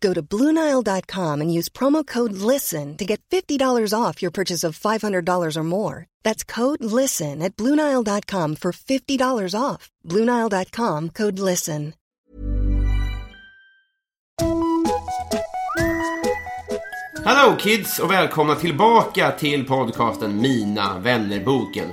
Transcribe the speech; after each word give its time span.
Go 0.00 0.14
to 0.14 0.22
BlueNile.com 0.22 1.40
and 1.40 1.52
use 1.52 1.68
promo 1.68 2.06
code 2.06 2.32
LISTEN 2.32 2.96
to 2.96 3.04
get 3.04 3.20
$50 3.30 3.92
off 3.94 4.22
your 4.22 4.30
purchase 4.30 4.64
of 4.64 4.78
$500 4.78 5.56
or 5.56 5.62
more. 5.62 6.06
That's 6.22 6.44
code 6.44 6.82
LISTEN 6.82 7.42
at 7.42 7.56
BlueNile.com 7.56 8.56
for 8.56 8.72
$50 8.72 9.54
off. 9.60 9.90
BlueNile.com 10.04 11.10
code 11.10 11.38
LISTEN. 11.38 11.94
Hello 17.24 17.56
kids 17.58 17.98
och 17.98 18.10
välkomna 18.10 18.54
tillbaka 18.54 19.30
till 19.30 19.66
podcasten 19.66 20.40
Mina 20.40 20.98
vännerboken. 20.98 21.92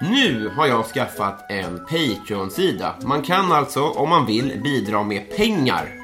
Nu 0.00 0.48
har 0.48 0.66
jag 0.66 0.84
skaffat 0.84 1.50
en 1.50 1.78
Patreon-sida. 1.78 2.94
Man 3.04 3.22
kan 3.22 3.52
alltså, 3.52 3.82
om 3.82 4.08
man 4.08 4.26
vill, 4.26 4.60
bidra 4.62 5.02
med 5.02 5.30
pengar. 5.36 6.03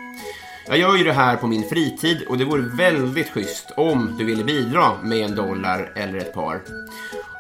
Jag 0.71 0.79
gör 0.79 0.97
ju 0.97 1.05
det 1.05 1.13
här 1.13 1.37
på 1.37 1.47
min 1.47 1.69
fritid 1.69 2.23
och 2.29 2.39
det 2.39 2.45
vore 2.45 2.63
väldigt 2.63 3.31
schysst 3.31 3.71
om 3.77 4.15
du 4.19 4.25
ville 4.25 4.45
bidra 4.45 5.03
med 5.03 5.19
en 5.19 5.35
dollar 5.35 5.93
eller 5.95 6.19
ett 6.19 6.35
par. 6.35 6.61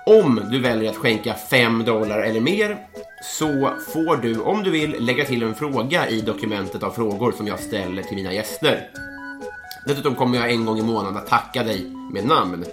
Om 0.06 0.40
du 0.50 0.58
väljer 0.58 0.90
att 0.90 0.96
skänka 0.96 1.34
5 1.34 1.84
dollar 1.84 2.18
eller 2.18 2.40
mer 2.40 2.78
så 3.22 3.74
får 3.92 4.16
du, 4.16 4.40
om 4.40 4.62
du 4.62 4.70
vill, 4.70 4.96
lägga 5.04 5.24
till 5.24 5.42
en 5.42 5.54
fråga 5.54 6.08
i 6.08 6.20
dokumentet 6.20 6.82
av 6.82 6.90
frågor 6.90 7.32
som 7.32 7.46
jag 7.46 7.58
ställer 7.58 8.02
till 8.02 8.16
mina 8.16 8.32
gäster. 8.32 8.88
Dessutom 9.86 10.14
kommer 10.14 10.38
jag 10.38 10.50
en 10.50 10.64
gång 10.64 10.78
i 10.78 10.82
månaden 10.82 11.16
att 11.16 11.26
tacka 11.26 11.62
dig 11.62 11.86
med 12.12 12.26
namn. 12.26 12.64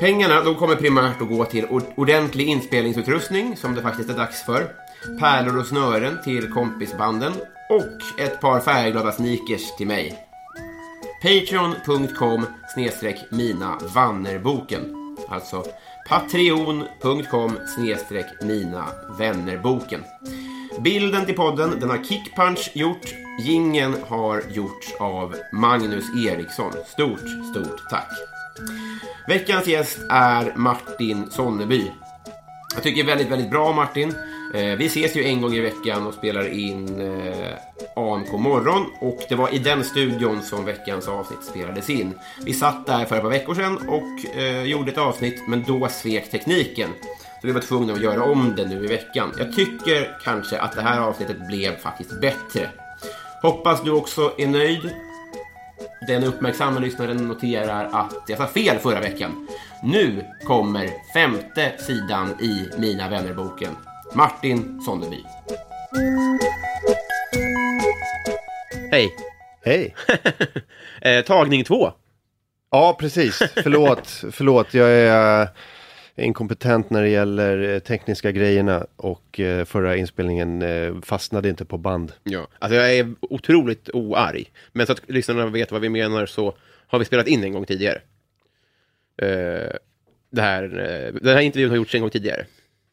Pengarna 0.00 0.42
de 0.42 0.54
kommer 0.54 0.76
primärt 0.76 1.22
att 1.22 1.28
gå 1.28 1.44
till 1.44 1.66
ordentlig 1.96 2.48
inspelningsutrustning, 2.48 3.56
som 3.56 3.74
det 3.74 3.82
faktiskt 3.82 4.10
är 4.10 4.14
dags 4.14 4.42
för, 4.42 4.72
pärlor 5.20 5.58
och 5.58 5.66
snören 5.66 6.18
till 6.24 6.52
kompisbanden 6.52 7.32
och 7.68 8.20
ett 8.20 8.40
par 8.40 8.60
färgglada 8.60 9.12
sneakers 9.12 9.76
till 9.76 9.86
mig. 9.86 10.18
Patreon.com 11.22 12.46
snedstreck 12.74 13.16
mina 13.30 13.78
vannerboken. 13.94 14.94
Alltså 15.28 15.64
patreon.com 16.08 17.58
snedstreck 17.76 18.26
mina 18.42 18.84
vännerboken. 19.18 20.04
Bilden 20.80 21.26
till 21.26 21.36
podden 21.36 21.80
den 21.80 21.90
har 21.90 22.04
Kickpunch 22.04 22.70
gjort. 22.74 23.14
Gingen 23.40 23.96
har 24.08 24.42
gjorts 24.50 24.94
av 25.00 25.36
Magnus 25.52 26.04
Eriksson. 26.26 26.72
Stort, 26.86 27.28
stort 27.50 27.90
tack. 27.90 28.10
Veckans 29.28 29.66
gäst 29.66 29.98
är 30.10 30.52
Martin 30.56 31.30
Sonneby. 31.30 31.92
Jag 32.74 32.82
tycker 32.82 33.04
väldigt, 33.04 33.28
väldigt 33.28 33.50
bra 33.50 33.72
Martin. 33.72 34.14
Eh, 34.54 34.76
vi 34.76 34.86
ses 34.86 35.16
ju 35.16 35.24
en 35.24 35.40
gång 35.40 35.54
i 35.54 35.60
veckan 35.60 36.06
och 36.06 36.14
spelar 36.14 36.48
in 36.48 37.00
eh, 37.00 37.54
AMK 37.96 38.32
morgon 38.32 38.86
och 39.00 39.20
det 39.28 39.34
var 39.34 39.54
i 39.54 39.58
den 39.58 39.84
studion 39.84 40.42
som 40.42 40.64
veckans 40.64 41.08
avsnitt 41.08 41.44
spelades 41.44 41.90
in. 41.90 42.18
Vi 42.44 42.52
satt 42.52 42.86
där 42.86 43.04
för 43.04 43.16
ett 43.16 43.22
par 43.22 43.30
veckor 43.30 43.54
sedan 43.54 43.88
och 43.88 44.36
eh, 44.36 44.62
gjorde 44.62 44.90
ett 44.90 44.98
avsnitt 44.98 45.48
men 45.48 45.64
då 45.66 45.88
svek 45.88 46.30
tekniken. 46.30 46.90
Så 47.40 47.46
vi 47.46 47.52
var 47.52 47.60
tvungna 47.60 47.92
att 47.92 48.02
göra 48.02 48.24
om 48.24 48.54
det 48.56 48.68
nu 48.68 48.84
i 48.84 48.88
veckan. 48.88 49.32
Jag 49.38 49.56
tycker 49.56 50.18
kanske 50.24 50.58
att 50.58 50.72
det 50.72 50.82
här 50.82 51.00
avsnittet 51.00 51.46
blev 51.46 51.76
faktiskt 51.76 52.20
bättre. 52.20 52.70
Hoppas 53.42 53.82
du 53.82 53.90
också 53.90 54.32
är 54.38 54.46
nöjd. 54.46 54.90
Den 56.06 56.24
uppmärksamma 56.24 56.80
lyssnaren 56.80 57.28
noterar 57.28 57.88
att 57.92 58.24
jag 58.26 58.38
sa 58.38 58.46
fel 58.46 58.78
förra 58.78 59.00
veckan. 59.00 59.48
Nu 59.82 60.24
kommer 60.44 60.90
femte 61.14 61.72
sidan 61.78 62.30
i 62.40 62.68
Mina 62.78 63.08
vännerboken. 63.08 63.76
Martin 64.14 64.80
Sonneby. 64.80 65.24
Hej. 68.90 69.14
Hej. 69.64 69.94
eh, 71.00 71.24
tagning 71.24 71.64
två. 71.64 71.92
Ja, 72.70 72.96
precis. 73.00 73.38
Förlåt, 73.54 74.06
förlåt. 74.32 74.74
Jag 74.74 74.90
är 74.90 75.42
eh, 75.42 75.48
inkompetent 76.26 76.90
när 76.90 77.02
det 77.02 77.08
gäller 77.08 77.74
eh, 77.74 77.78
tekniska 77.78 78.32
grejerna 78.32 78.86
och 78.96 79.40
eh, 79.40 79.64
förra 79.64 79.96
inspelningen 79.96 80.62
fastnade 81.02 81.48
inte 81.48 81.64
på 81.64 81.78
band. 81.78 82.12
Ja, 82.22 82.48
alltså 82.58 82.76
jag 82.76 82.96
är 82.96 83.14
otroligt 83.20 83.90
oarg. 83.92 84.52
Men 84.72 84.86
så 84.86 84.92
att 84.92 85.02
lyssnarna 85.10 85.46
vet 85.46 85.72
vad 85.72 85.80
vi 85.80 85.88
menar 85.88 86.26
så 86.26 86.54
har 86.86 86.98
vi 86.98 87.04
spelat 87.04 87.26
in 87.26 87.44
en 87.44 87.52
gång 87.52 87.66
tidigare. 87.66 88.00
det 90.30 90.42
här, 90.42 90.62
den 91.22 91.34
här 91.34 91.40
intervjun 91.40 91.70
har 91.70 91.76
gjorts 91.76 91.94
en 91.94 92.00
gång 92.00 92.10
tidigare. 92.10 92.46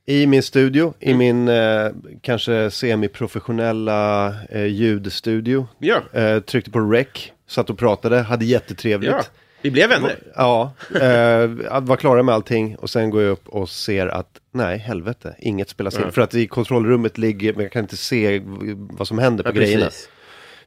I 0.07 0.27
min 0.27 0.43
studio, 0.43 0.93
mm. 0.99 1.09
i 1.09 1.13
min 1.13 1.47
eh, 1.47 1.91
kanske 2.21 2.71
semiprofessionella 2.71 4.33
eh, 4.49 4.65
ljudstudio. 4.65 5.67
Ja. 5.79 6.01
Eh, 6.13 6.39
tryckte 6.39 6.71
på 6.71 6.79
rec, 6.79 7.07
satt 7.47 7.69
och 7.69 7.77
pratade, 7.77 8.19
hade 8.19 8.45
jättetrevligt. 8.45 9.11
Ja. 9.11 9.23
Vi 9.61 9.71
blev 9.71 9.89
vänner. 9.89 10.15
Ja, 10.35 10.73
eh, 10.93 11.81
var 11.81 11.95
klara 11.95 12.23
med 12.23 12.35
allting 12.35 12.75
och 12.75 12.89
sen 12.89 13.09
går 13.09 13.21
jag 13.21 13.31
upp 13.31 13.47
och 13.47 13.69
ser 13.69 14.07
att 14.07 14.39
nej, 14.51 14.77
helvete, 14.77 15.35
inget 15.39 15.69
spelas 15.69 15.95
in. 15.95 16.01
Mm. 16.01 16.11
För 16.11 16.21
att 16.21 16.33
i 16.33 16.47
kontrollrummet 16.47 17.17
ligger, 17.17 17.53
men 17.53 17.63
jag 17.63 17.71
kan 17.71 17.81
inte 17.81 17.97
se 17.97 18.41
vad 18.75 19.07
som 19.07 19.19
händer 19.19 19.43
på 19.43 19.49
ja, 19.49 19.53
grejerna. 19.53 19.85
Precis. 19.85 20.09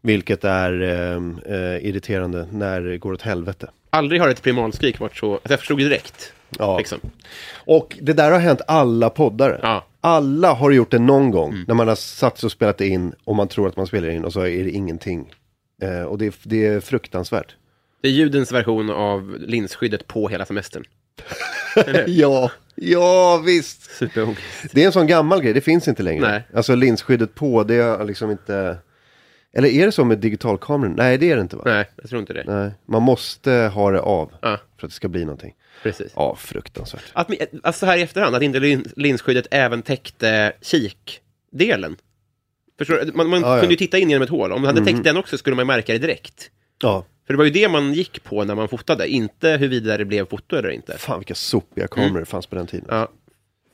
Vilket 0.08 0.44
är 0.44 0.82
eh, 0.82 1.16
eh, 1.54 1.86
irriterande 1.86 2.48
när 2.52 2.80
det 2.80 2.98
går 2.98 3.12
åt 3.12 3.22
helvete. 3.22 3.70
Aldrig 3.90 4.20
har 4.20 4.28
ett 4.28 4.42
primalskrik 4.42 5.00
varit 5.00 5.16
så, 5.16 5.32
alltså 5.32 5.52
jag 5.52 5.58
förstod 5.58 5.78
direkt. 5.78 6.32
Ja. 6.58 6.78
Liksom. 6.78 6.98
Och 7.54 7.98
det 8.00 8.12
där 8.12 8.30
har 8.30 8.38
hänt 8.38 8.60
alla 8.66 9.10
poddare. 9.10 9.60
Ja. 9.62 9.86
Alla 10.00 10.52
har 10.52 10.70
gjort 10.70 10.90
det 10.90 10.98
någon 10.98 11.30
gång 11.30 11.52
mm. 11.52 11.64
när 11.68 11.74
man 11.74 11.88
har 11.88 11.94
satt 11.94 12.38
sig 12.38 12.46
och 12.46 12.52
spelat 12.52 12.80
in 12.80 13.14
och 13.24 13.36
man 13.36 13.48
tror 13.48 13.68
att 13.68 13.76
man 13.76 13.86
spelar 13.86 14.08
in 14.08 14.24
och 14.24 14.32
så 14.32 14.40
är 14.40 14.64
det 14.64 14.70
ingenting. 14.70 15.32
Eh, 15.82 16.02
och 16.02 16.18
det, 16.18 16.36
det 16.42 16.66
är 16.66 16.80
fruktansvärt. 16.80 17.56
Det 18.02 18.08
är 18.08 18.12
ljudens 18.12 18.52
version 18.52 18.90
av 18.90 19.36
linsskyddet 19.38 20.06
på 20.06 20.28
hela 20.28 20.46
semestern. 20.46 20.84
ja, 22.06 22.50
ja 22.74 23.42
visst. 23.46 23.90
Superångest. 23.90 24.42
Det 24.72 24.82
är 24.82 24.86
en 24.86 24.92
sån 24.92 25.06
gammal 25.06 25.42
grej, 25.42 25.52
det 25.52 25.60
finns 25.60 25.88
inte 25.88 26.02
längre. 26.02 26.30
Nej. 26.30 26.42
Alltså 26.54 26.74
linsskyddet 26.74 27.34
på, 27.34 27.64
det 27.64 27.80
har 27.80 28.04
liksom 28.04 28.30
inte... 28.30 28.78
Eller 29.58 29.68
är 29.68 29.86
det 29.86 29.92
så 29.92 30.04
med 30.04 30.18
digitalkameran? 30.18 30.94
Nej, 30.96 31.18
det 31.18 31.30
är 31.30 31.36
det 31.36 31.42
inte 31.42 31.56
va? 31.56 31.62
Nej, 31.66 31.88
jag 31.96 32.10
tror 32.10 32.20
inte 32.20 32.32
det. 32.32 32.44
Nej, 32.46 32.70
man 32.86 33.02
måste 33.02 33.52
ha 33.52 33.90
det 33.90 34.00
av 34.00 34.32
ja. 34.42 34.58
för 34.76 34.86
att 34.86 34.90
det 34.90 34.94
ska 34.94 35.08
bli 35.08 35.24
någonting. 35.24 35.54
Precis. 35.82 36.12
Ja, 36.16 36.36
fruktansvärt. 36.36 37.02
Att, 37.12 37.30
alltså 37.62 37.86
här 37.86 37.96
i 37.96 38.02
efterhand, 38.02 38.36
att 38.36 38.42
inte 38.42 38.82
linsskyddet 38.96 39.46
även 39.50 39.82
täckte 39.82 40.52
kikdelen. 40.60 41.96
Förstår 42.78 42.94
du? 43.04 43.12
Man, 43.12 43.28
man 43.28 43.40
ja, 43.40 43.60
kunde 43.60 43.72
ju 43.72 43.76
titta 43.76 43.98
in 43.98 44.10
genom 44.10 44.22
ett 44.22 44.30
hål. 44.30 44.52
Om 44.52 44.62
man 44.62 44.76
hade 44.76 44.92
täckt 44.92 45.04
den 45.04 45.16
också 45.16 45.38
skulle 45.38 45.56
man 45.56 45.66
märka 45.66 45.92
det 45.92 45.98
direkt. 45.98 46.50
Ja. 46.82 47.04
För 47.26 47.34
det 47.34 47.38
var 47.38 47.44
ju 47.44 47.50
det 47.50 47.68
man 47.68 47.94
gick 47.94 48.24
på 48.24 48.44
när 48.44 48.54
man 48.54 48.68
fotade, 48.68 49.08
inte 49.08 49.50
huruvida 49.50 49.96
det 49.96 50.04
blev 50.04 50.28
foto 50.28 50.56
eller 50.56 50.70
inte. 50.70 50.98
Fan 50.98 51.18
vilka 51.18 51.34
sopiga 51.34 51.88
kameror 51.88 52.10
mm. 52.10 52.26
fanns 52.26 52.46
på 52.46 52.56
den 52.56 52.66
tiden. 52.66 52.86
Ja. 52.88 53.08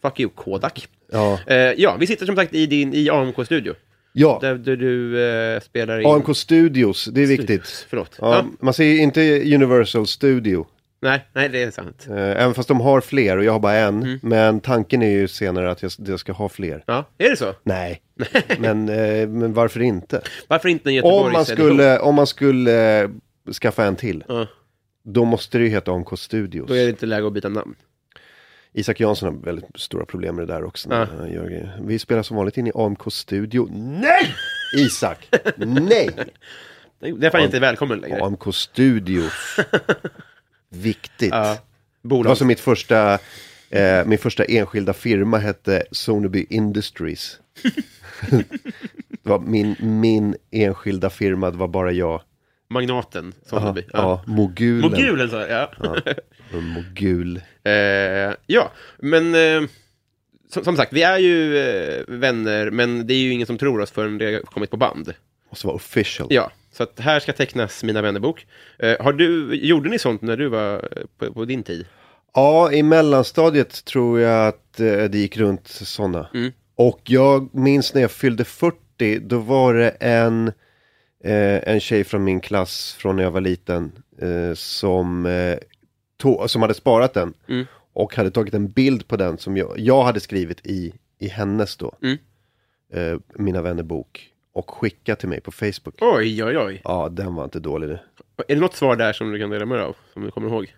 Fuck 0.03 0.21
you, 0.21 0.31
Kodak. 0.35 0.89
Ja. 1.13 1.39
Uh, 1.51 1.57
ja, 1.57 1.97
vi 2.01 2.07
sitter 2.07 2.27
som 2.27 2.37
sagt 2.37 2.55
i 2.55 2.67
din 2.67 2.95
i 2.95 3.11
AMK-studio. 3.11 3.75
Ja. 4.17 4.39
Där, 4.41 4.77
du 4.77 5.17
uh, 5.17 5.61
spelar 5.61 6.01
in... 6.01 6.07
AMK 6.07 6.37
Studios, 6.37 7.05
det 7.05 7.23
är 7.23 7.27
viktigt. 7.27 7.47
Studios. 7.47 7.87
Förlåt. 7.89 8.17
Ja, 8.21 8.35
ja. 8.37 8.47
Man 8.61 8.75
säger 8.75 9.03
inte 9.03 9.55
Universal 9.55 10.07
Studio. 10.07 10.67
Nej, 11.05 11.29
nej, 11.33 11.49
det 11.49 11.63
är 11.63 11.71
sant. 11.71 12.07
Eh, 12.11 12.17
även 12.17 12.55
fast 12.55 12.69
de 12.69 12.81
har 12.81 13.01
fler 13.01 13.37
och 13.37 13.45
jag 13.45 13.53
har 13.53 13.61
bara 13.61 13.75
en. 13.75 14.03
Mm. 14.03 14.19
Men 14.23 14.61
tanken 14.61 15.03
är 15.03 15.11
ju 15.11 15.29
senare 15.29 15.71
att 15.71 15.83
jag, 15.83 15.93
jag 16.07 16.21
ska 16.21 16.33
ha 16.33 16.49
fler. 16.49 16.85
Ja, 16.87 17.05
är 17.19 17.31
det 17.31 17.37
så? 17.37 17.55
Nej, 17.63 18.03
men, 18.59 18.89
eh, 18.89 19.29
men 19.29 19.53
varför 19.53 19.81
inte? 19.81 20.23
Varför 20.49 20.69
inte 20.69 20.91
en 20.91 20.95
Göteborgs 20.95 21.27
om 21.27 21.33
man 21.33 21.45
skulle, 21.45 21.99
om 21.99 22.15
man 22.15 22.27
skulle 22.27 23.05
uh, 23.05 23.11
skaffa 23.61 23.85
en 23.85 23.97
till. 23.97 24.25
Uh. 24.31 24.45
då 25.05 25.25
måste 25.25 25.59
det 25.59 25.65
ju 25.65 25.71
heta 25.71 25.93
AMK 25.93 26.19
Studios. 26.19 26.69
Då 26.69 26.75
är 26.75 26.85
det 26.85 26.91
inte 26.91 27.07
läge 27.07 27.27
att 27.27 27.33
byta 27.33 27.49
namn. 27.49 27.75
Isak 28.77 29.01
Jansson 29.01 29.35
har 29.35 29.43
väldigt 29.45 29.65
stora 29.75 30.07
problem 30.07 30.37
med 30.37 30.47
det 30.49 30.55
där 30.55 30.65
också. 30.65 30.89
grejer. 30.89 31.81
Vi 31.83 31.99
spelar 31.99 32.23
som 32.23 32.37
vanligt 32.37 32.57
in 32.57 32.67
i 32.67 32.73
AMK 32.75 33.13
Studio. 33.13 33.69
Nej! 33.73 34.35
Isak! 34.77 35.29
Nej! 35.57 36.11
Därför 37.01 37.27
är 37.27 37.33
han 37.33 37.43
inte 37.43 37.61
välkommen 37.61 37.99
längre. 37.99 38.21
AMK 38.23 38.55
Studio. 38.55 39.23
Viktigt. 40.69 41.31
Ja. 41.31 41.59
Det 42.03 42.09
var 42.09 42.17
Bolag. 42.17 42.39
som 42.39 42.47
mitt 42.47 42.61
första, 42.61 43.19
eh, 43.71 44.05
min 44.07 44.19
första 44.19 44.45
enskilda 44.45 44.93
firma 44.93 45.39
hette 45.39 45.85
Soneby 45.91 46.47
Industries. 46.51 47.39
det 49.11 49.29
var 49.31 49.39
min, 49.39 49.77
min 49.81 50.37
enskilda 50.51 51.11
firma, 51.11 51.51
det 51.51 51.57
var 51.57 51.69
bara 51.69 51.93
jag. 51.93 52.23
Magnaten. 52.75 53.33
Som 53.47 53.63
Ja, 53.65 53.73
blir. 53.73 53.85
ja, 53.93 54.23
mogulen. 54.27 54.81
Mogulen 54.91 55.31
sa 55.31 55.41
jag. 55.47 55.69
Ja. 55.83 55.97
En 56.53 56.65
mogul. 56.69 57.41
Eh, 57.67 58.33
ja, 58.47 58.73
men 58.99 59.35
eh, 59.35 59.69
som, 60.51 60.65
som 60.65 60.77
sagt, 60.77 60.93
vi 60.93 61.03
är 61.03 61.19
ju 61.19 61.59
eh, 61.59 62.03
vänner, 62.09 62.71
men 62.71 63.07
det 63.07 63.15
är 63.15 63.19
ju 63.19 63.33
ingen 63.33 63.47
som 63.47 63.59
tror 63.59 63.81
oss 63.81 63.91
förrän 63.91 64.19
det 64.19 64.33
har 64.35 64.41
kommit 64.41 64.71
på 64.71 64.77
band. 64.77 65.15
Måste 65.51 65.67
vara 65.67 65.77
official. 65.77 66.27
Ja, 66.31 66.51
så 66.73 66.83
att 66.83 67.01
här 67.01 67.21
ska 67.21 67.33
tecknas 67.33 67.85
Mina 67.85 68.03
vännerbok. 68.03 68.47
Eh, 68.79 68.97
har 69.01 69.13
du, 69.13 69.55
gjorde 69.55 69.89
ni 69.91 69.99
sånt 69.99 70.23
när 70.23 70.37
du 70.37 70.49
var 70.49 70.75
eh, 70.75 71.03
på, 71.19 71.33
på 71.33 71.45
din 71.45 71.63
tid? 71.63 71.87
Ja, 72.35 72.73
i 72.73 72.83
mellanstadiet 72.83 73.85
tror 73.85 74.21
jag 74.21 74.49
att 74.49 74.81
eh, 74.81 75.05
det 75.05 75.19
gick 75.19 75.37
runt 75.37 75.69
sådana. 75.69 76.29
Mm. 76.35 76.53
Och 76.77 77.01
jag 77.05 77.55
minns 77.55 77.95
när 77.95 78.01
jag 78.03 78.11
fyllde 78.11 78.45
40, 78.45 79.19
då 79.19 79.39
var 79.39 79.75
det 79.75 79.89
en, 79.91 80.53
en 81.33 81.81
tjej 81.81 82.05
från 82.05 82.25
min 82.25 82.41
klass 82.41 82.93
från 82.99 83.17
när 83.17 83.23
jag 83.23 83.31
var 83.31 83.41
liten 83.41 83.93
eh, 84.19 84.55
som, 84.55 85.27
eh, 85.27 85.59
to- 86.23 86.47
som 86.47 86.63
hade 86.63 86.75
sparat 86.75 87.15
den. 87.15 87.35
Mm. 87.49 87.65
Och 87.93 88.17
hade 88.17 88.31
tagit 88.31 88.55
en 88.55 88.69
bild 88.71 89.09
på 89.09 89.17
den 89.17 89.39
som 89.39 89.57
jag, 89.57 89.79
jag 89.79 90.03
hade 90.05 90.21
skrivit 90.21 90.67
i, 90.67 90.93
i 91.19 91.29
hennes 91.29 91.77
då. 91.77 91.93
Mm. 92.03 92.19
Eh, 92.93 93.19
Mina 93.35 93.63
vänner 93.63 93.83
bok. 93.83 94.31
Och 94.53 94.71
skickat 94.71 95.19
till 95.21 95.29
mig 95.29 95.41
på 95.41 95.53
Facebook. 95.53 95.95
Oj, 96.01 96.45
oj, 96.45 96.59
oj. 96.59 96.81
Ja, 96.85 97.09
den 97.09 97.35
var 97.35 97.45
inte 97.45 97.61
dålig. 97.61 97.91
Är 97.91 97.99
det 98.47 98.57
något 98.61 98.75
svar 98.75 98.97
där 98.97 99.13
som 99.13 99.33
du 99.33 99.39
kan 99.39 99.51
dela 99.51 99.67
med 99.67 99.79
dig 99.79 99.85
av? 99.87 99.97
Som 100.13 100.23
du 100.23 100.31
kommer 100.31 100.49
ihåg? 100.49 100.75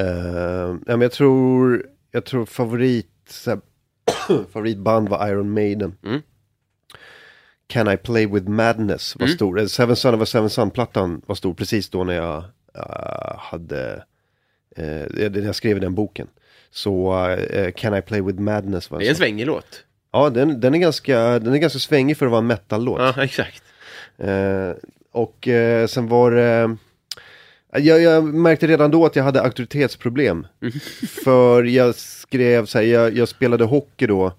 Uh, 0.00 0.06
ja, 0.06 0.76
men 0.86 1.00
jag 1.00 1.12
tror, 1.12 1.86
jag 2.10 2.24
tror 2.24 2.46
favorit, 2.46 3.42
här, 3.46 3.60
favoritband 4.52 5.08
var 5.08 5.28
Iron 5.28 5.50
Maiden. 5.54 5.94
Mm. 6.04 6.20
Can 7.72 7.88
I 7.88 7.96
Play 7.96 8.26
With 8.26 8.48
Madness 8.48 9.16
var 9.16 9.26
Mm. 9.26 9.36
stor. 9.36 9.66
Seven 9.66 9.96
Son 9.96 10.14
of 10.14 10.22
a 10.22 10.26
Seven 10.26 10.50
Son-plattan 10.50 11.22
var 11.26 11.34
stor 11.34 11.54
precis 11.54 11.88
då 11.88 12.04
när 12.04 12.14
jag 12.14 12.44
eh, 12.74 13.36
hade, 13.38 14.02
uh, 14.78 15.30
när 15.30 15.40
jag 15.46 15.54
skrev 15.54 15.80
den 15.80 15.94
boken. 15.94 16.28
Så 16.70 17.26
eh, 17.30 17.72
Can 17.72 17.96
I 17.96 18.02
Play 18.02 18.20
With 18.20 18.40
Madness 18.40 18.90
var 18.90 18.98
Det 18.98 19.04
är 19.04 19.06
en 19.06 19.10
en 19.10 19.16
svängig 19.16 19.46
låt. 19.46 19.84
Ja, 20.12 20.30
den, 20.30 20.60
den, 20.60 20.74
är 20.74 20.78
ganska, 20.78 21.18
den 21.38 21.54
är 21.54 21.58
ganska 21.58 21.78
svängig 21.78 22.16
för 22.16 22.26
att 22.26 22.32
vara 22.32 22.38
en 22.40 22.46
metal-låt. 22.46 23.00
Ja, 23.16 23.24
exakt. 23.24 23.62
Och 25.12 25.48
sen 25.88 26.08
var 26.08 26.30
det... 26.30 26.76
jag, 27.80 28.00
jag 28.00 28.24
märkte 28.24 28.66
redan 28.66 28.90
då 28.90 29.06
att 29.06 29.16
jag 29.16 29.24
hade 29.24 29.42
auktoritetsproblem. 29.42 30.46
För 31.24 31.62
jag 31.64 31.94
skrev 31.94 32.66
så 32.66 32.78
här, 32.78 32.84
jag, 32.84 33.16
jag 33.16 33.28
spelade 33.28 33.64
hockey 33.64 34.06
då. 34.06 34.32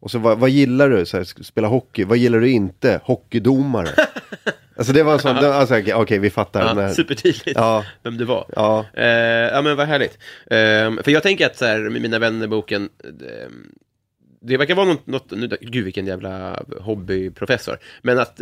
Och 0.00 0.10
så 0.10 0.18
vad, 0.18 0.38
vad 0.38 0.50
gillar 0.50 0.90
du? 0.90 1.06
Så 1.06 1.16
här, 1.16 1.24
spela 1.42 1.68
hockey. 1.68 2.04
Vad 2.04 2.18
gillar 2.18 2.40
du 2.40 2.50
inte? 2.50 3.00
Hockeydomare. 3.04 3.88
alltså 4.76 4.92
det 4.92 5.02
var 5.02 5.12
en 5.12 5.18
sån, 5.18 5.36
det- 5.36 5.54
alltså, 5.54 5.78
okej 5.78 5.94
okej, 5.94 6.18
vi 6.18 6.30
fattar. 6.30 6.60
Ja, 6.66 6.74
när, 6.74 6.88
supertydligt 6.88 7.52
Ja. 7.58 7.84
vem 8.02 8.16
du 8.16 8.24
var. 8.24 8.46
ja, 8.56 8.86
Eh, 8.94 9.04
ja 9.54 9.62
men 9.62 9.76
vad 9.76 9.86
härligt. 9.86 10.18
Eh, 10.46 11.02
för 11.04 11.10
jag 11.10 11.22
tänker 11.22 11.46
att 11.46 11.56
så 11.58 11.64
här, 11.64 11.78
Mina 11.78 12.18
vänner-boken, 12.18 12.88
eh, 13.04 13.48
det 14.40 14.56
verkar 14.56 14.74
vara 14.74 14.86
något, 14.86 15.06
något 15.06 15.30
nu, 15.30 15.56
gud 15.60 15.84
vilken 15.84 16.06
jävla 16.06 16.62
hobbyprofessor, 16.80 17.78
men 18.02 18.18
att 18.18 18.36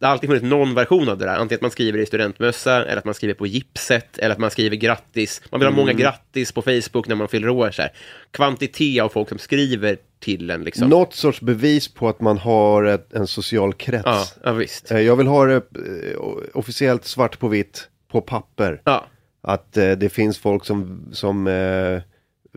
det 0.00 0.06
har 0.06 0.12
alltid 0.12 0.28
funnits 0.28 0.44
någon 0.44 0.74
version 0.74 1.08
av 1.08 1.18
det 1.18 1.24
där, 1.24 1.36
antingen 1.36 1.58
att 1.58 1.62
man 1.62 1.70
skriver 1.70 1.98
i 1.98 2.06
studentmössa, 2.06 2.84
eller 2.84 2.96
att 2.96 3.04
man 3.04 3.14
skriver 3.14 3.34
på 3.34 3.46
gipset, 3.46 4.18
eller 4.18 4.30
att 4.32 4.38
man 4.38 4.50
skriver 4.50 4.76
grattis, 4.76 5.42
man 5.50 5.60
vill 5.60 5.68
ha 5.68 5.76
många 5.76 5.92
grattis 5.92 6.52
på 6.52 6.62
Facebook 6.62 7.08
när 7.08 7.16
man 7.16 7.28
fyller 7.28 7.48
år, 7.48 7.70
så 7.70 7.82
här. 7.82 7.92
kvantitet 8.30 9.02
av 9.02 9.08
folk 9.08 9.28
som 9.28 9.38
skriver 9.38 9.96
till 10.18 10.50
en 10.50 10.64
liksom. 10.64 10.88
något 10.88 11.14
sorts 11.14 11.40
bevis 11.40 11.88
på 11.88 12.08
att 12.08 12.20
man 12.20 12.38
har 12.38 12.84
ett, 12.84 13.12
en 13.12 13.26
social 13.26 13.72
krets. 13.72 14.04
Ja, 14.04 14.26
ja 14.44 14.52
visst. 14.52 14.90
Eh, 14.90 15.00
Jag 15.00 15.16
vill 15.16 15.26
ha 15.26 15.46
det 15.46 15.56
eh, 15.56 16.20
officiellt 16.54 17.04
svart 17.04 17.38
på 17.38 17.48
vitt 17.48 17.88
på 18.12 18.20
papper. 18.20 18.82
Ja, 18.84 19.06
Att 19.42 19.76
eh, 19.76 19.90
det 19.90 20.08
finns 20.08 20.38
folk 20.38 20.64
som, 20.64 21.08
som 21.12 21.46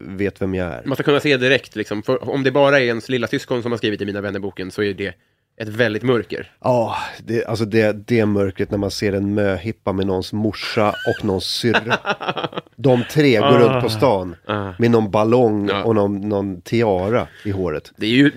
vet 0.01 0.41
vem 0.41 0.55
jag 0.55 0.67
är. 0.67 0.81
man 0.85 0.95
ska 0.95 1.03
kunna 1.03 1.19
se 1.19 1.37
direkt, 1.37 1.75
liksom, 1.75 2.03
för 2.03 2.29
om 2.29 2.43
det 2.43 2.51
bara 2.51 2.79
är 2.79 2.83
ens 2.83 3.09
lilla 3.09 3.27
syskon 3.27 3.61
som 3.61 3.71
har 3.71 3.77
skrivit 3.77 4.01
i 4.01 4.05
Mina 4.05 4.21
vänner-boken 4.21 4.71
så 4.71 4.83
är 4.83 4.93
det 4.93 5.13
ett 5.59 5.67
väldigt 5.67 6.03
mörker. 6.03 6.51
Ja, 6.63 6.97
det, 7.23 7.45
alltså 7.45 7.65
det, 7.65 8.07
det 8.07 8.25
mörkret 8.25 8.71
när 8.71 8.77
man 8.77 8.91
ser 8.91 9.13
en 9.13 9.33
möhippa 9.33 9.91
med 9.93 10.07
någons 10.07 10.33
morsa 10.33 10.89
och 10.89 11.25
någons 11.25 11.45
syrra. 11.45 11.97
De 12.75 13.03
tre 13.11 13.39
går 13.39 13.59
runt 13.59 13.83
på 13.83 13.89
stan 13.89 14.35
Ah. 14.45 14.71
med 14.79 14.91
någon 14.91 15.11
ballong 15.11 15.69
och 15.71 15.95
någon, 15.95 16.29
någon 16.29 16.61
tiara 16.61 17.27
i 17.45 17.51
håret. 17.51 17.91
Det 17.97 18.05
är 18.05 18.09
ju 18.09 18.31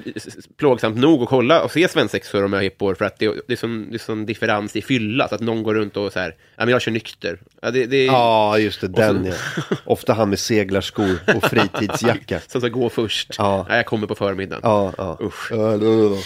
plågsamt 0.59 0.97
nog 0.97 1.23
att 1.23 1.29
kolla 1.29 1.63
och 1.63 1.71
se 1.71 1.89
svensexor 1.89 2.45
och 2.45 2.51
möhippor 2.51 2.95
för 2.95 3.05
att 3.05 3.19
det, 3.19 3.27
det 3.47 3.53
är 3.53 3.57
sån, 3.57 3.87
det 3.91 3.97
är 3.97 3.99
sån 3.99 4.27
differens 4.27 4.77
i 4.77 4.83
fylla, 4.83 5.29
så 5.29 5.35
att 5.35 5.41
någon 5.41 5.63
går 5.63 5.75
runt 5.75 5.97
och 5.97 6.13
så 6.13 6.19
här, 6.19 6.29
ja 6.57 6.65
men 6.65 6.69
jag 6.69 6.83
kör 6.83 6.93
nykter. 6.93 7.39
Ja, 7.63 7.71
det, 7.71 7.87
det 7.87 7.97
är 7.97 8.07
Ja, 8.07 8.59
just 8.59 8.81
det, 8.81 8.89
den 8.89 9.25
så- 9.25 9.39
ja. 9.71 9.77
Ofta 9.85 10.13
han 10.13 10.29
med 10.31 10.39
seglarskor 10.39 11.17
och 11.37 11.45
fritidsjacka. 11.45 12.41
som 12.47 12.61
ska 12.61 12.69
gå 12.71 12.89
först. 12.89 13.35
Ja. 13.39 13.67
Ja. 13.69 13.77
jag 13.77 13.87
kommer 13.87 14.07
på 14.07 14.15
förmiddagen. 14.15 14.61
Ja, 14.65 14.93
ja. 14.99 15.19
Usch. 15.21 15.49
Ja, 15.51 15.57
då, 15.57 15.79
då, 15.79 16.09
då. 16.09 16.17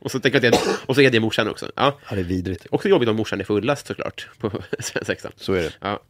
Och, 0.00 0.10
så 0.10 0.20
tänker 0.20 0.42
jag 0.44 0.54
att 0.54 0.64
det, 0.64 0.70
och 0.86 0.94
så 0.94 1.00
är 1.00 1.10
det 1.10 1.20
morsan 1.20 1.48
också. 1.48 1.70
Ja. 1.76 1.98
Ja, 2.08 2.14
det 2.14 2.20
är 2.20 2.24
vidrigt. 2.24 2.66
Också 2.70 2.88
jobbigt 2.88 3.08
om 3.08 3.16
morsan 3.16 3.40
är 3.40 3.44
fullast 3.44 3.86
såklart, 3.86 4.28
på 4.38 4.50
svensexan. 4.78 5.32
Så 5.36 5.52
är 5.52 5.62
det. 5.62 5.72
Ja. 5.80 6.02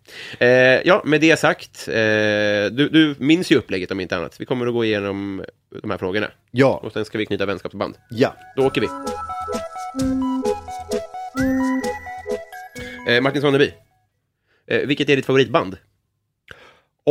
Eh, 0.47 0.49
ja, 0.89 1.03
med 1.05 1.21
det 1.21 1.39
sagt, 1.39 1.89
eh, 1.89 1.95
du, 1.95 2.89
du 2.93 3.15
minns 3.19 3.53
ju 3.53 3.57
upplägget 3.57 3.91
om 3.91 4.01
inte 4.01 4.17
annat. 4.17 4.41
Vi 4.41 4.47
kommer 4.47 4.67
att 4.67 4.73
gå 4.73 4.85
igenom 4.85 5.45
de 5.83 5.91
här 5.91 5.99
frågorna. 5.99 6.31
Ja, 6.51 6.81
Och 6.85 6.93
sen 6.93 7.05
ska 7.05 7.19
vi 7.19 7.27
knyta 7.27 7.47
vänskapsband. 7.47 7.95
ja. 8.11 8.37
Då 8.57 8.67
åker 8.67 8.81
vi. 8.81 8.89
Eh, 13.09 13.21
Martin 13.21 13.41
Sonneby. 13.43 13.73
Eh, 14.67 14.87
vilket 14.87 15.09
är 15.09 15.17
ditt 15.17 15.27
favoritband? 15.27 15.77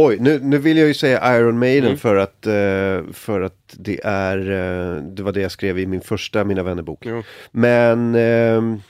Oj, 0.07 0.17
nu, 0.19 0.39
nu 0.43 0.57
vill 0.57 0.77
jag 0.77 0.87
ju 0.87 0.93
säga 0.93 1.37
Iron 1.39 1.59
Maiden 1.59 1.85
Mm. 1.85 1.97
för, 1.97 2.15
att, 2.15 2.45
eh, 2.45 3.13
för 3.13 3.41
att 3.41 3.75
det 3.77 3.99
är, 4.03 4.37
eh, 4.37 5.03
det 5.03 5.23
var 5.23 5.31
det 5.31 5.41
jag 5.41 5.51
skrev 5.51 5.79
i 5.79 5.85
min 5.87 6.01
första 6.01 6.43
Mina 6.43 6.63
vänner-bok. 6.63 7.05
Ja. 7.05 7.23
Men, 7.51 8.15
ehm, 8.15 8.81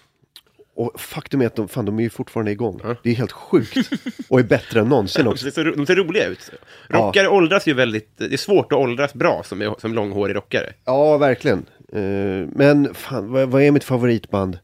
och 0.75 0.99
faktum 1.01 1.41
är 1.41 1.45
att 1.45 1.55
de, 1.55 1.67
fan, 1.67 1.85
de 1.85 1.99
är 1.99 2.03
ju 2.03 2.09
fortfarande 2.09 2.51
igång. 2.51 2.79
Ja. 2.83 2.95
Det 3.03 3.09
är 3.09 3.15
helt 3.15 3.31
sjukt. 3.31 3.77
och 4.29 4.39
är 4.39 4.43
bättre 4.43 4.79
än 4.79 4.89
någonsin 4.89 5.23
De 5.25 5.29
också. 5.31 5.51
ser, 5.51 5.63
så- 5.63 5.77
de 5.77 5.85
ser 5.85 5.95
roliga 5.95 6.25
ut. 6.25 6.51
Rockare 6.87 7.27
åldras 7.27 7.67
ju 7.67 7.73
väldigt... 7.73 8.17
Det 8.17 8.33
är 8.33 8.37
svårt 8.37 8.71
att 8.71 8.79
åldras 8.79 9.13
bra 9.13 9.41
som, 9.45 9.75
som 9.79 9.93
långhårig 9.93 10.35
rockare. 10.35 10.73
Ja, 10.85 11.17
verkligen. 11.17 11.65
Eh, 11.93 12.47
men 12.51 12.93
fan, 12.93 13.31
vad, 13.31 13.49
vad 13.49 13.61
är 13.61 13.71
mitt 13.71 13.83
favoritband? 13.83 14.59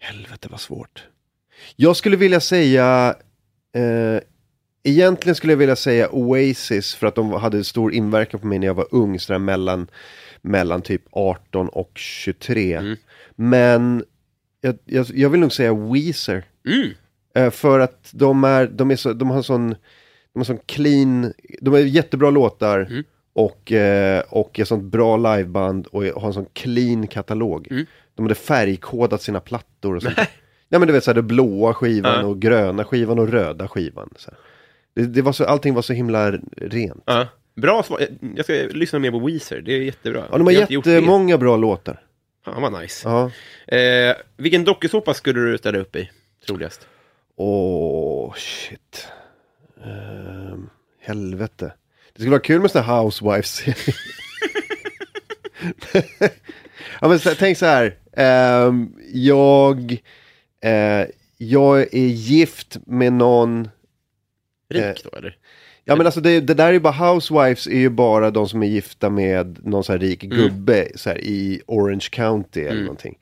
Helvete 0.00 0.48
vad 0.50 0.60
svårt. 0.60 1.04
Jag 1.76 1.96
skulle 1.96 2.16
vilja 2.16 2.40
säga, 2.40 3.14
eh, 3.74 4.20
egentligen 4.88 5.34
skulle 5.34 5.52
jag 5.52 5.58
vilja 5.58 5.76
säga 5.76 6.08
Oasis 6.12 6.94
för 6.94 7.06
att 7.06 7.14
de 7.14 7.32
hade 7.32 7.64
stor 7.64 7.92
inverkan 7.94 8.40
på 8.40 8.46
mig 8.46 8.58
när 8.58 8.66
jag 8.66 8.74
var 8.74 8.86
ung, 8.90 9.20
sådär 9.20 9.38
mellan, 9.38 9.86
mellan 10.42 10.82
typ 10.82 11.02
18 11.10 11.68
och 11.68 11.90
23. 11.94 12.74
Mm. 12.74 12.96
Men 13.36 14.04
jag, 14.60 14.78
jag, 14.84 15.06
jag 15.14 15.30
vill 15.30 15.40
nog 15.40 15.52
säga 15.52 15.74
Weezer. 15.74 16.44
Mm. 16.68 16.90
Eh, 17.34 17.50
för 17.50 17.80
att 17.80 18.08
de, 18.12 18.44
är, 18.44 18.66
de, 18.66 18.90
är 18.90 18.96
så, 18.96 19.12
de 19.12 19.30
har 19.30 19.42
sån, 19.42 19.68
de 20.32 20.38
har 20.38 20.44
sån 20.44 20.58
clean, 20.66 21.32
de 21.60 21.70
har 21.74 21.80
jättebra 21.80 22.30
låtar 22.30 22.80
Mm. 22.90 23.04
och, 23.32 23.72
eh, 23.72 24.22
och 24.28 24.58
ett 24.60 24.68
sånt 24.68 24.84
bra 24.84 25.16
liveband 25.16 25.86
och 25.86 26.04
har 26.04 26.26
en 26.26 26.32
sån 26.32 26.46
clean 26.52 27.06
katalog. 27.06 27.68
Mm. 27.70 27.86
De 28.14 28.22
hade 28.22 28.34
färgkodat 28.34 29.22
sina 29.22 29.40
plattor 29.40 29.96
och 29.96 30.02
sånt. 30.02 30.18
Ja 30.68 30.78
men 30.78 30.86
du 30.88 30.92
vet 30.92 31.04
såhär, 31.04 31.14
det 31.14 31.22
blåa 31.22 31.74
skivan 31.74 32.20
Ja. 32.20 32.26
och 32.26 32.40
gröna 32.40 32.84
skivan 32.84 33.18
och 33.18 33.28
röda 33.28 33.68
skivan. 33.68 34.10
Så 34.16 34.30
här. 34.30 34.38
Det, 34.94 35.06
det 35.06 35.22
var 35.22 35.32
så, 35.32 35.44
allting 35.44 35.74
var 35.74 35.82
så 35.82 35.92
himla 35.92 36.30
rent. 36.56 37.02
Ja. 37.06 37.26
Bra 37.56 37.82
svar. 37.82 38.00
Jag- 38.00 38.32
Jag 38.36 38.44
ska 38.44 38.52
lyssna 38.78 38.98
mer 38.98 39.10
på 39.10 39.18
Weezer. 39.18 39.60
Det 39.60 39.72
är 39.72 39.80
jättebra. 39.80 40.24
Ja, 40.30 40.38
de 40.38 40.46
har 40.46 40.52
Jag 40.52 40.62
inte 40.62 40.74
gjort 40.74 40.84
det. 40.84 40.90
jättemånga 40.92 41.38
bra 41.38 41.56
låtar. 41.56 42.00
Fan 42.44 42.62
vad 42.62 42.82
nice. 42.82 43.08
Ja. 43.08 43.30
Eh, 43.76 44.16
vilken 44.36 44.64
dokusåpa 44.64 45.14
skulle 45.14 45.40
du 45.40 45.58
ställa 45.58 45.78
upp 45.78 45.96
i? 45.96 46.10
Troligast. 46.46 46.86
Åh, 47.36 48.34
shit. 48.36 49.06
Ehm, 49.84 50.70
helvete. 51.00 51.72
Det 52.12 52.20
skulle 52.20 52.30
vara 52.30 52.40
kul 52.40 52.60
med 52.60 52.70
sån 52.70 52.82
här 52.82 53.02
Housewives-serie. 53.02 53.94
ja, 57.00 57.08
men 57.08 57.18
så, 57.20 57.30
tänk 57.38 57.58
så 57.58 57.66
här. 57.66 57.96
Ehm, 58.16 58.92
jag, 59.12 59.92
eh, 60.62 61.06
jag 61.36 61.80
är 61.94 62.06
gift 62.08 62.76
med 62.86 63.12
någon 63.12 63.68
rik 64.68 65.04
då 65.04 65.18
eller? 65.18 65.36
Ja 65.84 65.96
men 65.96 66.06
alltså 66.06 66.20
det, 66.20 66.40
det 66.40 66.54
där 66.54 66.68
är 66.68 66.72
ju 66.72 66.80
bara 66.80 67.12
housewives 67.12 67.66
är 67.66 67.78
ju 67.78 67.88
bara 67.88 68.30
de 68.30 68.48
som 68.48 68.62
är 68.62 68.66
gifta 68.66 69.10
med 69.10 69.58
någon 69.66 69.84
så 69.84 69.92
här 69.92 69.98
rik 69.98 70.20
gubbe 70.20 70.88
så 70.94 71.10
här, 71.10 71.18
i 71.18 71.60
Orange 71.66 72.08
County 72.10 72.60
eller 72.60 72.80
någonting. 72.80 73.18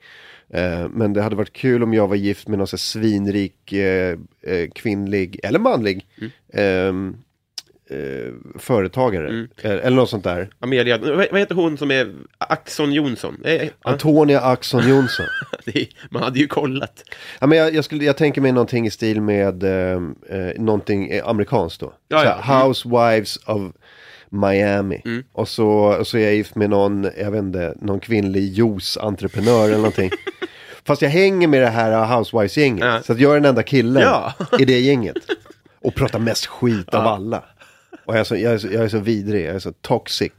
Eh, 0.49 0.89
men 0.89 1.13
det 1.13 1.21
hade 1.21 1.35
varit 1.35 1.53
kul 1.53 1.83
om 1.83 1.93
jag 1.93 2.07
var 2.07 2.15
gift 2.15 2.47
med 2.47 2.57
någon 2.57 2.67
så 2.67 2.75
här 2.75 2.79
svinrik 2.79 3.73
eh, 3.73 4.17
eh, 4.41 4.69
kvinnlig 4.75 5.39
eller 5.43 5.59
manlig. 5.59 6.05
Ehm, 6.53 7.17
eh, 7.89 8.33
företagare. 8.59 9.47
Eh, 9.61 9.71
eller 9.71 9.95
något 9.95 10.09
sånt 10.09 10.23
där. 10.23 10.49
Amelia, 10.59 10.97
vad 11.31 11.39
heter 11.39 11.55
hon 11.55 11.77
som 11.77 11.91
är 11.91 12.13
Axon 12.37 12.93
Jonsson? 12.93 13.37
Eh, 13.45 13.53
ja, 13.53 13.69
Antonia 13.81 14.41
Axon 14.41 14.89
Jonsson. 14.89 15.25
är- 15.65 15.87
man 16.09 16.23
hade 16.23 16.39
ju 16.39 16.47
kollat. 16.47 17.03
Ja, 17.39 17.47
men 17.47 17.57
jag, 17.57 17.73
jag, 17.73 17.85
skulle, 17.85 18.05
jag 18.05 18.17
tänker 18.17 18.41
mig 18.41 18.51
någonting 18.51 18.87
i 18.87 18.91
stil 18.91 19.21
med 19.21 19.63
eh, 19.63 20.01
eh, 20.29 20.51
någonting 20.61 21.09
eh, 21.09 21.27
amerikanskt 21.27 21.79
då. 21.79 21.93
Ja, 22.07 22.19
så 22.19 22.25
ja. 22.25 22.39
här, 22.41 22.63
Housewives 22.65 23.37
of 23.45 23.61
Miami. 24.29 25.01
Mm. 25.05 25.23
Och, 25.33 25.47
så, 25.49 25.67
och 25.69 26.07
så 26.07 26.17
är 26.17 26.21
jag 26.23 26.35
gift 26.35 26.55
med 26.55 26.69
någon, 26.69 27.09
jag 27.17 27.31
vet 27.31 27.41
inte, 27.43 27.73
någon 27.81 27.99
kvinnlig 27.99 28.53
juice-entreprenör 28.53 29.65
eller 29.65 29.75
någonting. 29.77 30.11
Fast 30.85 31.01
jag 31.01 31.09
hänger 31.09 31.47
med 31.47 31.61
det 31.61 31.67
här 31.67 32.05
Housewives-gänget. 32.17 32.85
Ja. 32.85 33.01
Så 33.03 33.13
att 33.13 33.19
jag 33.19 33.31
är 33.31 33.35
den 33.35 33.45
enda 33.45 33.63
killen 33.63 34.03
Ja. 34.03 34.33
i 34.59 34.65
det 34.65 34.79
gänget. 34.79 35.15
Och 35.81 35.95
pratar 35.95 36.19
mest 36.19 36.45
skit 36.45 36.93
av 36.93 37.07
alla. 37.07 37.43
Och 38.07 38.13
jag 38.13 38.19
är, 38.19 38.23
så, 38.23 38.35
jag, 38.35 38.53
är 38.53 38.57
så, 38.57 38.67
jag 38.67 38.83
är 38.83 38.89
så 38.89 38.99
vidrig, 38.99 39.45
jag 39.45 39.55
är 39.55 39.59
så 39.59 39.71
toxic. 39.71 40.31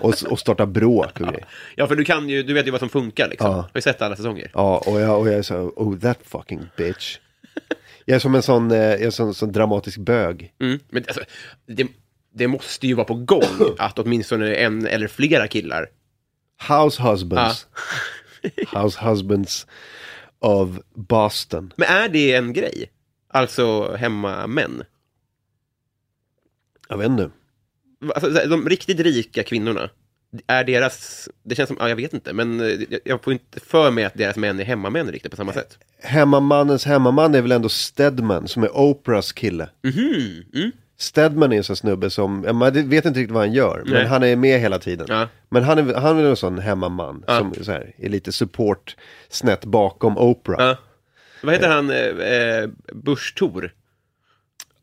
Och, 0.00 0.14
och 0.30 0.38
startar 0.38 0.66
bråk 0.66 1.20
och 1.20 1.26
grejer. 1.26 1.46
Ja, 1.76 1.86
för 1.86 1.96
du 1.96 2.04
kan 2.04 2.28
ju, 2.28 2.42
du 2.42 2.54
vet 2.54 2.66
ju 2.66 2.70
vad 2.70 2.80
som 2.80 2.88
funkar 2.88 3.28
liksom. 3.28 3.50
Ja. 3.50 3.56
Har 3.56 3.70
ju 3.74 3.80
sett 3.80 4.02
alla 4.02 4.16
säsonger. 4.16 4.50
Ja, 4.54 4.82
och 4.86 5.00
jag, 5.00 5.20
och 5.20 5.28
jag 5.28 5.34
är 5.34 5.42
så, 5.42 5.72
oh 5.76 5.98
that 5.98 6.18
fucking 6.24 6.60
bitch. 6.76 7.18
Jag 8.04 8.14
är 8.14 8.18
som 8.18 8.34
en 8.34 8.42
sån, 8.42 8.70
eh, 8.70 8.78
jag 8.78 9.02
är 9.02 9.10
sån, 9.10 9.34
sån 9.34 9.52
dramatisk 9.52 9.98
bög. 9.98 10.54
Mm. 10.60 10.80
Men 10.90 11.04
alltså, 11.08 11.20
det, 11.66 11.86
det 12.34 12.48
måste 12.48 12.86
ju 12.86 12.94
vara 12.94 13.04
på 13.04 13.14
gång 13.14 13.42
att 13.78 13.98
åtminstone 13.98 14.54
en 14.54 14.86
eller 14.86 15.08
flera 15.08 15.48
killar. 15.48 15.88
House 16.68 17.02
husbands. 17.02 17.66
House 18.74 19.00
husbands 19.04 19.66
of 20.38 20.68
Boston. 20.94 21.72
Men 21.76 21.88
är 21.88 22.08
det 22.08 22.34
en 22.34 22.52
grej? 22.52 22.90
Alltså 23.28 23.94
hemmamän? 23.96 24.84
Jag 26.92 26.98
vet 26.98 27.06
inte. 27.10 27.30
Alltså, 28.14 28.30
de 28.48 28.68
riktigt 28.68 29.00
rika 29.00 29.42
kvinnorna, 29.42 29.90
är 30.46 30.64
deras... 30.64 31.28
Det 31.42 31.54
känns 31.54 31.68
som, 31.68 31.76
ja, 31.80 31.88
jag 31.88 31.96
vet 31.96 32.12
inte, 32.12 32.32
men 32.32 32.60
eh, 32.60 32.78
jag- 33.04 33.22
får 33.24 33.32
inte 33.32 33.60
för 33.60 33.90
mig 33.90 34.04
att 34.04 34.14
deras 34.14 34.36
män 34.36 34.60
är 34.60 34.64
hemmamän 34.64 35.12
riktigt 35.12 35.30
på 35.30 35.36
samma 35.36 35.52
sätt. 35.52 35.78
Hemmamannens 36.02 36.84
hemmaman 36.84 37.34
är 37.34 37.42
väl 37.42 37.52
ändå 37.52 37.68
Stedman 37.68 38.48
som 38.48 38.62
är 38.62 38.76
Oprahs 38.76 39.32
kille. 39.32 39.68
Mhm, 39.82 40.42
mm. 40.54 40.70
Stedman 40.98 41.52
är 41.52 41.56
en 41.56 41.64
sån 41.64 41.76
snubbe 41.76 42.10
som, 42.10 42.46
man 42.58 42.72
vet 42.88 43.04
inte 43.04 43.20
riktigt 43.20 43.30
vad 43.30 43.42
han 43.42 43.52
gör, 43.52 43.82
men 43.84 43.94
Nej. 43.94 44.06
han 44.06 44.22
är 44.22 44.36
med 44.36 44.60
hela 44.60 44.78
tiden. 44.78 45.06
Ja. 45.08 45.28
Men 45.48 45.62
han 45.62 45.78
är, 45.78 45.94
han 45.94 46.18
är 46.18 46.24
en 46.24 46.36
sån 46.36 46.58
hemmaman 46.58 47.24
Ja. 47.26 47.38
som 47.38 47.54
så 47.64 47.72
här, 47.72 47.94
är 47.98 48.08
lite 48.08 48.32
support 48.32 48.96
snett 49.28 49.64
bakom 49.64 50.18
Oprah. 50.18 50.66
Ja. 50.66 50.76
Vad 51.42 51.54
heter 51.54 51.68
han, 51.68 51.90
eh, 51.90 51.96
eh, 51.96 52.68
Busch 52.92 53.34
Thor? 53.38 53.72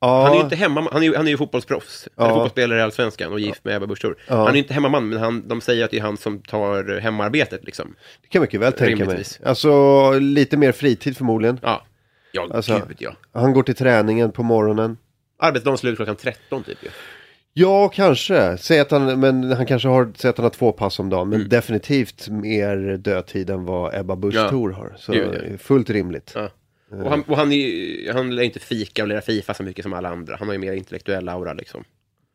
Ja, 0.01 0.23
Han 0.23 0.31
är 0.31 0.35
ju 0.37 0.41
inte 0.43 0.55
hemma, 0.55 0.87
han 0.91 1.03
är 1.03 1.15
han 1.15 1.27
är 1.27 1.31
ju 1.31 1.37
fotbollsproffs. 1.37 2.07
Är 2.07 2.23
Ja. 2.23 2.29
fotbollsspelare 2.29 2.79
i 2.79 2.81
Allsvenskan 2.81 3.31
och 3.33 3.39
gift 3.39 3.65
med 3.65 3.75
Ebba 3.75 3.87
Busch 3.87 4.01
Thor. 4.01 4.15
Han 4.27 4.47
är 4.47 4.51
ju 4.53 4.57
inte 4.59 4.73
hemmaman, 4.73 5.09
men 5.09 5.19
han, 5.19 5.47
de 5.47 5.61
säger 5.61 5.85
att 5.85 5.91
det 5.91 5.97
är 5.97 6.01
han 6.01 6.17
som 6.17 6.39
tar 6.41 6.99
hemarbetet 6.99 7.63
liksom. 7.65 7.95
det 8.21 8.27
kan 8.27 8.39
jag 8.39 8.41
mycket 8.41 8.59
väl 8.59 8.73
tänka 8.73 9.05
mig. 9.05 9.23
Alltså 9.45 10.11
lite 10.19 10.57
mer 10.57 10.71
fritid 10.71 11.17
förmodligen. 11.17 11.59
Ja, 11.63 11.85
ja 12.31 12.47
Alltså- 12.53 12.81
gud 12.87 12.97
ja. 12.99 13.11
Han 13.33 13.53
går 13.53 13.63
till 13.63 13.75
träningen 13.75 14.31
på 14.31 14.43
morgonen. 14.43 14.97
Arbetsdagen 15.39 15.77
slut 15.77 15.95
klockan 15.95 16.15
13 16.15 16.63
typ 16.63 16.83
ju. 16.83 16.89
Ja, 17.53 17.87
kanske. 17.89 18.57
Säg 18.57 18.79
att 18.79 18.91
han, 18.91 19.19
men 19.19 19.51
han 19.51 19.65
kanske 19.65 19.87
har, 19.87 20.11
säg 20.15 20.29
att 20.29 20.37
han 20.37 20.43
har 20.43 20.49
två 20.49 20.71
pass 20.71 20.99
om 20.99 21.09
dagen. 21.09 21.29
Men 21.29 21.49
definitivt 21.49 22.27
mer 22.29 22.97
dödtid 22.97 23.49
än 23.49 23.65
vad 23.65 23.95
Ebba 23.95 24.15
Busch 24.15 24.33
Mm. 24.35 24.43
Ja. 24.45 24.49
Thor 24.49 24.69
har. 24.71 24.93
Så 24.97 25.11
Gud, 25.11 25.47
ja. 25.51 25.57
fullt 25.57 25.89
rimligt. 25.89 26.31
Ja. 26.35 26.49
Och 26.91 27.09
han, 27.09 27.23
och 27.23 27.37
han, 27.37 27.51
är, 27.51 28.13
han 28.13 28.35
lär 28.35 28.43
inte 28.43 28.59
fika 28.59 29.01
och 29.01 29.07
lira 29.07 29.21
Fifa 29.21 29.53
så 29.53 29.63
mycket 29.63 29.83
som 29.83 29.93
alla 29.93 30.09
andra. 30.09 30.35
Han 30.35 30.47
har 30.47 30.53
ju 30.53 30.59
mer 30.59 30.73
intellektuell 30.73 31.29
aura 31.29 31.53
liksom. 31.53 31.83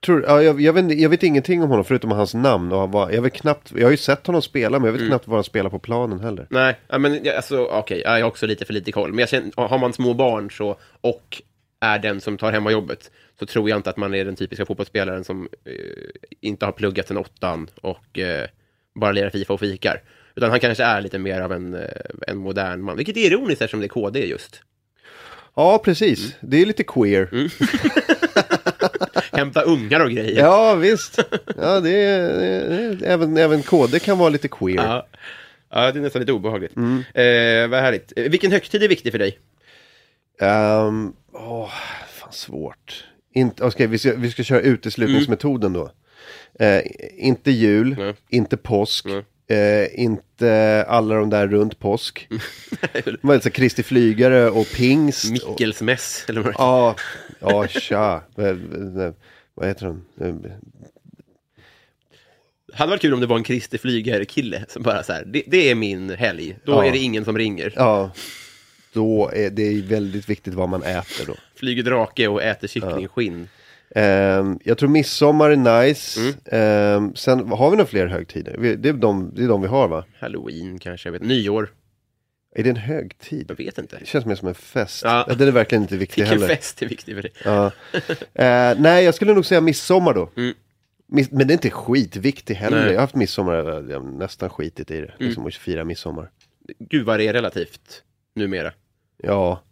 Tror, 0.06 0.22
ja, 0.22 0.42
jag, 0.42 0.60
jag, 0.60 0.72
vet, 0.72 0.98
jag 0.98 1.10
vet 1.10 1.22
ingenting 1.22 1.62
om 1.62 1.68
honom 1.70 1.84
förutom 1.84 2.10
hans 2.10 2.34
namn. 2.34 2.72
Och 2.72 2.92
vad, 2.92 3.14
jag, 3.14 3.22
vet 3.22 3.32
knappt, 3.32 3.72
jag 3.76 3.86
har 3.86 3.90
ju 3.90 3.96
sett 3.96 4.26
honom 4.26 4.42
spela 4.42 4.78
men 4.78 4.86
jag 4.86 4.92
vet 4.92 5.00
Mm. 5.00 5.10
knappt 5.10 5.28
vad 5.28 5.36
han 5.36 5.44
spelar 5.44 5.70
på 5.70 5.78
planen 5.78 6.20
heller. 6.20 6.46
Nej, 6.50 6.76
men 6.98 7.20
alltså 7.36 7.64
okej, 7.64 8.02
ja, 8.04 8.18
jag 8.18 8.24
har 8.24 8.30
också 8.30 8.46
lite 8.46 8.64
för 8.64 8.72
lite 8.72 8.92
koll. 8.92 9.10
Men 9.10 9.18
jag 9.18 9.28
känner, 9.28 9.68
har 9.68 9.78
man 9.78 9.92
små 9.92 10.14
barn 10.14 10.50
så, 10.50 10.76
och 11.00 11.42
är 11.80 11.98
den 11.98 12.20
som 12.20 12.38
tar 12.38 12.52
hemma 12.52 12.70
jobbet 12.70 13.10
så 13.38 13.46
tror 13.46 13.70
jag 13.70 13.78
inte 13.78 13.90
att 13.90 13.96
man 13.96 14.14
är 14.14 14.24
den 14.24 14.36
typiska 14.36 14.66
fotbollsspelaren 14.66 15.24
som 15.24 15.48
eh, 15.64 15.72
inte 16.40 16.64
har 16.64 16.72
pluggat 16.72 17.08
sen 17.08 17.16
åttan 17.16 17.70
och 17.82 18.18
eh, 18.18 18.46
bara 18.94 19.12
lirar 19.12 19.30
Fifa 19.30 19.52
och 19.52 19.60
fikar. 19.60 20.02
Utan 20.36 20.50
han 20.50 20.60
kanske 20.60 20.84
är 20.84 21.00
lite 21.00 21.18
mer 21.18 21.40
av 21.40 21.52
en, 21.52 21.74
eh, 21.74 21.80
en 22.26 22.36
modern 22.36 22.80
man. 22.82 22.96
Vilket 22.96 23.16
är 23.16 23.20
ironiskt 23.26 23.62
eftersom 23.62 23.80
det 23.80 23.86
är 23.86 23.88
KD 23.88 24.26
just. 24.26 24.60
Ja, 25.56 25.78
precis. 25.84 26.18
Mm. 26.24 26.32
Det 26.40 26.62
är 26.62 26.66
lite 26.66 26.82
queer. 26.82 27.28
Hämta 29.36 29.60
ungar 29.62 30.00
och 30.00 30.10
grejer. 30.10 30.40
Ja, 30.40 30.74
visst. 30.74 31.18
Ja, 31.60 31.80
det 31.80 31.90
är, 31.90 32.28
det 32.38 32.46
är, 32.46 33.02
även, 33.04 33.36
även 33.36 33.62
KD 33.62 33.98
kan 33.98 34.18
vara 34.18 34.28
lite 34.28 34.48
queer. 34.48 34.76
Ja. 34.84 35.06
Ja, 35.70 35.92
det 35.92 35.98
är 35.98 36.02
nästan 36.02 36.20
lite 36.20 36.32
obehagligt. 36.32 36.76
Mm. 36.76 36.96
Eh, 37.14 37.68
vad 37.70 37.80
härligt. 37.80 38.12
Eh, 38.16 38.22
Vilken 38.30 38.52
högtid 38.52 38.82
är 38.82 38.88
viktig 38.88 39.12
för 39.12 39.18
dig? 39.18 39.38
Ehm, 40.40 41.12
åh, 41.32 41.70
fan 42.08 42.32
svårt. 42.32 43.04
Inte, 43.34 43.64
okej, 43.64 43.86
vi, 43.86 43.98
ska, 43.98 44.14
vi 44.16 44.30
ska 44.30 44.42
köra 44.42 44.60
uteslutningsmetoden 44.60 45.72
då. 45.72 45.90
Eh, 46.60 46.80
inte 47.12 47.50
jul, 47.50 47.92
Mm. 47.92 48.04
Nej. 48.04 48.14
inte 48.28 48.56
påsk, 48.56 49.04
Nej. 49.06 49.22
Eh, 49.48 50.00
inte 50.00 50.84
alla 50.88 51.14
de 51.14 51.30
där 51.30 51.48
runt 51.48 51.78
påsk. 51.78 52.28
Det, 53.22 53.42
så 53.42 53.50
Kristi 53.50 53.82
flygare 53.82 54.50
och 54.50 54.66
pingst. 54.76 55.24
och, 55.24 55.30
Mickelsmäss? 55.50 56.24
Eller 56.28 56.40
vad? 56.40 56.54
ja, 56.58 56.96
ja, 57.40 57.66
tja. 57.68 58.22
Vad- 58.34 58.56
vad- 58.72 59.14
Vad 59.54 59.66
heter 59.68 59.86
den? 59.86 60.44
Eh, 60.44 60.50
hade 62.74 62.90
varit 62.90 63.00
kul 63.02 63.14
om 63.14 63.20
det 63.20 63.26
var 63.26 63.36
en 63.36 63.44
Christer 63.44 63.78
Flyger-kille 63.78 64.64
som 64.68 64.82
bara 64.82 65.02
så 65.02 65.12
här, 65.12 65.24
det, 65.26 65.42
det 65.46 65.70
är 65.70 65.74
min 65.74 66.10
helg. 66.10 66.56
Då 66.64 66.72
Ja. 66.72 66.84
är 66.86 66.92
det 66.92 66.98
ingen 66.98 67.24
som 67.24 67.38
ringer. 67.38 67.72
Ja, 67.76 68.10
då 68.92 69.30
är 69.34 69.50
det 69.50 69.82
väldigt 69.82 70.28
viktigt 70.28 70.54
vad 70.54 70.68
man 70.68 70.82
äter 70.82 71.26
då. 71.26 71.34
Flyger 71.56 71.82
drake 71.82 72.28
och 72.28 72.42
äter 72.42 72.68
kycklingskinn. 72.68 73.48
Ehm, 73.96 74.58
jag 74.64 74.78
tror 74.78 74.88
midsommar 74.88 75.50
är 75.50 75.82
nice. 75.86 76.20
Mm. 76.20 76.34
Ehm, 76.44 77.14
sen 77.14 77.48
har 77.48 77.70
vi 77.70 77.76
några 77.76 77.86
fler 77.88 78.06
högtider? 78.06 78.56
Vi, 78.58 78.76
det, 78.76 78.88
är 78.88 78.92
de, 78.92 79.30
det 79.34 79.44
är 79.44 79.48
de 79.48 79.62
vi 79.62 79.68
har 79.68 79.88
va? 79.88 80.04
Halloween 80.18 80.78
kanske, 80.78 81.06
jag 81.08 81.12
vet 81.12 81.22
Nyår, 81.22 81.72
Är 82.54 82.62
det 82.64 82.70
en 82.70 82.76
högtid? 82.76 83.46
jag 83.48 83.56
vet 83.56 83.78
inte. 83.78 83.96
Det 83.98 84.06
känns 84.06 84.26
mer 84.26 84.34
som 84.34 84.48
en 84.48 84.54
fest. 84.54 85.02
Ja. 85.04 85.24
Ja. 85.28 85.34
Den 85.34 85.48
är 85.48 85.52
verkligen 85.52 85.82
inte 85.82 85.96
viktig 85.96 86.22
Vilken 86.22 86.40
heller. 86.40 86.54
fest 86.54 86.82
är 86.82 86.86
viktig 86.88 87.14
för 87.14 87.22
dig. 87.22 87.32
Ja. 87.44 87.66
Eh, 88.34 88.78
nej, 88.80 89.04
jag 89.04 89.14
skulle 89.14 89.34
nog 89.34 89.46
säga 89.46 89.60
midsommar 89.60 90.14
då. 90.14 90.30
Mm. 90.36 90.54
Men 91.30 91.46
det 91.46 91.52
är 91.52 91.56
inte 91.56 91.70
skitviktig 91.70 92.54
heller. 92.54 92.76
Nej. 92.76 92.82
Mm. 92.82 92.92
Jag 92.94 93.00
har 93.00 93.04
haft 93.06 93.14
midsommar, 93.14 93.54
jag 93.90 94.00
har 94.00 94.18
nästan 94.18 94.50
skitit 94.50 94.90
i 94.90 95.00
det. 95.00 95.14
Liksom 95.18 95.46
att 95.46 95.54
fira 95.54 95.84
midsommar. 95.84 96.30
Gud 96.78 97.06
vad 97.06 97.18
det 97.20 97.28
är 97.28 97.32
relativt 97.32 98.02
numera. 98.34 98.72
Ja, 99.22 99.62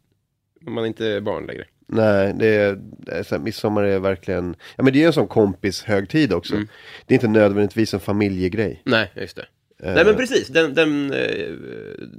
Man 0.61 0.85
är 0.85 0.89
inte 0.89 1.21
barn 1.21 1.47
längre. 1.47 1.65
Nej, 1.87 2.33
det 2.35 2.47
är, 2.47 3.23
så 3.23 3.35
här, 3.35 3.43
midsommar 3.43 3.83
är 3.83 3.99
verkligen, 3.99 4.57
ja 4.77 4.83
men 4.83 4.93
det 4.93 5.03
är 5.03 5.07
en 5.07 5.13
sån 5.13 5.29
kompis 5.29 5.83
högtid 5.83 6.33
också. 6.33 6.55
Mm. 6.55 6.69
Det 7.07 7.15
är 7.15 7.17
inte 7.17 7.29
nödvändigtvis 7.29 7.95
en 7.95 8.01
familjegrej. 8.01 8.83
Nej, 8.85 9.13
just 9.15 9.37
det. 9.37 9.47
Nej 9.85 10.05
men 10.05 10.17
precis, 10.17 10.49
den, 10.49 10.75
den, 10.75 11.13
eh, 11.13 11.51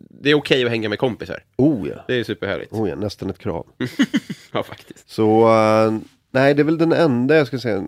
det 0.09 0.29
är 0.29 0.33
okej 0.33 0.63
att 0.65 0.69
hänga 0.69 0.89
med 0.89 0.99
kompisar. 0.99 1.43
Oh 1.57 1.87
ja, 1.89 2.03
Det 2.07 2.15
är 2.19 2.23
superhärligt. 2.23 2.73
oh 2.73 2.89
ja, 2.89 2.95
nästan 2.95 3.29
ett 3.29 3.37
krav. 3.39 3.67
Ja, 4.51 4.63
faktiskt. 4.63 5.09
Så, 5.09 5.47
eh, 5.47 5.97
nej 6.31 6.53
det 6.53 6.61
är 6.61 6.63
väl 6.63 6.77
den 6.77 6.91
enda 6.91 7.35
jag 7.35 7.47
ska 7.47 7.59
säga. 7.59 7.83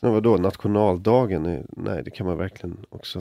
Sen 0.00 0.12
vadå, 0.12 0.36
nationaldagen? 0.36 1.66
Nej, 1.76 2.02
det 2.04 2.10
kan 2.10 2.26
man 2.26 2.38
verkligen 2.38 2.76
också. 2.88 3.20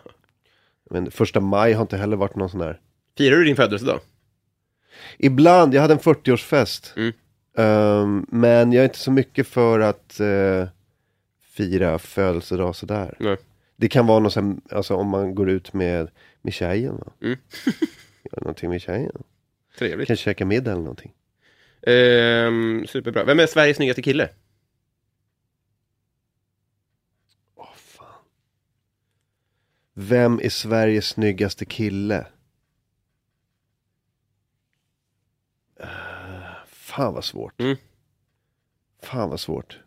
Men 0.90 1.10
första 1.10 1.40
maj 1.40 1.72
har 1.72 1.82
inte 1.82 1.96
heller 1.96 2.16
varit 2.16 2.36
någon 2.36 2.50
sån 2.50 2.60
där. 2.60 2.80
Firar 3.18 3.36
du 3.36 3.44
din 3.44 3.56
födelsedag? 3.56 4.00
Ibland, 5.18 5.74
jag 5.74 5.82
hade 5.82 5.94
en 5.94 6.00
40-årsfest. 6.00 6.92
Mm. 6.96 7.12
Ehm, 7.56 8.26
men 8.28 8.72
jag 8.72 8.80
är 8.80 8.84
inte 8.84 8.98
så 8.98 9.10
mycket 9.10 9.46
för 9.46 9.80
att 9.80 10.20
eh, 10.20 10.68
fira 11.42 11.98
födelsedag 11.98 12.76
sådär. 12.76 13.16
Nej. 13.20 13.36
Det 13.76 13.88
kan 13.88 14.06
vara 14.06 14.18
något 14.18 14.32
sån, 14.32 14.60
alltså 14.70 14.94
om 14.94 15.08
man 15.08 15.34
går 15.34 15.50
ut 15.50 15.72
med, 15.72 16.10
med 16.42 16.52
tjejen. 16.52 16.96
Va? 16.96 17.12
Mm. 17.22 17.38
Gör 18.32 18.40
någonting 18.40 18.70
med 18.70 18.80
tjejen. 18.80 19.22
Trevligt. 19.78 20.06
Kanske 20.06 20.24
käka 20.24 20.44
middag 20.44 20.70
eller 20.72 20.82
någonting. 20.82 21.12
Ehm, 21.86 22.86
superbra. 22.86 23.24
Vem 23.24 23.40
är 23.40 23.46
Sveriges 23.46 23.76
snyggaste 23.76 24.02
kille? 24.02 24.28
Åh 27.54 27.74
fan. 27.76 28.24
Vem 29.94 30.40
är 30.42 30.48
Sveriges 30.48 31.06
snyggaste 31.08 31.64
kille? 31.64 32.26
Eh, 35.80 35.86
fan 36.96 37.14
vad 37.14 37.24
svårt. 37.24 37.60
Mm. 37.60 37.76
Fan 39.02 39.30
vad 39.30 39.40
svårt. 39.40 39.78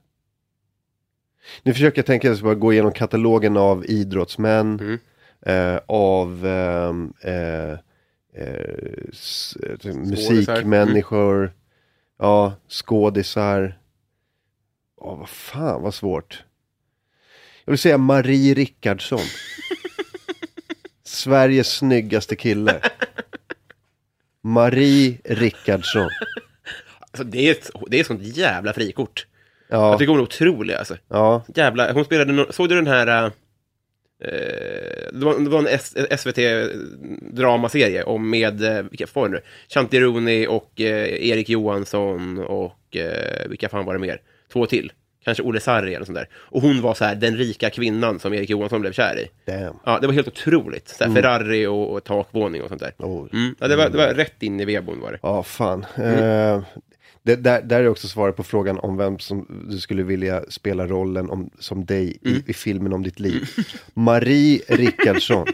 Nu 1.64 1.74
försöker 1.74 1.98
jag 1.98 2.06
tänka, 2.06 2.28
jag 2.28 2.38
ska 2.38 2.44
bara 2.46 2.56
gå 2.56 2.74
igenom 2.74 2.92
katalogen 2.92 3.58
av 3.58 3.86
idrottsmän. 3.86 4.80
Mm. 4.80 5.00
Eh, 5.42 5.80
av 5.88 6.46
ehm, 6.46 7.14
eh, 7.22 7.72
eh, 8.34 9.10
s- 9.12 9.58
eh, 9.84 9.94
musikmänniskor. 9.96 11.54
Ja, 12.20 12.54
skådisar. 12.70 13.80
Åh, 14.98 15.20
vad 15.20 15.30
fan 15.30 15.82
vad 15.82 15.94
svårt. 15.94 16.44
Jag 17.66 17.72
vill 17.72 17.80
säga 17.80 17.98
Marie 17.98 18.54
Rickardsson. 18.54 19.20
Sveriges 21.04 21.68
snyggaste 21.78 22.36
kille. 22.36 22.82
Marie 24.42 25.18
Rickardsson. 25.24 26.10
Alltså, 27.12 27.24
det, 27.24 27.48
är 27.48 27.52
ett, 27.52 27.70
det 27.88 27.98
är 27.98 28.02
ett 28.02 28.08
sånt 28.08 28.24
jävla 28.38 28.74
frikort. 28.74 29.28
Ja, 29.70 29.90
Jag 29.90 30.00
tycker 30.00 30.10
hon 30.12 30.20
är 30.20 30.24
otrolig 30.24 30.74
alltså. 30.74 30.98
ja, 31.10 31.44
Jävla, 31.56 31.92
hon 31.94 32.06
spelade, 32.06 32.34
no- 32.34 32.52
såg 32.52 32.70
du 32.70 32.76
den 32.76 32.88
här... 32.88 33.08
eh, 33.26 33.30
det, 35.14 35.26
var, 35.26 35.40
det 35.44 35.50
var 35.50 35.60
en 35.60 35.68
SVT-dramaserie 36.18 38.04
om 38.04 38.30
med, 38.30 38.64
eh, 38.64 38.84
vilka 38.90 39.06
var 39.14 39.28
det 39.30 39.34
nu? 39.36 39.42
Shanti 39.70 40.00
Rooney 40.00 40.48
och 40.48 40.82
eh, 40.82 41.28
Erik 41.30 41.50
Johansson 41.50 42.38
och 42.40 42.96
eh, 42.96 43.48
vilka 43.50 43.70
fan 43.70 43.86
var 43.86 43.94
det 43.94 44.00
mer? 44.00 44.22
Två 44.54 44.66
till. 44.66 44.92
Kanske 45.24 45.44
Olle 45.44 45.60
Sarri 45.60 45.96
eller 45.96 46.06
sånt 46.06 46.18
där. 46.18 46.28
Och 46.34 46.62
hon 46.62 46.82
var 46.82 46.94
så 46.94 47.06
här 47.06 47.16
den 47.16 47.38
rika 47.38 47.70
kvinnan 47.70 48.20
som 48.20 48.34
Erik 48.34 48.50
Johansson 48.50 48.82
blev 48.82 48.92
kär 48.92 49.20
i. 49.20 49.52
damn. 49.52 49.76
Ja, 49.86 50.00
det 50.02 50.08
var 50.08 50.14
helt 50.14 50.28
otroligt. 50.28 50.88
Så 50.88 51.04
här, 51.04 51.14
Ferrari 51.14 51.66
och, 51.66 51.92
och 51.94 52.04
takvåning 52.04 52.62
och 52.62 52.70
sånt 52.70 52.82
där. 52.82 52.94
Oh. 52.98 53.28
Mm. 53.34 53.56
Ja, 53.60 53.68
det, 53.68 53.76
var, 53.76 53.90
det 53.90 53.98
var 53.98 54.08
rätt 54.08 54.44
in 54.44 54.60
i 54.60 54.66
vedboden 54.66 55.02
var 55.02 55.12
det. 55.12 55.20
Ja, 55.22 55.44
fan. 55.44 55.86
Eh, 55.96 56.62
det, 57.28 57.36
där, 57.36 57.62
där 57.62 57.80
är 57.80 57.88
också 57.90 58.08
svaret 58.08 58.36
på 58.36 58.44
frågan 58.44 58.80
om 58.80 58.98
vem 58.98 59.20
som 59.20 59.66
du 59.70 59.80
skulle 59.80 60.04
vilja 60.04 60.44
spela 60.50 60.88
rollen 60.88 61.30
om, 61.30 61.50
som 61.60 61.86
dig 61.86 62.18
i, 62.22 62.44
i 62.48 62.54
filmen 62.54 62.94
om 62.94 63.04
ditt 63.04 63.20
liv. 63.20 63.50
Marie 63.94 64.62
Rickardsson. 64.68 65.48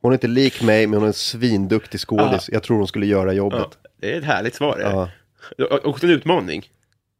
Hon 0.00 0.12
är 0.12 0.14
inte 0.14 0.26
lik 0.26 0.62
mig, 0.62 0.86
men 0.86 0.94
hon 0.94 1.02
är 1.02 1.06
en 1.06 1.12
svinduktig 1.12 2.00
skådis. 2.00 2.50
Jag 2.52 2.62
tror 2.62 2.76
hon 2.78 2.88
skulle 2.88 3.06
göra 3.06 3.32
jobbet. 3.32 3.68
Det 4.00 4.12
är 4.12 4.18
ett 4.18 4.24
härligt 4.24 4.54
svar. 4.54 4.78
Ja. 4.80 5.08
Och 5.82 6.04
en 6.04 6.10
utmaning. 6.10 6.70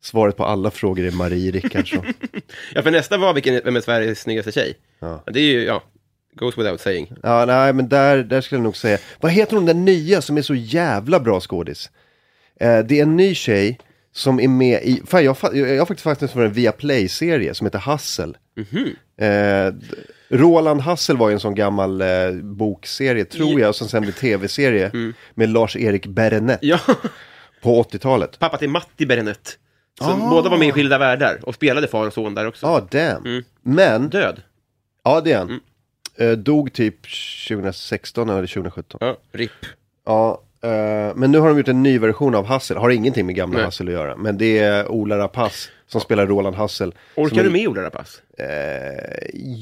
Svaret 0.03 0.37
på 0.37 0.45
alla 0.45 0.71
frågor 0.71 1.05
är 1.05 1.11
Marie 1.11 1.51
Rickardsson. 1.51 2.05
Ja, 2.75 2.83
för 2.83 2.91
nästa 2.91 3.19
var 3.19 3.35
vilken, 3.35 3.61
vem 3.65 3.77
är 3.77 3.81
Sveriges 3.81 4.21
snyggaste 4.21 4.53
tjej? 4.53 4.75
Ja. 5.01 5.23
Det 5.27 5.41
är 5.41 5.45
ju, 5.45 5.65
ja, 5.65 5.83
goes 6.35 6.59
without 6.59 6.81
saying. 6.81 7.13
Ja, 7.23 7.45
nej, 7.45 7.73
men 7.73 7.89
där, 7.89 8.23
där 8.23 8.41
skulle 8.41 8.59
jag 8.59 8.65
nog 8.65 8.77
säga. 8.77 8.99
Vad 9.21 9.33
heter 9.33 9.57
hon 9.57 9.67
den 9.67 9.85
nya 9.85 10.23
som 10.23 10.39
är 10.39 10.43
så 10.43 10.55
jävla 10.55 11.21
bra 11.21 11.41
skådis? 11.41 11.91
Eh, 12.63 12.79
det 12.79 12.99
är 12.99 13.03
en 13.03 13.17
ny 13.17 13.35
tjej 13.35 13.79
som 14.15 14.41
är 14.41 14.49
med 14.49 14.83
i, 14.83 15.03
fan 15.07 15.25
jag, 15.25 15.37
fa- 15.37 15.55
jag 15.57 15.79
har 15.79 15.87
faktiskt 15.87 16.03
fastnat 16.05 16.31
för 16.33 16.45
en 16.45 16.53
Viaplay-serie 16.53 17.55
som 17.55 17.67
heter 17.67 17.79
Hassel. 17.79 18.37
Eh, 19.21 19.73
d- 19.73 19.87
Roland 20.29 20.81
Hassel 20.81 21.17
var 21.17 21.29
ju 21.29 21.33
en 21.35 21.41
sån 21.41 21.55
gammal 21.55 22.01
eh, 22.01 22.09
bokserie, 22.43 23.25
tror 23.25 23.61
jag, 23.61 23.75
som 23.75 23.89
sen 23.89 24.03
blev 24.03 24.13
tv-serie 24.13 24.91
med 25.35 25.49
Lars-Erik 25.49 26.07
Berenet 26.07 26.59
Ja, 26.63 26.79
på 27.63 27.83
80-talet. 27.83 28.39
pappa 28.39 28.59
till 28.59 28.69
Matti 28.71 29.07
Berenet. 29.07 29.59
Som 29.99 30.23
Ah. 30.23 30.31
båda 30.31 30.51
var 30.51 30.59
med 30.59 30.69
i 30.69 30.73
Skilda 30.73 30.99
Världar 30.99 31.39
och 31.43 31.55
spelade 31.55 31.89
far 31.89 32.07
och 32.07 32.13
son 32.13 32.35
där 32.35 32.47
också. 32.47 32.67
Ja, 32.67 32.89
damn. 32.91 33.43
Men, 33.63 34.09
Död. 34.09 34.43
ja 35.05 35.21
det 35.21 35.33
är 35.33 35.39
han. 35.39 35.61
Eh, 36.17 36.31
dog 36.31 36.73
typ 36.73 36.97
2016 37.49 38.31
eller 38.31 38.47
2017. 38.47 38.99
Ja, 39.01 39.17
RIP. 39.33 39.51
Ja, 40.07 40.43
eh, 40.63 41.15
men 41.17 41.33
nu 41.33 41.39
har 41.39 41.49
de 41.49 41.59
gjort 41.59 41.69
en 41.69 41.83
ny 41.83 41.99
version 41.99 42.35
av 42.35 42.47
Hassel. 42.47 42.77
Har 42.77 42.91
ingenting 42.91 43.27
med 43.27 43.35
gamla 43.35 43.57
Nej. 43.57 43.65
Hassel 43.65 43.89
att 43.89 43.95
göra. 43.95 44.17
Men 44.17 44.39
det 44.39 44.59
är 44.59 44.89
Ola 44.89 45.19
Rapace 45.19 45.69
som 45.87 46.01
spelar 46.01 46.27
Roland 46.27 46.57
Hassel. 46.57 46.95
Orkar 47.15 47.45
du 47.45 47.51
med 47.51 47.69
Ola 47.69 47.83
Rapace? 47.83 48.19
Eh, 48.39 48.47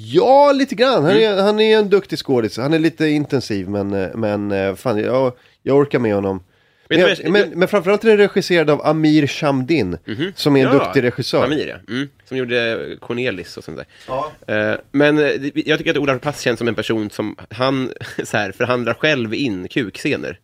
ja, 0.05 0.53
lite 0.53 0.75
grann. 0.75 1.05
Han 1.05 1.17
är, 1.17 1.43
han 1.43 1.61
är 1.61 1.79
en 1.79 1.89
duktig 1.89 2.19
skådis. 2.19 2.57
Han 2.57 2.73
är 2.73 2.79
lite 2.79 3.07
intensiv, 3.07 3.69
men, 3.69 3.93
eh, 3.93 4.09
men 4.15 4.77
fan, 4.77 4.99
jag, 4.99 5.33
jag 5.63 5.77
orkar 5.77 5.99
med 5.99 6.15
honom. 6.15 6.43
Men, 6.91 7.01
jag, 7.01 7.31
men, 7.31 7.51
men 7.51 7.69
framförallt 7.69 8.05
är 8.05 8.09
den 8.09 8.19
regisserad 8.19 8.71
av 8.71 8.87
Amir 8.87 9.27
Shamdin, 9.27 9.99
som 10.35 10.57
är 10.57 10.67
en 10.67 10.73
duktig 10.73 11.03
regissör. 11.03 11.45
Amir, 11.45 11.67
ja. 11.67 11.95
Mm. 11.95 12.09
Som 12.25 12.37
gjorde 12.37 12.97
Cornelis 13.01 13.57
och 13.57 13.65
sånt 13.65 13.77
där. 13.77 13.87
Ja. 14.09 14.33
Eh, 14.47 14.75
men 14.93 15.19
jag 15.55 15.79
tycker 15.79 15.91
att 15.91 15.97
Ola 15.97 16.15
Rapace 16.15 16.43
känns 16.43 16.59
som 16.59 16.69
en 16.69 16.75
person 16.75 17.11
som, 17.11 17.37
han 17.51 17.93
så 18.25 18.37
här, 18.37 18.53
förhandlar 18.53 18.95
själv 18.95 19.35
in 19.35 19.69
kukscener. 19.69 20.39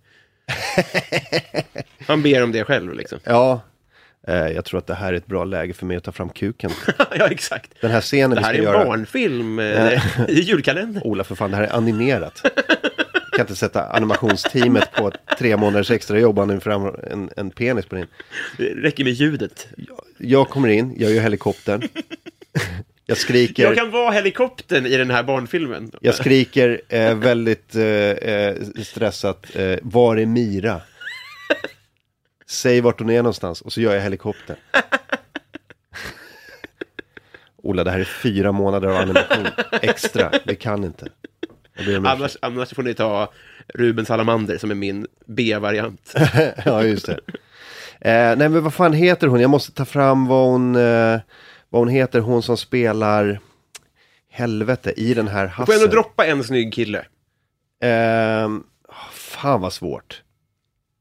han 2.07 2.23
ber 2.23 2.43
om 2.43 2.53
det 2.53 2.65
själv 2.65 2.95
liksom. 2.95 3.19
Ja, 3.25 3.61
eh, 4.29 4.35
jag 4.35 4.65
tror 4.65 4.79
att 4.79 4.87
det 4.87 4.95
här 4.95 5.13
är 5.13 5.17
ett 5.17 5.27
bra 5.27 5.45
läge 5.45 5.73
för 5.75 5.87
mig 5.87 5.97
att 5.97 6.05
ta 6.05 6.13
fram 6.13 6.29
kuken. 6.31 6.71
ja, 7.19 7.29
exakt. 7.29 7.71
Den 7.81 7.91
här 7.91 8.01
scenen 8.01 8.31
Det 8.31 8.37
vi 8.37 8.43
här 8.45 8.53
ska 8.55 8.63
är 8.63 8.67
en 8.67 8.73
göra. 8.75 8.85
barnfilm 8.85 9.59
eh, 9.59 10.03
i 10.29 10.41
julkalender. 10.41 11.07
Ola, 11.07 11.25
för 11.25 11.35
fan, 11.35 11.51
det 11.51 11.57
här 11.57 11.65
är 11.65 11.77
animerat. 11.77 12.43
kan 13.33 13.41
inte 13.41 13.57
sätta 13.57 13.89
animationsteamet 13.89 14.93
på 14.93 15.13
tre 15.39 15.57
månaders 15.57 15.91
extra 15.91 16.19
jobb 16.19 16.39
och 16.39 16.63
fram 16.63 16.95
en, 17.11 17.31
en 17.37 17.51
penis 17.51 17.87
på 17.87 17.95
din. 17.95 18.07
Det 18.59 18.65
räcker 18.65 19.05
med 19.05 19.13
ljudet. 19.13 19.69
Jag 20.19 20.49
kommer 20.49 20.69
in, 20.69 20.95
jag 20.99 21.11
gör 21.13 21.23
helikoptern. 21.23 21.89
Jag 23.09 23.19
skriker, 23.19 23.63
Jag 23.63 23.71
jag, 23.71 23.79
kan 23.79 23.91
vara 23.91 24.11
helikoptern 24.11 24.87
i 24.87 24.97
den 24.97 25.11
här 25.11 25.23
barnfilmen. 25.23 25.91
skriker 26.15 26.81
eh, 26.89 27.15
väldigt 27.15 27.75
eh, 27.75 27.85
eh, 27.85 28.57
stressat, 28.83 29.57
eh, 29.57 29.79
var 29.83 30.17
är 30.17 30.27
Mira? 30.27 30.81
Säg 32.47 32.81
vart 32.81 32.99
hon 32.99 33.11
är 33.11 33.17
någonstans 33.17 33.61
och 33.61 33.73
så 33.73 33.81
gör 33.81 33.95
jag 33.95 34.03
helikoptern. 34.03 34.57
Ola, 37.63 37.85
det 37.85 37.91
här 37.91 38.01
är 38.01 38.05
fyra 38.05 38.53
månader 38.53 38.89
av 38.89 38.97
animation 38.97 39.47
extra, 39.83 40.33
vi 40.45 40.57
kan 40.57 40.85
inte. 40.85 41.09
Jag. 41.87 42.07
Annars, 42.07 42.37
annars 42.41 42.75
får 42.75 42.83
ni 42.83 42.95
ta 42.95 43.33
Ruben 43.75 44.07
Salamander 44.07 44.59
som 44.59 44.71
är 44.71 44.75
min 44.75 45.07
B-variant. 45.27 46.15
ja, 46.65 46.83
just 46.83 47.07
det. 47.07 47.19
Eh, 48.01 48.37
nej, 48.37 48.49
men 48.49 48.63
vad 48.63 48.75
fan 48.75 48.93
heter 48.93 49.27
hon? 49.27 49.41
Jag 49.41 49.51
måste 49.51 49.73
ta 49.73 49.85
fram 49.85 50.27
vad 50.27 50.47
hon, 50.47 50.77
eh, 50.77 51.21
vad 51.69 51.81
hon 51.81 51.89
heter, 51.89 52.21
hon 52.21 52.43
som 52.43 52.57
spelar 52.57 53.41
helvete 54.29 54.93
i 54.97 55.15
den 55.15 55.29
här 55.29 55.45
Du 55.47 55.51
får 55.53 55.63
ändå 55.63 55.73
hassen. 55.73 55.91
droppa 55.91 56.27
en 56.27 56.45
snygg 56.45 56.75
kille. 56.75 57.07
Eh, 57.81 58.51
fan 59.13 59.61
vad 59.61 59.73
svårt. 59.73 60.23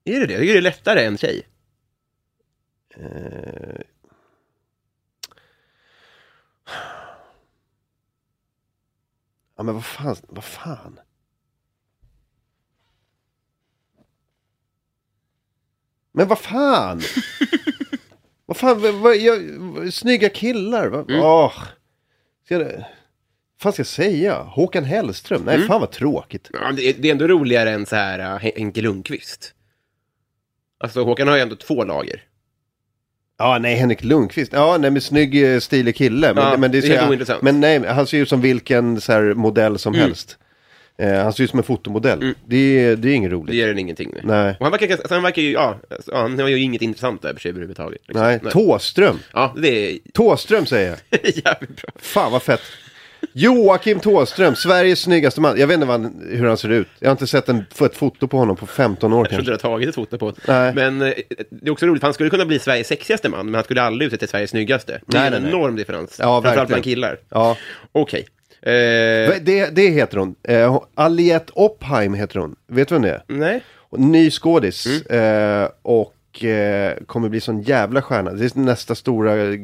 Är 0.04 0.19
det 0.19 0.25
det? 0.25 0.34
Jag 0.34 0.41
det 0.43 0.58
är 0.58 0.62
lättare 0.62 1.06
än 1.06 1.17
tjej. 1.17 1.47
Eh, 2.97 3.82
ja, 9.58 9.63
men 9.63 9.73
vad 9.75 9.86
fan, 9.86 10.15
vad 10.28 10.43
fan. 10.43 10.99
Men 16.12 16.28
vad 16.28 16.39
fan! 16.39 17.01
vad 18.45 18.58
fan, 18.58 18.81
vad, 18.81 18.93
vad, 18.93 19.17
jag, 19.17 19.39
snygga 19.93 20.29
killar. 20.29 20.88
Vad, 20.88 21.10
Mm. 21.12 21.21
åh. 21.25 21.53
Ska 22.45 22.58
vad 22.58 22.67
fan 23.62 23.73
ska 23.73 23.79
jag 23.79 23.88
säga? 23.88 24.41
Håkan 24.41 24.84
Hellström? 24.84 25.41
Nej, 25.45 25.55
Mm. 25.55 25.67
fan 25.67 25.81
vad 25.81 25.91
tråkigt. 25.91 26.49
Ja, 26.53 26.71
det, 26.71 26.89
är, 26.89 26.93
det 26.99 27.08
är 27.08 27.12
ändå 27.12 27.27
roligare 27.27 27.71
än 27.71 27.86
så 27.86 27.95
här 27.95 28.19
uh, 28.19 28.51
Henke 28.55 28.81
Lundqvist. 28.81 29.53
Alltså 30.79 31.03
Håkan 31.03 31.27
har 31.27 31.36
ju 31.36 31.41
ändå 31.41 31.55
två 31.55 31.84
lager. 31.84 32.21
Ja, 33.38 33.58
nej, 33.62 33.75
Henrik 33.75 34.03
Lundqvist. 34.03 34.53
Ja, 34.53 34.77
nej, 34.77 34.91
men 34.91 35.01
snygg, 35.01 35.43
eh, 35.53 35.60
stilig 35.60 35.95
kille. 35.95 36.34
Men, 36.34 36.43
Ja, 36.43 36.58
men 36.58 36.71
det, 36.71 36.77
är 36.77 36.81
det 36.81 36.88
så 36.88 36.93
helt 36.93 37.10
ointressant. 37.10 37.41
Men 37.41 37.60
nej, 37.62 37.88
han 37.88 38.08
ser 38.08 38.17
ut 38.17 38.29
som 38.29 38.41
vilken 38.41 39.01
så 39.01 39.12
här, 39.12 39.34
modell 39.34 39.79
som 39.79 39.93
Mm. 39.93 40.05
helst. 40.05 40.38
Eh, 40.97 41.23
han 41.23 41.34
ser 41.34 41.43
ut 41.43 41.49
som 41.49 41.60
en 41.60 41.63
fotomodell. 41.63 42.21
Mm. 42.21 42.36
Det, 42.45 42.58
är, 42.86 42.95
det 42.95 43.10
är 43.10 43.13
inget 43.13 43.29
Det 43.29 43.36
roligt. 43.36 43.55
ger 43.55 43.67
den 43.67 43.79
ingenting. 43.79 44.12
Nej. 44.13 44.23
Nej. 44.25 44.55
Och 44.60 44.65
han 44.65 44.71
verkar, 44.71 44.91
alltså, 44.91 45.13
han 45.13 45.23
verkar 45.23 45.41
ju, 45.41 45.51
ja, 45.51 45.77
alltså, 45.89 46.15
han 46.15 46.39
har 46.39 46.47
ju 46.47 46.60
inget 46.60 46.81
intressant 46.81 47.25
över 47.25 47.39
sig 47.39 47.49
överhuvudtaget. 47.49 48.01
liksom. 48.08 48.23
Nej, 48.23 48.39
Tåström. 48.51 49.19
Ja, 49.34 49.53
det 49.58 49.67
är 49.91 49.97
Tåström 50.13 50.65
säger 50.65 50.89
jag. 50.89 50.97
jävligt 51.23 51.81
bra. 51.81 51.89
Fan 51.95 52.31
vad 52.31 52.43
fett. 52.43 52.62
Joakim 53.34 53.99
Tåström, 53.99 54.55
Sveriges 54.55 54.99
snyggaste 55.01 55.41
man. 55.41 55.60
Jag 55.60 55.67
vet 55.67 55.73
inte 55.75 55.88
vad 55.88 56.01
han, 56.01 56.27
hur 56.31 56.47
han 56.47 56.58
ser 56.58 56.69
ut. 56.69 56.88
Jag 56.99 57.08
har 57.08 57.12
inte 57.12 57.27
sett 57.27 57.49
en, 57.49 57.65
ett 57.86 57.97
foto 57.97 58.27
på 58.27 58.38
honom 58.38 58.55
på 58.55 58.67
15 58.67 59.13
år 59.13 59.19
Jag 59.19 59.29
tror 59.29 59.39
inte 59.39 59.51
du 59.51 59.53
har 59.53 59.58
tagit 59.60 59.89
ett 59.89 59.95
foto 59.95 60.17
på 60.17 60.31
det. 60.31 60.38
Nej. 60.47 60.73
Men 60.75 61.01
eh, 61.01 61.13
det 61.49 61.67
är 61.67 61.71
också 61.71 61.86
roligt, 61.86 61.99
för 62.01 62.08
han 62.08 62.13
skulle 62.13 62.29
kunna 62.29 62.45
bli 62.45 62.60
Sveriges 62.60 62.88
sexigaste 62.88 63.29
man, 63.29 63.45
men 63.45 63.53
han 63.55 63.63
skulle 63.63 63.81
aldrig 63.81 64.05
utse 64.08 64.17
till 64.17 64.27
Sveriges 64.27 64.49
snyggaste. 64.49 65.01
Det 65.08 65.17
är 65.17 65.19
Nej, 65.21 65.27
en 65.27 65.34
nej, 65.34 65.41
nej. 65.41 65.51
enorm 65.51 65.75
differens. 65.75 66.15
Ja, 66.19 66.41
Framförallt 66.41 66.45
verkligen. 66.58 66.67
bland 66.67 66.84
killar. 66.84 67.17
Ja, 67.29 67.58
Okej. 67.91 68.25
Eh, 68.65 69.34
det, 69.41 69.75
det 69.75 69.88
heter 69.89 70.17
hon. 70.17 70.36
Eh, 70.43 70.82
Aliette 70.95 71.51
Oppheim 71.56 72.13
heter 72.13 72.39
hon. 72.39 72.56
Vet 72.67 72.88
du 72.88 72.95
vem 72.95 73.01
det 73.01 73.10
är? 73.12 73.23
nej. 73.28 73.63
Ny 73.97 74.32
skådis. 74.32 75.06
Eh, 75.06 75.69
och 75.82 76.43
eh, 76.43 76.97
kommer 77.06 77.30
bli 77.30 77.39
sån 77.41 77.62
jävla 77.62 78.01
stjärna. 78.01 78.32
Det 78.32 78.56
är 78.56 78.60
nästa 78.60 78.95
stora 78.95 79.36
eh, 79.54 79.60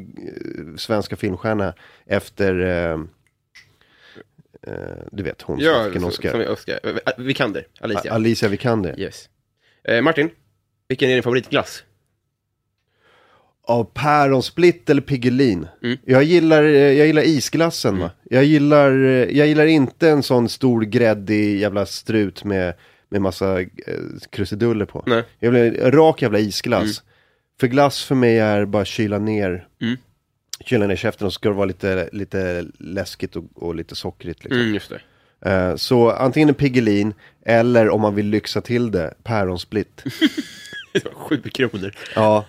svenska 0.78 1.16
filmstjärna 1.16 1.74
efter... 2.06 2.60
Eh, 2.60 3.00
eh, 4.68 4.74
du 5.12 5.24
vet 5.24 5.42
hon 5.42 5.58
som 5.58 5.66
Ja, 5.66 5.86
fick 5.86 5.96
en 5.96 6.02
så- 6.02 6.08
Oscar. 6.08 6.32
som 6.32 6.42
är 6.42 6.50
Oscar. 6.52 6.80
Vikander, 7.18 7.68
Alicia. 7.80 8.14
Alicia 8.14 8.50
Vikander. 8.50 9.00
yes. 9.00 9.30
Eh, 9.88 10.02
Martin, 10.02 10.30
vilken 10.88 11.10
är 11.10 11.14
din 11.14 11.24
favoritglass? 11.24 11.84
Ja, 13.72 13.92
päronsplitt 13.94 14.90
eller 14.90 15.02
Piggelin. 15.02 15.68
Mm. 15.84 15.98
Jag, 16.06 16.24
gillar, 16.24 16.64
eh, 16.64 16.72
jag 16.72 17.08
gillar 17.08 17.22
isglassen 17.22 18.00
va. 18.00 18.12
Jag 18.24 18.44
gillar, 18.44 18.92
eh, 18.92 19.38
jag 19.38 19.48
gillar 19.48 19.66
inte 19.66 20.10
en 20.10 20.24
sån 20.24 20.50
stor 20.50 20.82
gräddig 20.82 21.60
jävla 21.60 21.86
strut 21.86 22.44
med, 22.44 22.74
med 23.10 23.22
massa 23.22 23.62
eh, 23.62 23.68
krusiduller 24.30 24.86
på. 24.86 25.04
Nej. 25.06 25.24
Jag 25.40 25.52
vill 25.52 25.82
ha 25.82 25.92
rak 25.92 26.22
jävla 26.22 26.40
isglass. 26.40 27.04
För 27.60 27.68
glass 27.68 28.04
för 28.04 28.16
mig 28.16 28.40
är 28.40 28.66
bara 28.66 28.86
kyla 28.86 29.20
ner. 29.20 29.68
Mm. 29.82 29.98
Kyla 30.66 30.88
ner 30.88 30.96
käften 30.96 31.28
och 31.28 31.34
så 31.34 31.40
ska 31.40 31.50
det 31.50 31.56
vara 31.56 31.66
lite, 31.66 32.10
lite 32.12 32.66
läskigt 32.80 33.36
och, 33.36 33.44
och 33.56 33.76
lite 33.76 33.96
sockrigt. 33.96 34.44
Liksom. 34.44 34.80
Mm. 35.42 35.70
Eh, 35.70 35.76
så 35.76 36.12
antingen 36.12 36.50
en 36.50 36.56
Piggelin 36.56 37.14
eller 37.46 37.90
om 37.90 38.02
man 38.02 38.16
vill 38.16 38.28
lyxa 38.28 38.62
till 38.62 38.92
det, 38.92 39.14
päronsplitt. 39.24 40.04
Det 41.04 41.06
var 41.06 41.14
sju 41.14 41.42
kronor. 41.42 41.96
Ja, 42.16 42.46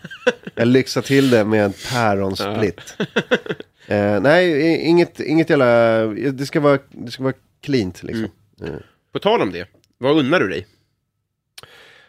jag 0.55 0.69
lyxar 0.69 1.03
till 1.03 1.31
det 1.31 1.45
med 1.45 1.65
en 1.65 1.73
päronsplitt. 1.91 2.97
Eh, 3.87 4.21
nej, 4.21 4.77
inget, 4.87 5.21
inget 5.21 5.51
jävla, 5.51 6.07
det 6.07 6.47
ska 6.47 6.61
vara, 6.61 6.79
det 6.91 7.11
ska 7.11 7.23
vara 7.23 7.35
cleant 7.61 8.03
liksom. 8.03 8.29
Eh, 8.65 8.69
På 9.13 9.19
tal 9.19 9.43
om 9.43 9.53
det, 9.53 9.69
vad 9.99 10.19
unnar 10.19 10.41
du 10.41 10.49
dig? 10.49 10.67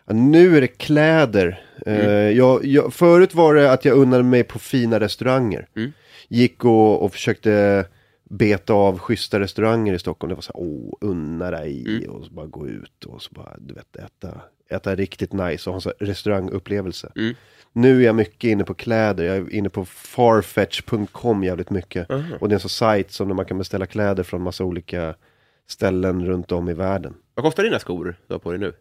ja, 0.06 0.14
nu 0.14 0.58
är 0.58 0.62
det 0.62 0.68
kläder. 0.68 1.62
Eh, 1.86 2.30
jag, 2.30 2.66
jag, 2.66 2.94
förut 2.94 3.34
var 3.34 3.56
det 3.56 3.72
att 3.72 3.86
jag 3.86 3.98
unnade 3.98 4.24
mig 4.24 4.44
på 4.44 4.60
fina 4.60 5.00
restauranger. 5.00 5.68
Mm. 5.76 5.92
Gick 6.28 6.66
och, 6.66 7.04
och 7.04 7.14
försökte 7.14 7.86
beta 8.30 8.74
av 8.74 9.00
schyssta 9.00 9.40
restauranger 9.40 9.94
i 9.94 10.00
Stockholm. 10.00 10.30
Det 10.30 10.36
var 10.36 10.42
så 10.42 10.52
här, 10.56 10.62
åh, 10.64 10.94
unna 11.02 11.52
dig 11.52 11.86
Mm. 11.88 12.10
och 12.16 12.26
så 12.26 12.32
bara 12.32 12.46
gå 12.46 12.68
ut 12.68 13.04
och 13.06 13.22
så 13.22 13.30
bara, 13.34 13.56
du 13.60 13.74
vet, 13.74 13.96
äta, 13.96 14.42
äta 14.70 14.96
riktigt 14.96 15.34
nice 15.34 15.70
och 15.70 15.82
ha 15.82 15.92
en 16.00 16.08
restaurangupplevelse. 16.08 17.12
Mm. 17.16 17.36
Nu 17.76 18.02
är 18.02 18.06
jag 18.06 18.16
mycket 18.16 18.44
inne 18.48 18.64
på 18.64 18.74
kläder, 18.74 19.24
jag 19.24 19.38
är 19.38 19.54
inne 19.54 19.70
på 19.70 19.86
farfetch.com 19.86 21.44
jävligt 21.44 21.70
mycket. 21.70 22.12
Aha. 22.12 22.38
Och 22.42 22.50
det 22.50 22.54
är 22.54 22.56
en 22.56 22.60
sån 22.60 22.70
sajt 22.70 23.12
som 23.12 23.36
man 23.36 23.46
kan 23.46 23.58
beställa 23.58 23.86
kläder 23.86 24.24
från 24.24 24.42
massa 24.42 24.64
olika 24.64 25.16
ställen 25.68 26.26
runt 26.26 26.52
om 26.52 26.70
i 26.70 26.74
världen. 26.74 27.14
Vad 27.36 27.46
kostar 27.46 27.64
dina 27.64 27.80
skor 27.80 28.16
du 28.28 28.34
har 28.34 28.40
på 28.40 28.52
dig 28.52 28.60
nu? 28.60 28.74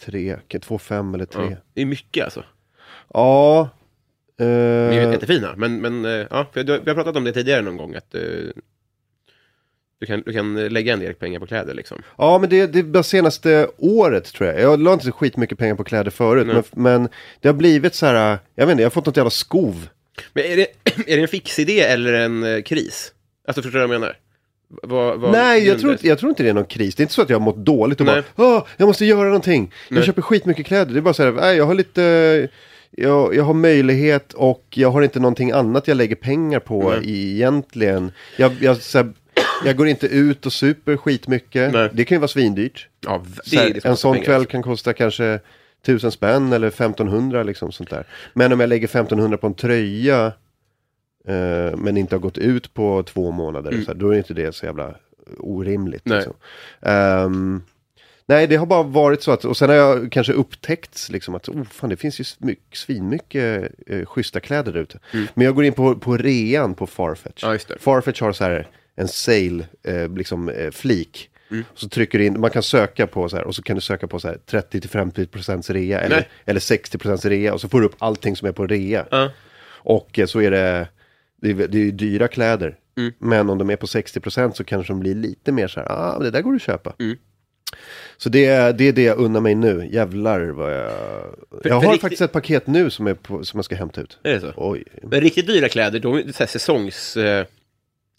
Tre, 0.00 0.38
två 0.62 0.78
fem 0.78 1.14
eller 1.14 1.24
tre. 1.26 1.56
Det 1.74 1.82
är 1.82 1.86
mycket 1.86 2.24
alltså. 2.24 2.44
Ja. 3.14 3.68
Eh, 4.40 4.46
De 4.46 4.98
är 4.98 5.12
jättefina. 5.12 5.54
Men, 5.56 5.80
men 5.80 6.04
eh, 6.04 6.26
ja, 6.30 6.46
för 6.52 6.64
du, 6.64 6.80
vi 6.84 6.90
har 6.90 6.94
pratat 6.94 7.16
om 7.16 7.24
det 7.24 7.32
tidigare 7.32 7.62
någon 7.62 7.76
gång. 7.76 7.94
Att 7.94 8.14
eh, 8.14 8.20
du, 10.00 10.06
kan, 10.06 10.22
du 10.26 10.32
kan 10.32 10.68
lägga 10.68 10.92
en 10.92 11.00
del 11.00 11.14
pengar 11.14 11.40
på 11.40 11.46
kläder 11.46 11.74
liksom. 11.74 12.02
Ja, 12.18 12.38
men 12.38 12.50
det, 12.50 12.66
det 12.66 12.78
är 12.78 12.82
bara 12.82 13.02
senaste 13.02 13.68
året 13.78 14.24
tror 14.24 14.48
jag. 14.50 14.60
Jag 14.60 14.80
la 14.80 14.92
inte 14.92 15.04
så 15.04 15.12
skitmycket 15.12 15.58
pengar 15.58 15.74
på 15.74 15.84
kläder 15.84 16.10
förut. 16.10 16.46
Men, 16.46 16.62
men 16.72 17.08
det 17.40 17.48
har 17.48 17.54
blivit 17.54 17.94
så 17.94 18.06
här, 18.06 18.38
jag 18.54 18.66
vet 18.66 18.72
inte, 18.72 18.82
jag 18.82 18.90
har 18.90 18.94
fått 18.94 19.06
något 19.06 19.16
jävla 19.16 19.30
skov. 19.30 19.88
Men 20.32 20.44
är 20.44 20.56
det, 20.56 20.66
är 21.06 21.16
det 21.16 21.22
en 21.22 21.28
fixidé 21.28 21.80
eller 21.80 22.12
en 22.12 22.44
eh, 22.44 22.62
kris? 22.62 23.12
Alltså 23.48 23.62
förstår 23.62 23.78
du 23.78 23.86
vad 23.86 23.94
jag 23.94 24.00
menar? 24.00 24.16
Vad, 24.82 25.20
vad 25.20 25.32
Nej, 25.32 25.66
jag 25.66 25.80
tror, 25.80 25.96
jag 26.00 26.18
tror 26.18 26.28
inte 26.30 26.42
det 26.42 26.48
är 26.48 26.54
någon 26.54 26.64
kris. 26.64 26.94
Det 26.94 27.00
är 27.00 27.04
inte 27.04 27.14
så 27.14 27.22
att 27.22 27.30
jag 27.30 27.38
har 27.38 27.44
mått 27.44 27.56
dåligt 27.56 28.00
och 28.00 28.06
Nej. 28.06 28.22
bara, 28.36 28.64
jag 28.76 28.86
måste 28.86 29.04
göra 29.04 29.24
någonting. 29.24 29.72
Jag 29.88 29.94
Nej. 29.94 30.04
köper 30.04 30.22
skitmycket 30.22 30.66
kläder. 30.66 30.92
Det 30.92 30.98
är 30.98 31.02
bara 31.02 31.14
så 31.14 31.40
här, 31.40 31.52
jag 31.52 31.66
har 31.66 31.74
lite, 31.74 32.48
jag, 32.96 33.34
jag 33.34 33.44
har 33.44 33.54
möjlighet 33.54 34.32
och 34.32 34.64
jag 34.70 34.90
har 34.90 35.02
inte 35.02 35.20
någonting 35.20 35.50
annat 35.50 35.88
jag 35.88 35.96
lägger 35.96 36.16
pengar 36.16 36.60
på 36.60 36.90
Nej. 36.90 37.32
egentligen. 37.32 38.12
Jag, 38.36 38.52
jag, 38.60 38.76
här, 38.94 39.12
jag 39.64 39.76
går 39.76 39.88
inte 39.88 40.06
ut 40.06 40.46
och 40.46 40.52
super 40.52 40.96
skitmycket. 40.96 41.72
Nej. 41.72 41.90
Det 41.92 42.04
kan 42.04 42.16
ju 42.16 42.20
vara 42.20 42.28
svindyrt. 42.28 42.88
Ja, 43.00 43.24
det, 43.50 43.56
här, 43.56 43.70
det 43.70 43.84
en 43.84 43.96
sån 43.96 44.12
pengar, 44.12 44.24
kväll 44.24 44.34
alltså. 44.34 44.50
kan 44.50 44.62
kosta 44.62 44.92
kanske 44.92 45.40
tusen 45.86 46.10
spänn 46.10 46.52
eller 46.52 46.68
1500 46.68 47.42
liksom 47.42 47.72
sånt 47.72 47.90
där. 47.90 48.06
Men 48.32 48.52
om 48.52 48.60
jag 48.60 48.68
lägger 48.68 48.88
1500 48.88 49.38
på 49.38 49.46
en 49.46 49.54
tröja 49.54 50.32
eh, 51.28 51.76
men 51.76 51.96
inte 51.96 52.14
har 52.14 52.20
gått 52.20 52.38
ut 52.38 52.74
på 52.74 53.02
två 53.02 53.30
månader, 53.30 53.72
så 53.80 53.86
här, 53.86 53.94
då 53.94 54.10
är 54.10 54.16
inte 54.16 54.34
det 54.34 54.54
så 54.54 54.66
jävla 54.66 54.94
orimligt. 55.38 56.06
Mm. 56.06 56.18
Liksom. 56.18 56.34
Ehm, 56.82 57.62
nej, 58.26 58.46
det 58.46 58.56
har 58.56 58.66
bara 58.66 58.82
varit 58.82 59.22
så 59.22 59.32
att, 59.32 59.44
och 59.44 59.56
sen 59.56 59.68
har 59.68 59.76
jag 59.76 60.12
kanske 60.12 60.32
upptäckt 60.32 61.08
liksom 61.10 61.34
att, 61.34 61.48
oh 61.48 61.64
fan 61.64 61.90
det 61.90 61.96
finns 61.96 62.20
ju 62.20 62.24
mycket, 62.38 62.78
svinmycket 62.78 63.70
eh, 63.86 64.04
schyssta 64.06 64.40
kläder 64.40 64.72
där 64.72 64.80
ute. 64.80 64.98
Men 65.34 65.44
jag 65.44 65.54
går 65.54 65.64
in 65.64 65.72
på, 65.72 65.94
på 65.94 66.16
rean 66.16 66.74
på 66.74 66.86
Farfetch. 66.86 67.44
Mm. 67.44 67.58
Ja. 67.68 67.76
Farfetch 67.80 68.20
har 68.20 68.32
så 68.32 68.44
här 68.44 68.68
en 68.96 69.08
sale, 69.08 69.66
eh, 69.82 70.08
liksom 70.08 70.48
eh, 70.48 70.70
flik. 70.70 71.30
Mm. 71.50 71.64
Så 71.74 71.88
trycker 71.88 72.18
du 72.18 72.24
in, 72.24 72.40
man 72.40 72.50
kan 72.50 72.62
söka 72.62 73.06
på 73.06 73.28
så 73.28 73.36
här, 73.36 73.44
och 73.44 73.54
så 73.54 73.62
kan 73.62 73.76
du 73.76 73.82
söka 73.82 74.06
på 74.06 74.20
så 74.20 74.28
här 74.28 74.38
30-50% 74.50 75.72
rea 75.72 76.00
eller, 76.00 76.16
Nej. 76.16 76.28
eller 76.44 76.60
60% 76.60 77.28
rea 77.28 77.54
och 77.54 77.60
så 77.60 77.68
får 77.68 77.80
du 77.80 77.86
upp 77.86 77.96
allting 77.98 78.36
som 78.36 78.48
är 78.48 78.52
på 78.52 78.66
rea. 78.66 79.06
Ja. 79.10 79.30
Och 79.66 80.18
eh, 80.18 80.26
så 80.26 80.40
är 80.40 80.50
det, 80.50 80.88
det 81.40 81.50
är, 81.50 81.54
det 81.54 81.78
är 81.78 81.92
dyra 81.92 82.28
kläder. 82.28 82.76
Mm. 82.96 83.12
Men 83.18 83.50
om 83.50 83.58
de 83.58 83.70
är 83.70 83.76
på 83.76 83.86
60% 83.86 84.52
så 84.52 84.64
kanske 84.64 84.92
de 84.92 85.00
blir 85.00 85.14
lite 85.14 85.52
mer 85.52 85.68
så 85.68 85.80
här, 85.80 85.86
ah 85.90 86.18
det 86.18 86.30
där 86.30 86.42
går 86.42 86.54
att 86.54 86.62
köpa. 86.62 86.94
Mm. 86.98 87.16
Så 88.16 88.28
det 88.28 88.44
är, 88.44 88.72
det 88.72 88.84
är 88.88 88.92
det 88.92 89.02
jag 89.02 89.18
unnar 89.18 89.40
mig 89.40 89.54
nu, 89.54 89.88
jävlar 89.92 90.40
vad 90.40 90.72
jag... 90.72 90.92
jag 91.64 91.74
har 91.74 91.80
för 91.80 91.88
riktigt- 91.88 92.00
faktiskt 92.00 92.22
ett 92.22 92.32
paket 92.32 92.66
nu 92.66 92.90
som, 92.90 93.06
är 93.06 93.14
på, 93.14 93.44
som 93.44 93.58
jag 93.58 93.64
ska 93.64 93.74
hämta 93.76 94.00
ut. 94.00 94.18
Är 94.22 94.32
det 94.34 94.40
så? 94.40 94.52
Oj. 94.56 94.84
Men 95.02 95.20
riktigt 95.20 95.46
dyra 95.46 95.68
kläder, 95.68 95.98
de 95.98 96.14
är 96.16 96.22
så 96.32 96.38
här 96.38 96.46
säsongs... 96.46 97.16
Eh, 97.16 97.46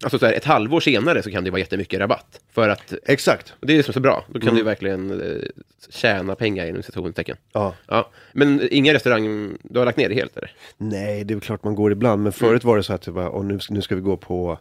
alltså 0.03 0.19
så 0.19 0.25
här, 0.25 0.33
ett 0.33 0.45
halvår 0.45 0.79
senare 0.79 1.23
så 1.23 1.31
kan 1.31 1.43
det 1.43 1.49
vara 1.51 1.59
jättemycket 1.59 1.99
rabatt. 1.99 2.39
För 2.51 2.69
att, 2.69 2.93
Exakt. 3.05 3.53
det 3.61 3.73
är 3.73 3.77
det 3.77 3.83
som 3.83 3.91
är 3.91 3.93
så 3.93 3.99
bra. 3.99 4.25
Då 4.27 4.39
kan 4.39 4.49
Mm. 4.49 4.55
du 4.57 4.63
verkligen 4.63 5.21
eh, 5.21 5.41
tjäna 5.89 6.35
pengar 6.35 6.65
inom 6.65 6.83
citationstecken. 6.83 7.37
Ja. 7.53 7.75
Ja. 7.87 8.09
Men 8.33 8.67
ingen 8.71 8.93
restaurang, 8.93 9.57
du 9.63 9.79
har 9.79 9.85
lagt 9.85 9.97
ner 9.97 10.09
det 10.09 10.15
helt 10.15 10.37
eller? 10.37 10.51
Nej, 10.77 11.23
det 11.23 11.33
är 11.33 11.39
klart 11.39 11.63
man 11.63 11.75
går 11.75 11.91
ibland. 11.91 12.23
Men 12.23 12.31
förut 12.31 12.63
var 12.63 12.77
det 12.77 12.83
så 12.83 12.93
att 12.93 13.01
det 13.01 13.11
var, 13.11 13.27
och 13.27 13.45
nu, 13.45 13.59
nu 13.69 13.81
ska 13.81 13.95
vi 13.95 14.01
gå 14.01 14.17
på, 14.17 14.59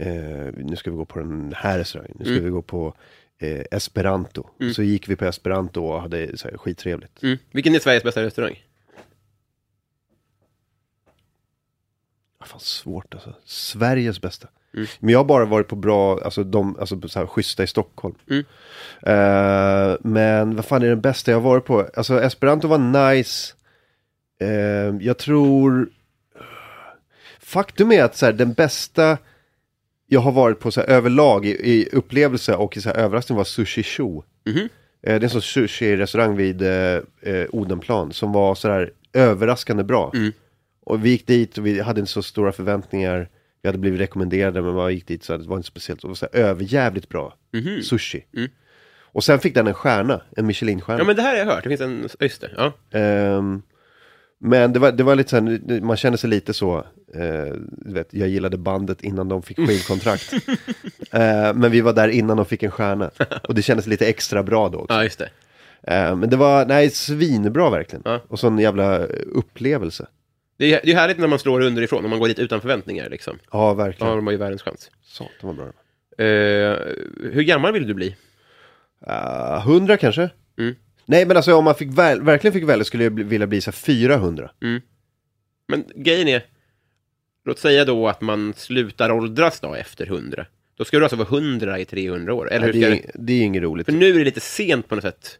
eh, 0.00 0.08
nu 0.56 0.76
ska 0.76 0.90
vi 0.90 0.96
gå 0.96 1.04
på 1.04 1.18
den 1.18 1.54
här 1.56 1.78
restaurangen. 1.78 2.16
Nu 2.18 2.24
ska 2.24 2.44
vi 2.44 2.50
gå 2.50 2.62
på 2.62 2.94
eh, 3.40 3.62
Esperanto. 3.70 4.46
Så 4.74 4.82
gick 4.82 5.08
vi 5.08 5.16
på 5.16 5.24
Esperanto 5.24 5.84
och 5.84 6.00
hade 6.00 6.38
så 6.38 6.48
här, 6.48 6.56
skittrevligt. 6.58 7.22
Mm. 7.22 7.38
Vilken 7.50 7.74
är 7.74 7.78
Sveriges 7.78 8.02
bästa 8.02 8.22
restaurang? 8.22 8.64
Fan 12.44 12.60
svårt 12.60 13.14
alltså. 13.14 13.34
Sveriges 13.44 14.20
bästa. 14.20 14.48
Men 14.98 15.12
jag 15.12 15.18
har 15.18 15.24
bara 15.24 15.44
varit 15.44 15.68
på 15.68 15.76
bra, 15.76 16.20
alltså 16.24 16.44
de, 16.44 16.76
alltså 16.80 17.08
så 17.08 17.18
här, 17.18 17.26
schyssta 17.26 17.62
i 17.62 17.66
Stockholm. 17.66 18.14
Mm. 18.30 18.44
Eh, 19.02 19.96
men 20.00 20.56
vad 20.56 20.64
fan 20.64 20.82
är 20.82 20.88
den 20.88 21.00
bästa 21.00 21.30
jag 21.30 21.38
har 21.40 21.50
varit 21.50 21.64
på? 21.64 21.88
Alltså 21.94 22.22
Esperanto 22.22 22.68
var 22.68 23.12
nice. 23.12 23.54
Eh, 24.40 24.96
jag 25.00 25.18
tror... 25.18 25.88
Faktum 27.38 27.92
är 27.92 28.04
att 28.04 28.16
så 28.16 28.26
här, 28.26 28.32
den 28.32 28.52
bästa 28.52 29.18
jag 30.12 30.20
har 30.20 30.32
varit 30.32 30.58
på 30.60 30.70
så 30.70 30.80
här, 30.80 30.88
överlag 30.88 31.46
i, 31.46 31.50
i 31.50 31.88
upplevelse 31.92 32.54
och 32.54 32.76
i 32.76 32.80
så 32.80 32.88
här, 32.88 32.96
överraskning 32.96 33.36
var 33.36 33.44
Sushi 33.44 33.82
Sho. 33.82 34.22
Mhm. 34.46 34.58
Eh, 34.58 34.68
det 35.02 35.10
är 35.12 35.20
en 35.22 35.30
sån 35.30 35.40
sushi-restaurang 35.40 36.36
vid 36.36 36.62
eh, 36.62 37.00
eh, 37.22 37.46
Odenplan 37.50 38.12
som 38.12 38.32
var 38.32 38.54
så 38.54 38.68
här 38.68 38.90
överraskande 39.12 39.84
bra. 39.84 40.10
Mm. 40.14 40.32
Och 40.86 41.04
vi 41.04 41.10
gick 41.10 41.26
dit 41.26 41.58
och 41.58 41.66
vi 41.66 41.80
hade 41.80 42.00
inte 42.00 42.12
så 42.12 42.22
stora 42.22 42.52
förväntningar. 42.52 43.28
Vi 43.62 43.68
hade 43.68 43.78
blivit 43.78 44.00
rekommenderade 44.00 44.62
men 44.62 44.74
man 44.74 44.94
gick 44.94 45.06
dit 45.06 45.24
så 45.24 45.36
det 45.36 45.48
var 45.48 45.56
inte 45.56 45.68
speciellt. 45.68 46.02
Det 46.02 46.08
var 46.08 46.14
så 46.14 46.26
här, 46.32 46.40
överjävligt 46.40 47.08
bra 47.08 47.34
Mhm. 47.52 47.82
sushi. 47.82 48.24
Mm. 48.36 48.48
Och 49.12 49.24
sen 49.24 49.38
fick 49.38 49.54
den 49.54 49.66
en 49.66 49.74
stjärna, 49.74 50.22
en 50.36 50.46
Michelin-stjärna. 50.46 50.98
Ja 50.98 51.04
men 51.06 51.16
det 51.16 51.22
här 51.22 51.30
har 51.30 51.38
jag 51.38 51.46
hört, 51.46 51.62
det 51.64 51.68
finns 51.68 51.80
en, 51.80 52.08
just 52.20 52.40
det, 52.40 52.50
ja. 52.56 52.98
Ehm, 52.98 53.62
men 54.40 54.72
det 54.72 54.78
var, 54.78 54.92
det 54.92 55.02
var 55.02 55.16
lite 55.16 55.30
så 55.30 55.36
här, 55.36 55.80
man 55.80 55.96
kände 55.96 56.18
sig 56.18 56.30
lite 56.30 56.54
så, 56.54 56.78
eh, 57.14 57.54
vet, 57.86 58.08
jag 58.10 58.28
gillade 58.28 58.58
bandet 58.58 59.02
innan 59.02 59.28
de 59.28 59.42
fick 59.42 59.56
skivkontrakt. 59.56 60.32
Eh, 61.12 61.54
men 61.54 61.70
vi 61.70 61.80
var 61.80 61.92
där 61.92 62.08
innan 62.08 62.36
de 62.36 62.46
fick 62.46 62.62
en 62.62 62.70
stjärna. 62.70 63.10
Och 63.48 63.54
det 63.54 63.62
kändes 63.62 63.86
lite 63.86 64.06
extra 64.06 64.42
bra 64.42 64.68
då 64.68 64.78
också. 64.78 64.94
Ja, 64.94 65.04
just 65.04 65.18
det. 65.18 65.30
Eh, 65.82 66.16
men 66.16 66.30
det 66.30 66.36
var, 66.36 66.66
nej, 66.66 66.90
svinbra 66.90 67.70
verkligen. 67.70 68.02
Ja. 68.04 68.20
Och 68.28 68.38
sån 68.38 68.58
jävla 68.58 68.98
upplevelse. 69.34 70.06
Det 70.58 70.74
är, 70.74 70.80
det 70.84 70.92
är 70.92 70.96
härligt 70.96 71.18
när 71.18 71.26
man 71.26 71.38
slår 71.38 71.60
underifrån, 71.60 72.04
om 72.04 72.10
man 72.10 72.18
går 72.18 72.28
dit 72.28 72.38
utan 72.38 72.60
förväntningar 72.60 73.10
liksom. 73.10 73.38
Ja, 73.42 73.48
Då 73.50 73.58
har 73.58 73.74
verkligen. 73.74 74.16
de 74.16 74.28
ju 74.32 74.36
världens 74.36 74.62
chans. 74.62 74.90
Satan 75.04 75.32
vad 75.42 75.56
bra. 75.56 75.66
Eh, 76.26 76.78
hur 77.32 77.42
gammal 77.42 77.72
vill 77.72 77.86
du 77.86 77.94
bli? 77.94 78.16
Uh, 79.08 79.66
100 79.66 79.96
kanske? 79.96 80.30
Mm. 80.58 80.74
Nej 81.10 81.26
men 81.26 81.36
alltså 81.36 81.54
om 81.54 81.64
man 81.64 81.74
fick 81.74 81.88
väl, 81.88 82.22
verkligen 82.22 82.52
fick 82.52 82.64
välja 82.64 82.84
skulle 82.84 83.04
jag 83.04 83.12
bli, 83.12 83.24
vilja 83.24 83.46
bli 83.46 83.60
så 83.60 83.70
här 83.70 83.76
400. 83.76 84.50
Men 85.68 85.84
grejen 85.94 86.28
är, 86.28 86.44
låt 87.44 87.58
säga 87.58 87.84
då 87.84 88.08
att 88.08 88.20
man 88.20 88.54
slutar 88.56 89.10
åldras 89.10 89.60
då 89.60 89.74
efter 89.74 90.06
100. 90.06 90.46
Då 90.76 90.84
ska 90.84 90.98
du 90.98 91.04
alltså 91.04 91.16
vara 91.16 91.28
100 91.28 91.78
i 91.78 91.84
300 91.84 92.34
år, 92.34 92.52
eller 92.52 92.66
hur 92.66 92.72
det, 92.72 92.80
ska 92.80 92.88
är, 92.88 92.90
det? 92.90 93.10
det 93.14 93.32
är 93.32 93.42
inget 93.42 93.62
roligt. 93.62 93.86
För 93.86 93.92
nu 93.92 94.10
är 94.10 94.18
det 94.18 94.24
lite 94.24 94.40
sent 94.40 94.88
på 94.88 94.94
något 94.94 95.04
sätt. 95.04 95.38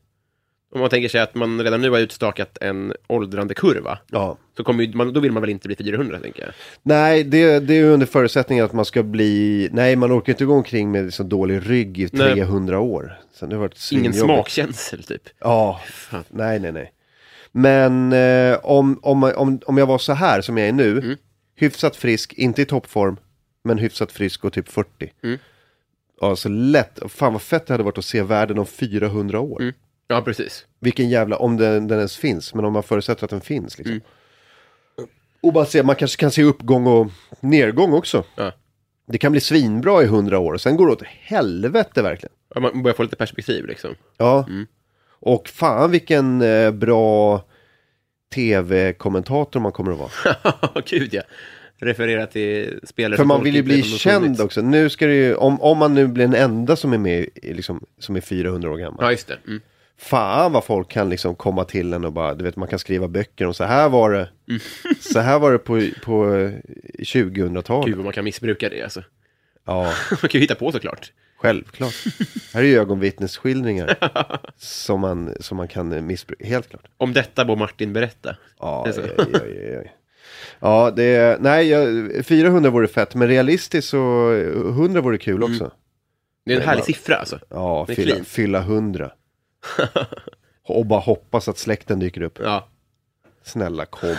Om 0.74 0.80
man 0.80 0.90
tänker 0.90 1.08
sig 1.08 1.20
att 1.20 1.34
man 1.34 1.64
redan 1.64 1.80
nu 1.80 1.90
har 1.90 1.98
utstakat 1.98 2.58
en 2.60 2.92
åldrande 3.06 3.54
kurva, 3.54 3.98
Ja. 4.10 4.38
så 4.56 4.64
kommer 4.64 4.84
ju, 4.84 4.94
man, 4.96 5.12
då 5.12 5.20
vill 5.20 5.32
man 5.32 5.40
väl 5.40 5.50
inte 5.50 5.68
bli 5.68 5.76
400, 5.76 6.18
tänker 6.20 6.42
jag. 6.42 6.52
Nej, 6.82 7.24
det, 7.24 7.58
det 7.60 7.74
är 7.74 7.84
under 7.84 8.06
förutsättning 8.06 8.60
att 8.60 8.72
man 8.72 8.84
ska 8.84 9.02
bli... 9.02 9.68
Nej, 9.72 9.96
man 9.96 10.12
orkar 10.18 10.32
inte 10.32 10.44
gå 10.44 10.54
omkring 10.54 10.90
med 10.90 11.14
så 11.14 11.22
dålig 11.22 11.70
rygg 11.70 11.98
i 12.00 12.08
Nej. 12.12 12.34
300 12.34 12.78
år. 12.78 13.18
Sen 13.32 13.48
det 13.48 13.54
har 13.56 13.60
varit 13.60 13.88
Ingen 13.92 14.14
smakkänsel, 14.14 15.02
typ. 15.02 15.22
Ja, 15.40 15.80
Fan. 15.92 16.24
nej, 16.28 16.60
nej, 16.60 16.72
nej. 16.72 16.92
Men 17.52 18.12
eh, 18.12 18.58
om, 18.62 18.98
om, 19.02 19.22
om, 19.36 19.60
om 19.66 19.78
jag 19.78 19.86
var 19.86 19.98
så 19.98 20.12
här 20.12 20.40
som 20.40 20.56
jag 20.58 20.68
är 20.68 20.72
nu, 20.72 21.16
hyfsat 21.56 21.96
frisk, 21.96 22.32
inte 22.32 22.62
i 22.62 22.64
toppform, 22.64 23.16
men 23.64 23.78
hyfsat 23.78 24.12
frisk 24.12 24.44
och 24.44 24.52
typ 24.52 24.68
40. 24.68 24.88
Mm. 25.22 25.38
Ja, 26.20 26.36
så 26.36 26.48
lätt. 26.48 26.98
Fan 27.08 27.32
vad 27.32 27.42
fett 27.42 27.66
det 27.66 27.74
hade 27.74 27.84
varit 27.84 27.98
att 27.98 28.04
se 28.04 28.22
världen 28.22 28.58
om 28.58 28.66
400 28.66 29.40
år. 29.40 29.60
Mm. 29.62 29.74
Ja, 30.10 30.22
precis. 30.22 30.66
Vilken 30.80 31.08
jävla, 31.08 31.36
om 31.36 31.56
den, 31.56 31.88
den 31.88 31.98
ens 31.98 32.16
finns, 32.16 32.54
men 32.54 32.64
om 32.64 32.72
man 32.72 32.82
förutsätter 32.82 33.24
att 33.24 33.30
den 33.30 33.40
finns 33.40 33.78
liksom. 33.78 34.00
Och 35.40 35.52
bara 35.52 35.64
se, 35.64 35.82
man 35.82 35.96
kanske 35.96 36.20
kan 36.20 36.30
se 36.30 36.42
uppgång 36.42 36.86
och 36.86 37.10
nedgång 37.40 37.92
också. 37.92 38.24
Ja. 38.36 38.52
Det 39.06 39.18
kan 39.18 39.32
bli 39.32 39.40
svinbra 39.40 40.02
i 40.02 40.04
100 40.04 40.38
år, 40.38 40.52
och 40.52 40.60
sen 40.60 40.76
går 40.76 40.86
det 40.86 40.92
åt 40.92 41.02
helvete 41.02 42.02
verkligen. 42.02 42.32
Ja, 42.54 42.60
Man 42.60 42.82
börjar 42.82 42.96
få 42.96 43.02
lite 43.02 43.16
perspektiv 43.16 43.66
liksom. 43.66 43.94
Ja. 44.16 44.48
Och 45.20 45.48
fan 45.48 45.90
vilken 45.90 46.42
eh, 46.42 46.70
bra 46.70 47.44
tv-kommentator 48.34 49.60
man 49.60 49.72
kommer 49.72 49.92
att 49.92 49.98
vara. 49.98 50.82
Gud 50.86 51.14
ja. 51.14 51.22
Referera 51.78 52.26
till 52.26 52.80
spelare 52.84 53.16
För 53.16 53.24
man 53.24 53.44
vill 53.44 53.54
ju 53.54 53.62
bli 53.62 53.82
känd 53.82 54.40
också. 54.40 54.62
Nu 54.62 54.90
ska 54.90 55.06
det 55.06 55.14
ju, 55.14 55.34
om, 55.34 55.60
om 55.60 55.78
man 55.78 55.94
nu 55.94 56.06
blir 56.06 56.26
den 56.26 56.34
enda 56.34 56.76
som 56.76 56.92
är 56.92 56.98
med, 56.98 57.28
liksom, 57.42 57.84
som 57.98 58.16
är 58.16 58.20
400 58.20 58.70
år 58.70 58.76
gammal. 58.76 59.04
Ja, 59.04 59.10
just 59.10 59.26
det. 59.26 59.38
Mm. 59.46 59.60
Fan 60.02 60.52
vad 60.52 60.64
folk 60.64 60.88
kan 60.90 61.08
liksom 61.10 61.34
komma 61.34 61.64
till 61.64 61.92
en 61.92 62.04
och 62.04 62.12
bara, 62.12 62.34
du 62.34 62.44
vet 62.44 62.56
man 62.56 62.68
kan 62.68 62.78
skriva 62.78 63.08
böcker 63.08 63.46
om 63.46 63.54
så 63.54 63.64
här 63.64 63.88
var 63.88 64.10
det. 64.10 64.28
Mm. 64.48 64.60
Så 65.00 65.20
här 65.20 65.38
var 65.38 65.52
det 65.52 65.58
på, 65.58 65.80
på 66.04 66.34
eh, 66.34 66.50
2000-talet. 66.98 67.86
Gud 67.86 67.96
vad 67.96 68.04
man 68.04 68.12
kan 68.14 68.24
missbruka 68.24 68.68
det 68.68 68.82
alltså. 68.82 69.02
Ja, 69.66 69.82
Man 70.10 70.18
kan 70.18 70.30
ju 70.32 70.40
hitta 70.40 70.54
på 70.54 70.72
såklart. 70.72 71.12
självklart. 71.36 71.94
Här 72.54 72.60
är 72.62 72.66
ju 72.66 72.78
ögonvittnesskildringar 72.78 73.96
som 74.56 75.00
man, 75.00 75.34
som 75.40 75.56
man 75.56 75.68
kan 75.68 76.06
missbruka, 76.06 76.46
helt 76.46 76.68
klart. 76.68 76.84
Om 76.96 77.12
detta 77.12 77.44
bör 77.44 77.56
Martin 77.56 77.92
berätta. 77.92 78.36
Ja, 78.60 78.82
Det 78.86 78.90
är 78.90 78.94
så. 78.94 79.00
oj, 79.02 79.40
oj, 79.42 79.78
oj. 79.78 79.92
Ja, 80.60 80.92
det 80.96 81.04
är, 81.04 81.38
nej, 81.40 81.68
jag, 81.68 82.26
400 82.26 82.70
vore 82.70 82.88
fett, 82.88 83.14
men 83.14 83.28
realistiskt 83.28 83.88
så 83.88 84.32
100 84.68 85.00
vore 85.00 85.18
kul 85.18 85.36
Mm. 85.42 85.52
också. 85.52 85.70
Det 86.44 86.52
är 86.52 86.56
en 86.56 86.62
härlig 86.68 86.84
siffra 86.84 87.16
alltså. 87.16 87.38
Ja, 87.48 87.86
fylla, 87.86 88.24
fylla 88.24 88.58
100. 88.58 89.10
Och 90.62 90.86
bara 90.86 91.00
hoppas 91.00 91.48
att 91.48 91.58
släkten 91.58 91.98
dyker 91.98 92.22
upp. 92.22 92.38
Ja, 92.42 92.68
Snälla 93.42 93.86
kom. 93.86 94.16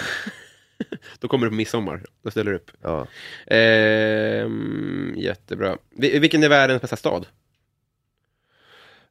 då 1.20 1.28
kommer 1.28 1.46
du 1.46 1.50
på 1.50 1.56
midsommar. 1.56 2.06
Då 2.22 2.32
ställer 2.32 2.52
du 2.52 2.58
upp. 2.58 2.72
Ja. 2.82 3.08
Ehm, 3.48 5.14
jättebra. 5.18 5.78
Vi- 5.90 6.20
Vilken 6.20 6.44
är 6.44 6.50
världens 6.50 6.82
bästa 6.82 6.96
stad? 6.96 7.28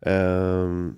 Ehm, 0.00 0.96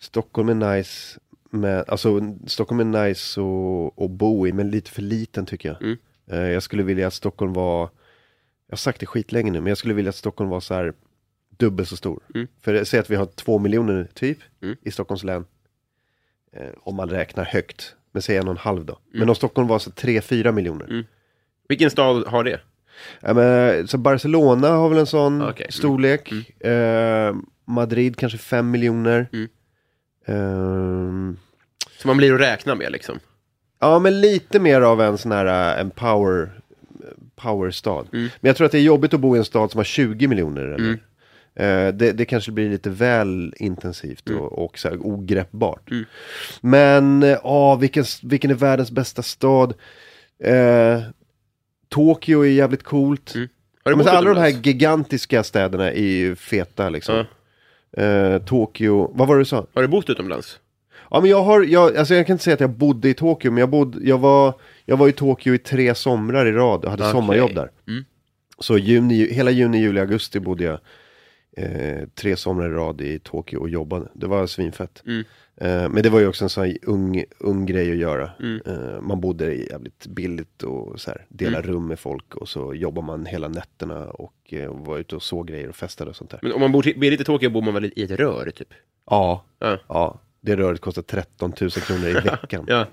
Stockholm 0.00 0.48
är 0.48 0.76
nice. 0.76 1.20
Med, 1.50 1.84
alltså, 1.88 2.20
Stockholm 2.46 2.80
är 2.94 3.04
nice 3.08 3.40
att, 3.40 4.02
att 4.04 4.10
bo 4.10 4.46
i, 4.46 4.52
men 4.52 4.70
lite 4.70 4.90
för 4.90 5.02
liten 5.02 5.46
tycker 5.46 5.68
jag. 5.68 5.82
Mm. 5.82 5.98
Eh, 6.30 6.38
jag 6.52 6.62
skulle 6.62 6.82
vilja 6.82 7.06
att 7.06 7.14
Stockholm 7.14 7.52
var, 7.52 7.80
jag 8.66 8.72
har 8.72 8.76
sagt 8.76 9.00
det 9.00 9.06
skitlänge 9.06 9.50
nu, 9.50 9.60
men 9.60 9.68
jag 9.70 9.78
skulle 9.78 9.94
vilja 9.94 10.08
att 10.08 10.14
Stockholm 10.16 10.50
var 10.50 10.60
så 10.60 10.74
här 10.74 10.92
dubbelt 11.58 11.88
så 11.88 11.96
stor. 11.96 12.20
Mm. 12.34 12.46
För 12.60 12.84
säg 12.84 13.00
att 13.00 13.10
vi 13.10 13.16
har 13.16 13.26
två 13.26 13.58
miljoner 13.58 14.08
typ 14.14 14.38
Mm. 14.62 14.76
i 14.82 14.90
Stockholms 14.90 15.24
län. 15.24 15.44
Eh, 16.52 16.66
om 16.82 16.94
man 16.96 17.10
räknar 17.10 17.44
högt. 17.44 17.94
Men 18.12 18.22
säg 18.22 18.36
en 18.36 18.44
och 18.48 18.50
en 18.50 18.56
halv 18.58 18.84
då. 18.84 18.92
Mm. 18.92 19.18
Men 19.20 19.28
om 19.28 19.34
Stockholm 19.34 19.68
var 19.68 19.78
så 19.78 19.90
tre, 19.90 20.20
fyra 20.20 20.52
miljoner. 20.52 21.04
Vilken 21.68 21.90
stad 21.90 22.26
har 22.26 22.44
det? 22.44 22.60
Ja, 23.20 23.34
men, 23.34 23.88
så 23.88 23.98
Barcelona 23.98 24.68
har 24.68 24.88
väl 24.88 24.98
en 24.98 25.06
sån 25.06 25.42
Okej. 25.42 25.64
Mm. 25.64 25.72
storlek. 25.72 26.32
Eh, 26.60 27.34
Madrid 27.64 28.16
kanske 28.16 28.38
fem 28.38 28.70
miljoner. 28.70 29.28
Mm. 29.32 29.48
Ehm, 30.26 31.36
Som 31.98 32.08
man 32.08 32.16
blir 32.16 32.34
att 32.34 32.40
räkna 32.40 32.74
med 32.74 32.92
liksom. 32.92 33.18
ja, 33.80 33.98
men 33.98 34.20
lite 34.20 34.60
mer 34.60 34.80
av 34.80 35.00
en 35.00 35.18
sån 35.18 35.32
här 35.32 35.74
eh, 35.76 35.80
en 35.80 35.90
power, 35.90 36.50
powerstad. 37.36 38.00
Mm. 38.12 38.28
Men 38.40 38.48
jag 38.48 38.56
tror 38.56 38.64
att 38.66 38.72
det 38.72 38.78
är 38.78 38.82
jobbigt 38.82 39.14
att 39.14 39.20
bo 39.20 39.36
i 39.36 39.38
en 39.38 39.44
stad 39.44 39.70
som 39.70 39.78
har 39.78 39.84
20 39.84 40.26
miljoner. 40.28 40.62
Eller? 40.62 40.76
Mm. 40.78 40.98
Eh, 41.56 41.88
det, 41.88 42.12
det 42.12 42.24
kanske 42.24 42.52
blir 42.52 42.70
lite 42.70 42.90
väl 42.90 43.54
intensivt 43.56 44.30
och, 44.30 44.64
och 44.64 44.78
så 44.78 44.88
här, 44.88 44.98
ogreppbart. 45.06 45.90
Mm. 45.90 46.04
Men, 46.60 47.22
eh, 47.22 47.38
ja, 47.44 47.74
vilken, 47.74 48.04
vilken 48.22 48.50
är 48.50 48.54
världens 48.54 48.90
bästa 48.90 49.22
stad? 49.22 49.74
Eh, 50.44 51.00
Tokyo 51.88 52.40
är 52.40 52.50
jävligt 52.50 52.82
coolt. 52.82 53.34
Mm. 53.34 53.48
Men 53.84 54.04
så 54.04 54.10
alla 54.10 54.34
de 54.34 54.40
här 54.40 54.48
gigantiska 54.48 55.42
städerna 55.42 55.92
är 55.92 56.08
ju 56.08 56.36
feta 56.36 56.88
liksom. 56.88 57.24
Ja. 57.90 58.02
Eh, 58.02 58.42
Tokyo, 58.42 59.12
vad 59.14 59.28
var 59.28 59.34
det 59.34 59.40
du 59.40 59.44
sa? 59.44 59.66
Har 59.74 59.82
du 59.82 59.88
bott 59.88 60.10
utomlands? 60.10 60.60
Ja 61.10 61.20
men 61.20 61.30
jag 61.30 61.42
har, 61.42 61.62
jag, 61.62 61.96
alltså 61.96 62.14
jag 62.14 62.26
kan 62.26 62.34
inte 62.34 62.44
säga 62.44 62.54
att 62.54 62.60
jag 62.60 62.70
bodde 62.70 63.08
i 63.08 63.14
Tokyo, 63.14 63.50
men 63.50 63.60
jag, 63.60 63.68
bodde, 63.68 64.08
jag, 64.08 64.18
var, 64.18 64.54
jag 64.84 64.96
var 64.96 65.08
i 65.08 65.12
Tokyo 65.12 65.54
i 65.54 65.58
tre 65.58 65.94
somrar 65.94 66.46
i 66.46 66.52
rad 66.52 66.84
och 66.84 66.90
hade 66.90 67.02
Okej. 67.02 67.12
sommarjobb 67.12 67.54
där. 67.54 67.70
Mm. 67.88 68.04
Så 68.58 68.78
juni, 68.78 69.34
hela 69.34 69.50
juni, 69.50 69.78
juli, 69.78 70.00
augusti 70.00 70.40
bodde 70.40 70.64
jag 70.64 70.78
eh, 71.56 72.08
tre 72.14 72.36
somrar 72.36 72.68
i 72.68 72.72
rad 72.72 73.00
i 73.00 73.18
Tokyo 73.18 73.58
och 73.60 73.68
jobbade. 73.68 74.08
Det 74.14 74.26
var 74.26 74.46
svinfett. 74.46 75.02
Mm. 75.06 75.24
Eh, 75.56 75.88
men 75.88 76.02
det 76.02 76.10
var 76.10 76.20
ju 76.20 76.28
också 76.28 76.44
en 76.44 76.48
sån 76.50 76.64
här 76.64 76.78
ung, 76.82 77.24
ung 77.38 77.66
grej 77.66 77.90
att 77.90 77.96
göra. 77.96 78.30
Mm. 78.40 78.60
Eh, 78.66 79.00
man 79.00 79.20
bodde 79.20 79.54
jävligt 79.54 80.06
billigt 80.06 80.62
och 80.62 81.00
så 81.00 81.10
här, 81.10 81.26
dela 81.28 81.62
rum 81.62 81.86
med 81.86 81.98
folk 81.98 82.34
och 82.34 82.48
så 82.48 82.74
jobbar 82.74 83.02
man 83.02 83.26
hela 83.26 83.48
nätterna 83.48 84.04
och 84.04 84.34
eh, 84.52 84.74
var 84.74 84.98
ute 84.98 85.16
och 85.16 85.22
såg 85.22 85.48
grejer 85.48 85.68
och 85.68 85.76
festade 85.76 86.10
och 86.10 86.16
sånt 86.16 86.30
där. 86.30 86.38
Men 86.42 86.52
om 86.52 86.60
man 86.60 86.72
bor 86.72 86.82
billigt 87.00 87.20
i 87.20 87.24
Tokyo 87.24 87.50
bor 87.50 87.62
man 87.62 87.74
väl 87.74 87.92
i 87.96 88.02
ett 88.02 88.10
rör 88.10 88.50
typ? 88.50 88.68
Ja, 89.10 89.44
Ja. 89.58 89.78
ja. 89.88 90.20
Det 90.40 90.56
röret 90.56 90.80
kostar 90.80 91.02
13 91.02 91.52
000 91.60 91.70
kronor 91.70 92.08
i 92.08 92.12
veckan. 92.30 92.64
Ja. 92.68 92.86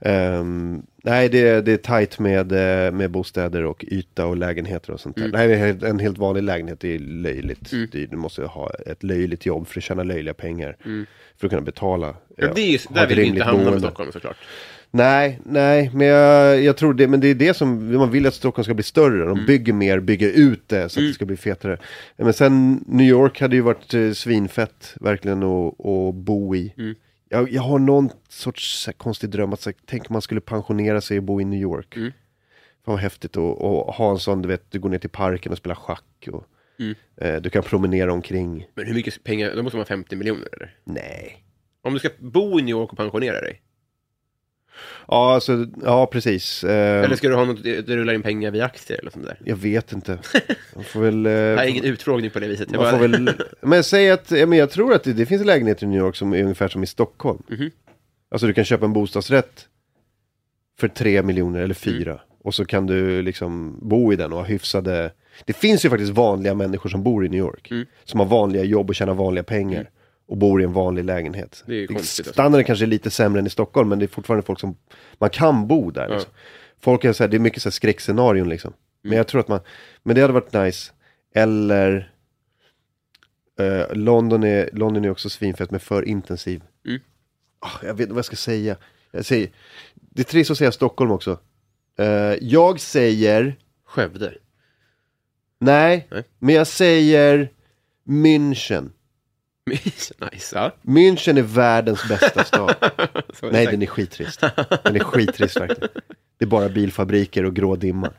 Ehm, 0.00 0.82
nej, 1.02 1.28
det, 1.28 1.60
det 1.60 1.72
är 1.72 1.76
tajt 1.76 2.18
med, 2.18 2.52
eh, 2.52 2.92
med 2.92 3.10
bostäder 3.10 3.64
och 3.64 3.84
yta 3.88 4.26
och 4.26 4.36
lägenheter 4.36 4.92
och 4.92 5.00
sånt 5.00 5.16
där. 5.16 5.24
Mm. 5.24 5.50
Nej, 5.50 5.76
en 5.90 5.98
helt 5.98 6.18
vanlig 6.18 6.42
lägenhet 6.42 6.84
är 6.84 6.98
löjligt. 6.98 7.72
Mm. 7.72 7.88
Du 8.10 8.16
måste 8.16 8.42
ha 8.42 8.70
ett 8.86 9.02
löjligt 9.02 9.46
jobb 9.46 9.66
för 9.68 9.80
att 9.80 9.84
tjäna 9.84 10.02
löjliga 10.02 10.34
pengar. 10.34 10.76
Mm. 10.84 11.06
För 11.36 11.46
att 11.46 11.50
kunna 11.50 11.62
betala. 11.62 12.14
Ja, 12.36 12.46
eh, 12.46 12.54
det 12.54 12.60
är 12.74 12.94
där 12.94 13.06
vill 13.06 13.18
vi 13.18 13.24
inte 13.24 13.44
hamna 13.44 13.70
med. 13.70 13.80
Stockholm 13.80 14.12
såklart. 14.12 14.36
Nej, 14.90 15.40
nej, 15.44 15.90
men 15.94 16.06
jag, 16.06 16.62
jag 16.62 16.76
tror 16.76 16.94
det, 16.94 17.08
men 17.08 17.20
det 17.20 17.28
är 17.28 17.34
det 17.34 17.54
som, 17.54 17.96
man 17.96 18.10
vill 18.10 18.26
att 18.26 18.34
Stockholm 18.34 18.64
ska 18.64 18.74
bli 18.74 18.82
större. 18.84 19.24
De 19.24 19.46
bygger 19.46 19.72
mer, 19.72 20.00
bygger 20.00 20.28
ut 20.28 20.68
det 20.68 20.80
så 20.80 20.84
att 20.84 20.96
Mm. 20.96 21.08
det 21.10 21.14
ska 21.14 21.24
bli 21.24 21.36
fetare. 21.36 21.78
Men 22.16 22.32
sen, 22.32 22.84
New 22.86 23.06
York 23.06 23.40
hade 23.40 23.56
ju 23.56 23.62
varit 23.62 23.94
eh, 23.94 24.12
svinfett, 24.12 24.94
verkligen, 25.00 25.42
att 25.42 26.14
bo 26.14 26.54
i. 26.56 26.74
Mm. 26.78 26.94
Jag, 27.28 27.50
jag 27.52 27.62
har 27.62 27.78
någon 27.78 28.10
sorts 28.28 28.86
här, 28.86 28.92
konstig 28.92 29.30
dröm 29.30 29.52
att, 29.52 29.64
här, 29.66 29.74
tänk 29.86 30.02
om 30.10 30.12
man 30.12 30.22
skulle 30.22 30.40
pensionera 30.40 31.00
sig 31.00 31.18
och 31.18 31.24
bo 31.24 31.40
i 31.40 31.44
New 31.44 31.60
York. 31.60 31.96
Mm. 31.96 32.12
Fan 32.84 32.92
vad 32.94 32.98
häftigt 32.98 33.36
att 33.36 33.62
att 33.62 33.94
ha 33.96 34.10
en 34.10 34.18
sån, 34.18 34.42
du 34.42 34.48
vet, 34.48 34.70
du 34.70 34.78
går 34.78 34.88
ner 34.88 34.98
till 34.98 35.10
parken 35.10 35.52
och 35.52 35.58
spelar 35.58 35.74
schack. 35.74 36.28
Och, 36.32 36.44
Mm. 36.80 36.94
eh, 37.16 37.36
du 37.40 37.50
kan 37.50 37.62
promenera 37.62 38.12
omkring. 38.12 38.66
Men 38.74 38.86
hur 38.86 38.94
mycket 38.94 39.24
pengar, 39.24 39.56
då 39.56 39.62
måste 39.62 39.76
man 39.76 39.80
ha 39.80 39.86
50 39.86 40.16
miljoner 40.16 40.48
eller? 40.52 40.74
Nej. 40.84 41.44
Om 41.82 41.92
du 41.92 41.98
ska 41.98 42.08
bo 42.18 42.58
i 42.60 42.62
New 42.62 42.70
York 42.72 42.92
och 42.92 42.98
pensionera 42.98 43.40
dig? 43.40 43.62
Ja, 45.08 45.34
alltså, 45.34 45.66
ja 45.84 46.06
precis. 46.06 46.64
Eh, 46.64 47.04
Eller 47.04 47.16
ska 47.16 47.28
du 47.28 47.34
ha 47.34 47.44
något, 47.44 47.62
du 47.62 47.96
rullar 47.96 48.14
in 48.14 48.22
pengar 48.22 48.50
via 48.50 48.64
aktier 48.64 48.98
eller 48.98 49.10
sånt 49.10 49.26
där? 49.26 49.38
Jag 49.44 49.56
vet 49.56 49.92
inte. 49.92 50.18
Man 50.74 50.84
får 50.84 51.00
väl... 51.00 51.22
Det 51.22 51.30
här 51.30 51.64
är 51.64 51.68
ingen 51.68 51.84
utfrågning 51.84 52.30
på 52.30 52.40
det 52.40 52.48
viset. 52.48 52.68
Jag 52.72 52.82
Man 52.82 52.90
får 52.90 52.98
väl, 52.98 53.30
men 53.60 53.84
säg 53.84 54.10
att, 54.10 54.30
men 54.30 54.52
jag 54.52 54.70
tror 54.70 54.94
att 54.94 55.04
det, 55.04 55.12
det 55.12 55.26
finns 55.26 55.44
lägenheter 55.44 55.86
i 55.86 55.88
New 55.88 56.00
York 56.00 56.16
som 56.16 56.32
är 56.32 56.42
ungefär 56.42 56.68
som 56.68 56.82
i 56.82 56.86
Stockholm. 56.86 57.42
Mhm. 57.48 57.70
Alltså 58.30 58.46
du 58.46 58.52
kan 58.52 58.64
köpa 58.64 58.84
en 58.84 58.92
bostadsrätt 58.92 59.66
för 60.80 60.88
tre 60.88 61.22
miljoner 61.22 61.60
eller 61.60 61.74
fyra. 61.74 62.20
Och 62.44 62.54
så 62.54 62.64
kan 62.64 62.86
du 62.86 63.22
liksom 63.22 63.78
bo 63.82 64.12
i 64.12 64.16
den 64.16 64.32
och 64.32 64.38
ha 64.38 64.44
hyfsade... 64.44 65.10
Det 65.44 65.52
finns 65.52 65.84
ju 65.84 65.90
faktiskt 65.90 66.12
vanliga 66.12 66.54
människor 66.54 66.90
som 66.90 67.02
bor 67.02 67.26
i 67.26 67.28
New 67.28 67.38
York. 67.38 67.70
Mm. 67.70 67.86
Som 68.04 68.20
har 68.20 68.26
vanliga 68.26 68.64
jobb 68.64 68.88
och 68.88 68.94
tjänar 68.94 69.14
vanliga 69.14 69.44
pengar. 69.44 69.90
Och 70.28 70.36
bor 70.36 70.60
i 70.60 70.64
en 70.64 70.72
vanlig 70.72 71.04
lägenhet. 71.04 71.64
Det 71.66 71.74
är 71.74 71.86
konstigt, 71.86 72.26
alltså. 72.26 72.32
Standarden 72.32 72.64
kanske 72.64 72.84
är 72.84 72.86
lite 72.86 73.10
sämre 73.10 73.40
än 73.40 73.46
i 73.46 73.50
Stockholm, 73.50 73.88
men 73.88 73.98
det 73.98 74.04
är 74.04 74.06
fortfarande 74.06 74.46
folk 74.46 74.60
som... 74.60 74.76
Man 75.18 75.30
kan 75.30 75.66
bo 75.66 75.90
där. 75.90 76.08
Ja. 76.08 76.14
Liksom. 76.14 76.32
Folk 76.80 77.04
är 77.04 77.12
så 77.12 77.22
här, 77.22 77.28
det 77.28 77.36
är 77.36 77.38
mycket 77.38 77.62
så 77.62 77.68
här 77.68 77.72
skräckscenarion 77.72 78.48
liksom. 78.48 78.72
Men 79.02 79.08
Mm. 79.10 79.16
jag 79.16 79.26
tror 79.28 79.40
att 79.40 79.48
man... 79.48 79.60
Men 80.02 80.14
det 80.14 80.20
hade 80.22 80.32
varit 80.34 80.52
nice. 80.52 80.92
Eller... 81.34 82.12
eh, 83.60 83.94
London, 83.96 84.44
är, 84.44 84.70
London 84.72 85.04
är 85.04 85.10
också 85.10 85.30
svinfett, 85.30 85.70
men 85.70 85.80
för 85.80 86.08
intensiv. 86.08 86.62
Mm. 86.86 87.00
Ah, 87.60 87.70
jag 87.82 87.94
vet 87.94 88.00
inte 88.00 88.12
vad 88.12 88.18
jag 88.18 88.24
ska 88.24 88.36
säga. 88.36 88.76
Jag 89.10 89.24
säger, 89.24 89.50
det 89.94 90.22
är 90.22 90.24
trist 90.24 90.50
att 90.50 90.58
säga 90.58 90.72
Stockholm 90.72 91.10
också. 91.10 91.38
Eh, 91.98 92.06
jag 92.40 92.80
säger... 92.80 93.56
Skövde. 93.84 94.34
Nej, 95.60 96.06
Nej. 96.10 96.24
men 96.38 96.54
jag 96.54 96.66
säger 96.66 97.50
München. 98.06 98.90
Nice, 99.68 100.54
ja. 100.54 100.72
München 100.82 101.38
är 101.38 101.42
världens 101.42 102.08
bästa 102.08 102.44
stad. 102.44 102.74
Nej, 103.52 103.66
den 103.66 103.82
är 103.82 103.86
skittrist. 103.86 104.40
Den 104.84 104.96
är 104.96 105.00
skittrist 105.04 105.56
verkligen. 105.60 105.88
Det 106.38 106.44
är 106.44 106.48
bara 106.48 106.68
bilfabriker 106.68 107.44
och 107.44 107.56
grå 107.56 107.76
dimma. 107.76 108.10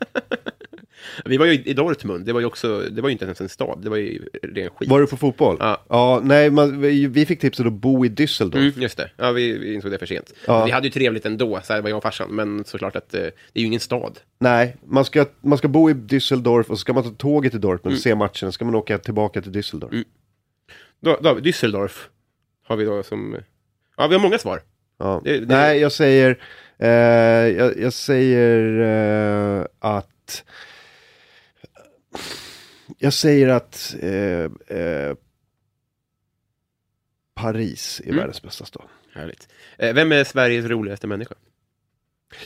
Vi 1.24 1.36
var 1.36 1.46
ju 1.46 1.52
i 1.52 1.72
Dortmund, 1.74 2.26
det 2.26 2.32
var 2.32 2.40
ju 2.40 2.46
också, 2.46 2.80
det 2.90 3.02
var 3.02 3.08
ju 3.08 3.12
inte 3.12 3.24
ens 3.24 3.40
en 3.40 3.48
stad, 3.48 3.78
det 3.82 3.90
var 3.90 3.96
ju 3.96 4.28
ren 4.42 4.70
skit. 4.70 4.88
Var 4.88 5.00
du 5.00 5.06
på 5.06 5.16
fotboll? 5.16 5.56
Ja. 5.88 6.20
nej, 6.24 6.50
man, 6.50 6.80
vi, 6.80 7.06
vi 7.06 7.26
fick 7.26 7.40
tipset 7.40 7.66
att 7.66 7.72
bo 7.72 8.04
i 8.04 8.08
Düsseldorf. 8.08 8.56
Mm, 8.58 8.82
just 8.82 8.96
det, 8.96 9.10
ja, 9.16 9.32
vi, 9.32 9.58
vi 9.58 9.74
insåg 9.74 9.90
det 9.90 9.98
för 9.98 10.06
sent. 10.06 10.32
Ja. 10.46 10.64
Vi 10.64 10.70
hade 10.70 10.86
ju 10.86 10.90
trevligt 10.92 11.26
ändå, 11.26 11.60
så 11.64 11.72
här 11.72 11.80
var 11.82 11.88
jag 11.88 11.96
och 11.96 12.02
farsan, 12.02 12.30
men 12.30 12.64
såklart 12.64 12.96
att 12.96 13.14
eh, 13.14 13.20
det 13.20 13.30
är 13.54 13.60
ju 13.60 13.66
ingen 13.66 13.80
stad. 13.80 14.18
Nej, 14.40 14.76
man 14.86 15.04
ska, 15.04 15.26
man 15.40 15.58
ska 15.58 15.68
bo 15.68 15.90
i 15.90 15.94
Düsseldorf 15.94 16.60
och 16.60 16.66
så 16.66 16.76
ska 16.76 16.92
man 16.92 17.02
ta 17.02 17.10
tåget 17.10 17.52
till 17.52 17.60
Dortmund 17.60 17.86
Mm. 17.86 17.96
och 17.96 18.02
se 18.02 18.14
matchen. 18.14 18.48
Så 18.48 18.52
ska 18.52 18.64
man 18.64 18.74
åka 18.74 18.98
tillbaka 18.98 19.42
till 19.42 19.52
Düsseldorf. 19.52 20.04
Då, 21.00 21.18
då, 21.22 21.34
Düsseldorf 21.38 22.08
har 22.62 22.76
vi 22.76 22.84
då 22.84 23.02
som... 23.02 23.36
Ja, 23.96 24.06
vi 24.06 24.14
har 24.14 24.22
många 24.22 24.38
svar. 24.38 24.62
Ja. 24.98 25.20
Det- 25.24 25.38
det- 25.40 25.46
Nej, 25.46 25.80
jag 25.80 25.92
säger, 25.92 26.42
eh, 26.78 26.88
jag, 27.58 27.78
jag 27.78 27.92
säger 27.92 28.80
eh, 29.60 29.66
att 29.78 30.44
jag 32.98 33.12
säger 33.12 33.48
att 33.48 33.94
eh, 34.00 34.44
eh, 34.78 35.14
Paris 37.34 38.00
är 38.00 38.04
Mm. 38.04 38.16
världens 38.16 38.42
bästa 38.42 38.64
stad. 38.64 38.84
Härligt. 39.14 39.48
Eh, 39.78 39.94
vem 39.94 40.12
är 40.12 40.24
Sveriges 40.24 40.64
roligaste 40.66 41.06
människa? 41.06 41.34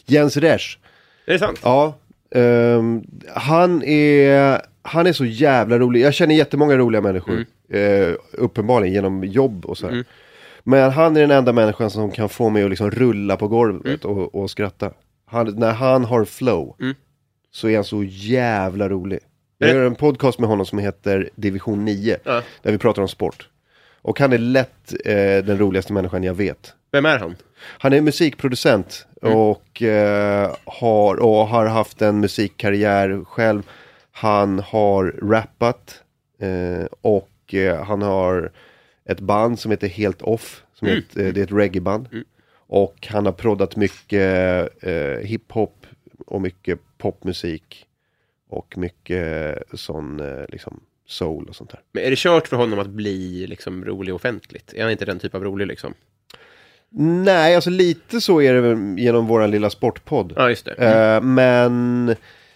Jens 0.06 0.36
Resch, 0.36 0.78
Är 1.26 1.32
det 1.32 1.38
sant? 1.38 1.60
ja, 1.62 1.98
ehm, 2.34 3.02
han, 3.34 3.82
är, 3.82 4.60
han 4.82 5.06
är 5.06 5.12
så 5.12 5.24
jävla 5.24 5.78
rolig. 5.78 6.00
Jag 6.00 6.14
känner 6.14 6.34
jättemånga 6.34 6.76
roliga 6.76 7.00
människor, 7.00 7.44
eh, 7.68 8.14
uppenbarligen 8.32 8.94
genom 8.94 9.24
jobb 9.24 9.66
och 9.66 9.78
så 9.78 9.86
här. 9.86 9.92
Mm. 9.92 10.04
Men 10.62 10.90
han 10.90 11.16
är 11.16 11.20
den 11.20 11.30
enda 11.30 11.52
människan 11.52 11.90
som 11.90 12.10
kan 12.10 12.28
få 12.28 12.48
mig 12.48 12.64
att 12.64 12.70
liksom 12.70 12.90
rulla 12.90 13.36
på 13.36 13.48
golvet 13.48 14.04
och, 14.04 14.34
och 14.34 14.50
skratta. 14.50 14.90
Han, 15.26 15.54
när 15.58 15.72
han 15.72 16.04
har 16.04 16.24
flow 16.24 16.76
Mm. 16.80 16.94
så 17.50 17.68
är 17.68 17.74
han 17.74 17.84
så 17.84 18.02
jävla 18.04 18.88
rolig. 18.88 19.18
Jag 19.58 19.70
gör 19.70 19.86
en 19.86 19.94
podcast 19.94 20.38
med 20.38 20.48
honom 20.48 20.66
som 20.66 20.78
heter 20.78 21.30
Division 21.34 21.84
9. 21.84 22.16
Ja. 22.24 22.42
Där 22.62 22.72
vi 22.72 22.78
pratar 22.78 23.02
om 23.02 23.08
sport. 23.08 23.48
Och 24.04 24.20
han 24.20 24.32
är 24.32 24.38
lätt 24.38 24.94
eh, 25.04 25.44
den 25.44 25.58
roligaste 25.58 25.92
människan 25.92 26.22
jag 26.22 26.34
vet. 26.34 26.74
Vem 26.92 27.06
är 27.06 27.18
han? 27.18 27.36
Han 27.78 27.92
är 27.92 28.00
musikproducent 28.00 29.06
och, 29.20 29.82
eh, 29.82 30.56
har, 30.64 31.16
och 31.16 31.46
har 31.46 31.66
haft 31.66 32.02
en 32.02 32.20
musikkarriär 32.20 33.24
själv. 33.24 33.62
Han 34.12 34.58
har 34.58 35.14
rappat 35.22 36.02
eh, 36.38 36.86
och 37.00 37.54
eh, 37.54 37.84
han 37.84 38.02
har 38.02 38.52
ett 39.04 39.20
band 39.20 39.58
som 39.58 39.70
heter 39.70 39.88
Helt 39.88 40.22
Off. 40.22 40.62
Som 40.74 40.88
är 40.88 40.98
ett, 40.98 41.16
eh, 41.16 41.26
det 41.26 41.40
är 41.40 41.44
ett 41.44 41.52
reggaeband. 41.52 42.08
Och 42.66 43.08
han 43.10 43.26
har 43.26 43.32
proddat 43.32 43.76
mycket 43.76 44.68
eh, 44.84 45.18
hiphop 45.22 45.86
och 46.26 46.40
mycket 46.40 46.78
popmusik. 46.98 47.86
Och 48.48 48.78
mycket 48.78 49.58
sån 49.72 50.20
eh, 50.20 50.44
liksom 50.48 50.80
soul 51.06 51.48
och 51.48 51.56
sånt 51.56 51.70
där. 51.70 51.80
Men 51.92 52.04
är 52.04 52.10
det 52.10 52.18
kört 52.18 52.48
för 52.48 52.56
honom 52.56 52.78
att 52.78 52.86
bli 52.88 53.46
liksom 53.46 53.84
rolig 53.84 54.14
offentligt? 54.14 54.72
Är 54.74 54.82
han 54.82 54.90
inte 54.92 55.04
den 55.04 55.18
typ 55.18 55.34
av 55.34 55.44
rolig 55.44 55.66
liksom? 55.66 55.94
Nej, 56.96 57.54
alltså 57.54 57.70
lite 57.70 58.20
så 58.20 58.42
är 58.42 58.54
det 58.54 59.02
genom 59.02 59.26
våran 59.26 59.50
lilla 59.50 59.70
sportpodd. 59.70 60.32
Ja, 60.36 60.48
just 60.48 60.64
det. 60.64 60.72
Eh, 60.72 61.20
men 61.22 62.14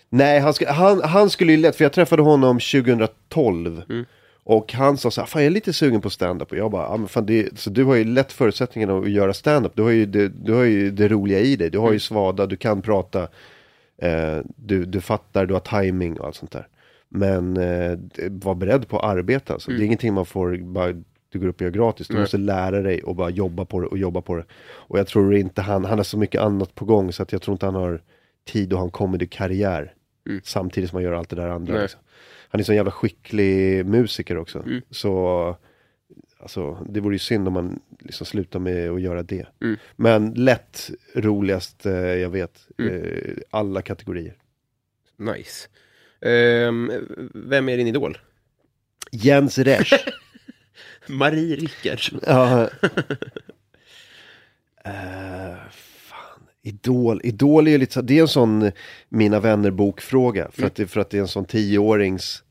nej, 0.08 0.40
han, 0.40 0.54
ska, 0.54 0.72
han, 0.72 1.02
han 1.02 1.30
skulle 1.30 1.52
ju 1.52 1.58
lätt, 1.58 1.76
för 1.76 1.84
jag 1.84 1.92
träffade 1.92 2.22
honom 2.22 2.58
2012. 2.60 3.82
Mm. 3.88 4.04
Och 4.44 4.72
han 4.72 4.96
sa 4.98 5.10
så 5.10 5.20
här, 5.20 5.26
fan 5.28 5.42
jag 5.42 5.46
är 5.46 5.50
lite 5.50 5.72
sugen 5.72 6.00
på 6.00 6.10
stand-up. 6.10 6.52
Och 6.52 6.58
jag 6.58 6.70
bara, 6.70 6.82
ja 6.82 6.96
men 6.96 7.08
fan 7.08 7.26
det, 7.26 7.58
så 7.58 7.70
du 7.70 7.84
har 7.84 7.94
ju 7.94 8.04
lätt 8.04 8.32
förutsättningarna 8.32 8.98
att 8.98 9.10
göra 9.10 9.34
stand-up. 9.34 9.72
Du 9.74 9.82
har 9.82 9.90
ju 9.90 10.06
det, 10.06 10.28
du 10.28 10.52
har 10.52 10.64
ju 10.64 10.90
det 10.90 11.08
roliga 11.08 11.38
i 11.40 11.56
dig. 11.56 11.70
Du 11.70 11.78
har 11.78 11.86
Mm. 11.86 11.94
ju 11.94 12.00
svada, 12.00 12.46
du 12.46 12.56
kan 12.56 12.82
prata. 12.82 13.22
Eh, 14.02 14.38
du, 14.56 14.84
du 14.84 15.00
fattar, 15.00 15.46
du 15.46 15.54
har 15.54 15.82
timing 15.82 16.20
och 16.20 16.26
allt 16.26 16.36
sånt 16.36 16.52
där. 16.52 16.66
Men 17.08 17.56
eh, 17.56 17.98
var 18.30 18.54
beredd 18.54 18.88
på 18.88 18.98
att 18.98 19.04
arbeta. 19.04 19.52
Alltså. 19.52 19.70
Det 19.70 19.76
är 19.82 19.84
ingenting 19.84 20.14
man 20.14 20.26
får 20.26 20.56
bara, 20.56 20.92
du 21.28 21.38
går 21.38 21.48
upp 21.48 21.56
och 21.56 21.62
gör 21.62 21.70
gratis. 21.70 22.08
Du 22.08 22.12
Mm. 22.12 22.18
Nej. 22.20 22.22
måste 22.24 22.38
lära 22.38 22.80
dig 22.82 23.02
och 23.02 23.16
bara 23.16 23.30
jobba 23.30 23.64
på 23.64 23.80
det 23.80 23.86
och 23.86 23.98
jobba 23.98 24.20
på 24.20 24.36
det. 24.36 24.44
Och 24.70 24.98
jag 24.98 25.06
tror 25.06 25.34
inte 25.34 25.62
han, 25.62 25.84
han 25.84 25.98
har 25.98 26.04
så 26.04 26.18
mycket 26.18 26.40
annat 26.40 26.74
på 26.74 26.84
gång 26.84 27.12
så 27.12 27.22
att 27.22 27.32
jag 27.32 27.42
tror 27.42 27.52
inte 27.54 27.66
han 27.66 27.74
har 27.74 28.02
tid 28.44 28.72
att 28.72 28.78
ha 28.78 28.84
en 28.84 28.90
comedy-karriär. 28.90 29.94
Mm. 30.28 30.40
Samtidigt 30.44 30.90
som 30.90 30.96
han 30.96 31.04
gör 31.04 31.12
allt 31.12 31.28
det 31.28 31.36
där 31.36 31.48
andra. 31.48 31.82
Liksom. 31.82 32.00
Han 32.48 32.60
är 32.60 32.64
så 32.64 32.72
en 32.72 32.76
jävla 32.76 32.90
skicklig 32.92 33.86
musiker 33.86 34.36
också. 34.36 34.58
Mm. 34.58 34.82
Så 34.90 35.56
alltså, 36.40 36.86
det 36.88 37.00
vore 37.00 37.14
ju 37.14 37.18
synd 37.18 37.48
om 37.48 37.54
man 37.54 37.80
liksom 38.00 38.26
slutar 38.26 38.58
med 38.58 38.90
att 38.90 39.00
göra 39.00 39.22
det. 39.22 39.46
Mm. 39.62 39.76
Men 39.96 40.34
lätt 40.34 40.90
roligast 41.14 41.86
eh, 41.86 41.92
jag 41.94 42.30
vet. 42.30 42.58
Mm. 42.78 42.94
Eh, 43.02 43.10
alla 43.50 43.82
kategorier. 43.82 44.34
Nice. 45.16 45.68
Ehm, 46.20 46.92
vem 47.34 47.68
är 47.68 47.76
din 47.76 47.86
idol? 47.86 48.18
Jens 49.12 49.58
Resch. 49.58 50.04
Marie 51.06 51.56
Rickardsson. 51.56 52.20
ja. 52.26 52.70
Eh, 54.84 55.56
fan. 56.08 56.40
Idol. 56.62 57.20
Idol 57.24 57.66
är 57.66 57.70
ju 57.70 57.78
lite 57.78 57.92
så, 57.92 58.00
det 58.02 58.18
är 58.18 58.22
en 58.22 58.28
sån 58.28 58.70
Mina 59.08 59.40
vänner-bokfråga. 59.40 60.50
För, 60.52 60.58
Mm. 60.60 60.66
att 60.66 60.74
det, 60.74 60.86
för 60.86 61.00
att 61.00 61.10
det 61.10 61.16
är 61.16 61.20
en 61.22 61.28
sån 61.28 61.44
tioårings... 61.44 62.42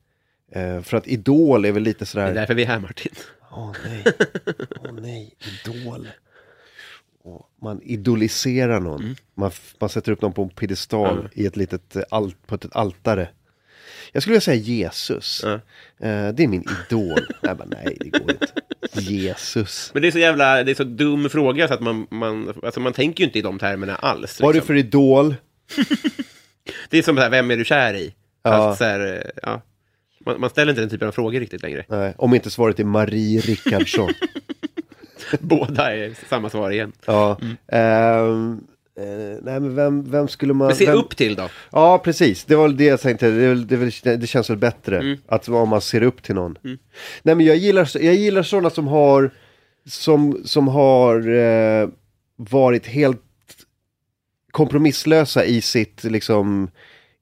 Eh, 0.51 0.81
för 0.81 0.97
att 0.97 1.07
Idol 1.07 1.65
är 1.65 1.71
väl 1.71 1.83
lite 1.83 1.99
Det 1.99 2.03
är 2.03 2.05
sådär... 2.05 2.33
därför 2.33 2.53
vi 2.53 2.63
är 2.63 2.67
här 2.67 2.79
Martin. 2.79 3.11
Åh 3.51 3.71
nej, 3.85 4.03
åh 4.83 4.91
nej, 5.01 5.35
idol. 5.65 6.07
Åh, 7.23 7.45
man 7.61 7.81
idoliserar 7.81 8.79
någon. 8.79 9.15
Man, 9.35 9.47
f- 9.47 9.75
man 9.79 9.89
sätter 9.89 10.11
upp 10.11 10.21
någon 10.21 10.33
på 10.33 10.43
en 10.43 10.49
piedestal 10.49 11.17
Mm. 11.19 11.31
i 11.33 11.45
ett 11.45 11.55
litet 11.57 11.95
eh, 11.95 12.03
alt, 12.11 12.47
på 12.47 12.55
ett 12.55 12.75
altare. 12.75 13.29
Jag 14.11 14.23
skulle 14.23 14.31
vilja 14.31 14.41
säga 14.41 14.57
Jesus. 14.57 15.41
Ja. 15.43 15.53
Eh, 16.07 16.33
det 16.33 16.43
är 16.43 16.47
min 16.47 16.65
idol. 16.89 17.19
jag 17.41 17.57
bara, 17.57 17.67
nej, 17.67 17.97
det 17.99 18.09
går 18.09 18.31
inte. 18.31 18.47
Jesus. 19.01 19.91
Men 19.93 20.01
det 20.01 20.07
är 20.07 20.11
så 20.11 20.19
jävla, 20.19 20.63
det 20.63 20.71
är 20.71 20.75
så 20.75 20.83
dum 20.83 21.29
fråga 21.29 21.67
så 21.67 21.73
att 21.73 21.81
man, 21.81 22.07
man, 22.11 22.53
alltså 22.63 22.79
man 22.79 22.93
tänker 22.93 23.21
ju 23.21 23.25
inte 23.25 23.39
i 23.39 23.41
de 23.41 23.59
termerna 23.59 23.95
alls. 23.95 24.41
Vad 24.41 24.49
är 24.49 24.53
det 24.53 24.57
liksom. 24.57 24.67
för 24.67 24.75
idol? 24.75 25.35
Det 26.89 26.97
är 26.97 27.03
som 27.03 27.15
så 27.15 27.21
här, 27.21 27.29
vem 27.29 27.51
är 27.51 27.57
du 27.57 27.65
kär 27.65 27.93
i? 27.93 28.13
Ja. 28.43 28.51
Fast 28.51 28.77
så 28.77 28.83
här, 28.83 29.15
eh, 29.15 29.31
ja. 29.43 29.61
man, 30.25 30.41
man 30.41 30.49
ställer 30.49 30.71
inte 30.71 30.81
den 30.81 30.89
typen 30.89 31.07
av 31.07 31.11
frågor 31.11 31.39
riktigt 31.39 31.61
längre. 31.61 31.85
Nej, 31.87 32.13
om 32.17 32.33
inte 32.33 32.49
svaret 32.49 32.79
är 32.79 32.83
Marie 32.83 33.39
Rickardsson. 33.39 34.09
Båda 35.39 35.95
är 35.95 36.13
samma 36.29 36.49
svar 36.49 36.71
igen. 36.71 36.91
ja. 37.05 37.39
Ehm, 37.67 38.61
eh, 38.97 39.37
nej, 39.41 39.59
men 39.59 39.75
vem, 39.75 40.11
vem 40.11 40.27
skulle 40.27 40.53
man... 40.53 40.67
Men 40.67 40.75
se 40.75 40.85
vem... 40.85 40.97
upp 40.97 41.17
till 41.17 41.35
då. 41.35 41.49
Ja, 41.71 41.97
precis. 42.03 42.45
Det 42.45 42.55
var 42.55 42.69
det 42.69 42.83
jag 42.85 43.01
tänkte. 43.01 43.29
Det, 43.29 43.55
det, 43.55 44.17
det 44.17 44.27
känns 44.27 44.49
väl 44.49 44.57
bättre. 44.57 44.99
Mm. 44.99 45.17
Att 45.27 45.49
om 45.49 45.69
man 45.69 45.81
ser 45.81 46.03
upp 46.03 46.23
till 46.23 46.35
någon. 46.35 46.57
Nej, 47.23 47.35
men 47.35 47.41
jag 47.45 47.55
gillar, 47.57 47.89
jag 47.93 48.15
gillar 48.15 48.43
sådana 48.43 48.69
som 48.69 48.87
har, 48.87 49.31
som, 49.87 50.41
som 50.45 50.67
har 50.67 51.29
eh, 51.35 51.89
varit 52.35 52.85
helt 52.87 53.21
kompromisslösa 54.51 55.45
i 55.45 55.61
sitt, 55.61 56.03
liksom, 56.03 56.71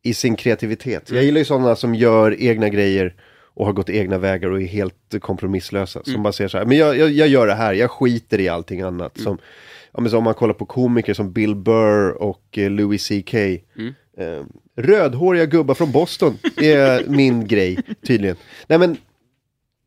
i 0.03 0.13
sin 0.13 0.35
kreativitet. 0.35 1.09
Mm. 1.09 1.17
Jag 1.17 1.25
gillar 1.25 1.39
ju 1.39 1.45
sådana 1.45 1.75
som 1.75 1.95
gör 1.95 2.35
egna 2.41 2.69
grejer 2.69 3.13
och 3.53 3.65
har 3.65 3.73
gått 3.73 3.89
egna 3.89 4.17
vägar 4.17 4.49
och 4.49 4.61
är 4.61 4.65
helt 4.65 5.15
kompromisslösa. 5.21 6.03
Som 6.03 6.13
Mm. 6.13 6.23
bara 6.23 6.33
säger 6.33 6.47
så 6.47 6.57
här, 6.57 6.65
men 6.65 6.77
jag, 6.77 6.97
jag, 6.97 7.11
jag 7.11 7.27
gör 7.27 7.47
det 7.47 7.53
här, 7.55 7.73
jag 7.73 7.91
skiter 7.91 8.39
i 8.39 8.49
allting 8.49 8.79
Mm. 8.79 8.93
annat. 8.93 9.19
Som, 9.19 9.37
ja, 9.95 10.01
men 10.01 10.11
så 10.11 10.17
om 10.17 10.23
man 10.23 10.33
kollar 10.33 10.53
på 10.53 10.65
komiker 10.65 11.13
som 11.13 11.31
Bill 11.31 11.55
Burr 11.55 12.09
och 12.21 12.57
eh, 12.57 12.69
Louis 12.69 13.07
CK. 13.07 13.33
Mm. 13.33 13.93
Eh, 14.17 14.43
rödhåriga 14.77 15.45
gubbar 15.45 15.73
från 15.75 15.91
Boston 15.91 16.37
är 16.57 17.03
min 17.09 17.47
grej, 17.47 17.77
tydligen. 18.07 18.35
Nej 18.67 18.79
men, 18.79 18.97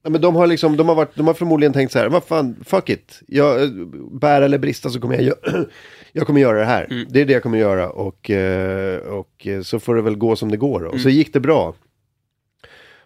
ja, 0.02 0.10
men 0.10 0.20
de 0.20 0.36
har 0.36 0.46
liksom, 0.46 0.76
de 0.76 0.88
har, 0.88 0.94
varit, 0.94 1.14
de 1.14 1.26
har 1.26 1.34
förmodligen 1.34 1.72
tänkt 1.72 1.92
så 1.92 1.98
här, 1.98 2.08
vad 2.08 2.24
fan, 2.24 2.56
fuck 2.64 2.90
it. 2.90 3.20
Jag, 3.26 3.62
eh, 3.62 3.68
bära 4.12 4.44
eller 4.44 4.58
brista 4.58 4.90
så 4.90 5.00
kommer 5.00 5.20
jag 5.20 5.34
jag 6.12 6.26
kommer 6.26 6.40
göra 6.40 6.58
det 6.58 6.64
här. 6.64 6.86
Mm. 6.90 7.06
Det 7.10 7.20
är 7.20 7.24
det 7.24 7.32
jag 7.32 7.42
kommer 7.42 7.58
göra 7.58 7.90
och, 7.90 8.30
eh, 8.30 8.98
och 8.98 9.46
eh, 9.46 9.62
så 9.62 9.80
får 9.80 9.94
det 9.94 10.02
väl 10.02 10.16
gå 10.16 10.36
som 10.36 10.50
det 10.50 10.56
går. 10.56 10.82
Och 10.84 10.92
Mm. 10.92 11.02
så 11.02 11.08
gick 11.08 11.32
det 11.32 11.40
bra. 11.40 11.74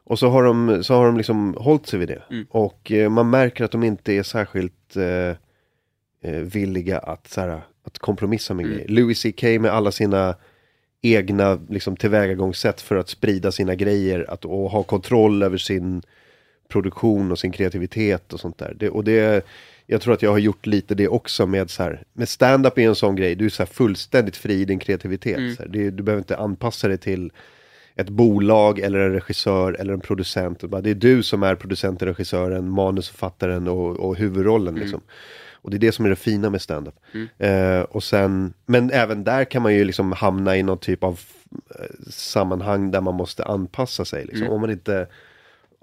Och 0.04 0.18
så 0.18 0.28
har 0.28 0.42
de, 0.42 0.84
så 0.84 0.94
har 0.94 1.06
de 1.06 1.16
liksom 1.16 1.54
hållit 1.58 1.86
sig 1.86 1.98
vid 1.98 2.08
det. 2.08 2.22
Mm. 2.30 2.46
Och 2.50 2.92
eh, 2.92 3.08
man 3.10 3.30
märker 3.30 3.64
att 3.64 3.70
de 3.72 3.82
inte 3.82 4.12
är 4.12 4.22
särskilt 4.22 4.96
eh, 4.96 5.36
villiga 6.30 6.98
att, 6.98 7.28
så 7.28 7.40
här, 7.40 7.60
att 7.84 7.98
kompromissa 7.98 8.54
med 8.54 8.64
Mm. 8.64 8.76
grejer. 8.76 8.88
Louis 8.88 9.22
CK 9.22 9.42
med 9.42 9.70
alla 9.70 9.92
sina 9.92 10.34
egna 11.02 11.58
liksom, 11.68 11.96
tillvägagångssätt 11.96 12.80
för 12.80 12.96
att 12.96 13.08
sprida 13.08 13.52
sina 13.52 13.74
grejer 13.74 14.26
att, 14.28 14.44
och 14.44 14.70
ha 14.70 14.82
kontroll 14.82 15.42
över 15.42 15.58
sin 15.58 16.02
produktion 16.68 17.32
och 17.32 17.38
sin 17.38 17.52
kreativitet 17.52 18.32
och 18.32 18.40
sånt 18.40 18.58
där. 18.58 18.74
Det, 18.76 18.90
och 18.90 19.04
det, 19.04 19.46
jag 19.86 20.00
tror 20.00 20.14
att 20.14 20.22
jag 20.22 20.30
har 20.30 20.38
gjort 20.38 20.66
lite 20.66 20.94
det 20.94 21.08
också 21.08 21.46
med 21.46 21.70
så 21.70 21.82
här, 21.82 22.02
med 22.12 22.28
stand-up 22.28 22.78
är 22.78 22.82
en 22.82 22.94
sån 22.94 23.16
grej, 23.16 23.34
du 23.34 23.44
är 23.44 23.48
så 23.48 23.66
fullständigt 23.66 24.36
fri 24.36 24.60
i 24.60 24.64
din 24.64 24.78
kreativitet. 24.78 25.38
Mm. 25.38 25.56
Så 25.56 25.62
här, 25.62 25.68
det, 25.68 25.90
du 25.90 26.02
behöver 26.02 26.20
inte 26.20 26.36
anpassa 26.36 26.88
dig 26.88 26.98
till 26.98 27.32
ett 27.94 28.08
bolag 28.08 28.78
eller 28.78 28.98
en 28.98 29.12
regissör 29.12 29.72
eller 29.72 29.92
en 29.92 30.00
producent. 30.00 30.60
Det 30.82 30.90
är 30.90 30.94
du 30.94 31.22
som 31.22 31.42
är 31.42 31.54
producenten, 31.54 32.08
regissören, 32.08 32.70
manusförfattaren 32.70 33.68
och, 33.68 33.96
och 33.96 34.16
huvudrollen. 34.16 34.74
Liksom. 34.74 35.00
Och 35.62 35.70
det 35.70 35.76
är 35.76 35.78
det 35.78 35.92
som 35.92 36.04
är 36.04 36.08
det 36.10 36.16
fina 36.16 36.50
med 36.50 36.62
stand-up. 36.62 36.94
Mm. 37.12 37.28
Eh, 37.38 37.82
och 37.82 38.02
sen, 38.04 38.52
men 38.66 38.90
även 38.90 39.24
där 39.24 39.44
kan 39.44 39.62
man 39.62 39.74
ju 39.74 39.84
liksom 39.84 40.12
hamna 40.12 40.56
i 40.56 40.62
någon 40.62 40.78
typ 40.78 41.04
av 41.04 41.20
eh, 41.78 42.10
sammanhang 42.10 42.90
där 42.90 43.00
man 43.00 43.14
måste 43.14 43.44
anpassa 43.44 44.04
sig. 44.04 44.24
Liksom. 44.24 44.42
Mm. 44.42 44.52
Om, 44.52 44.60
man 44.60 44.70
inte, 44.70 45.06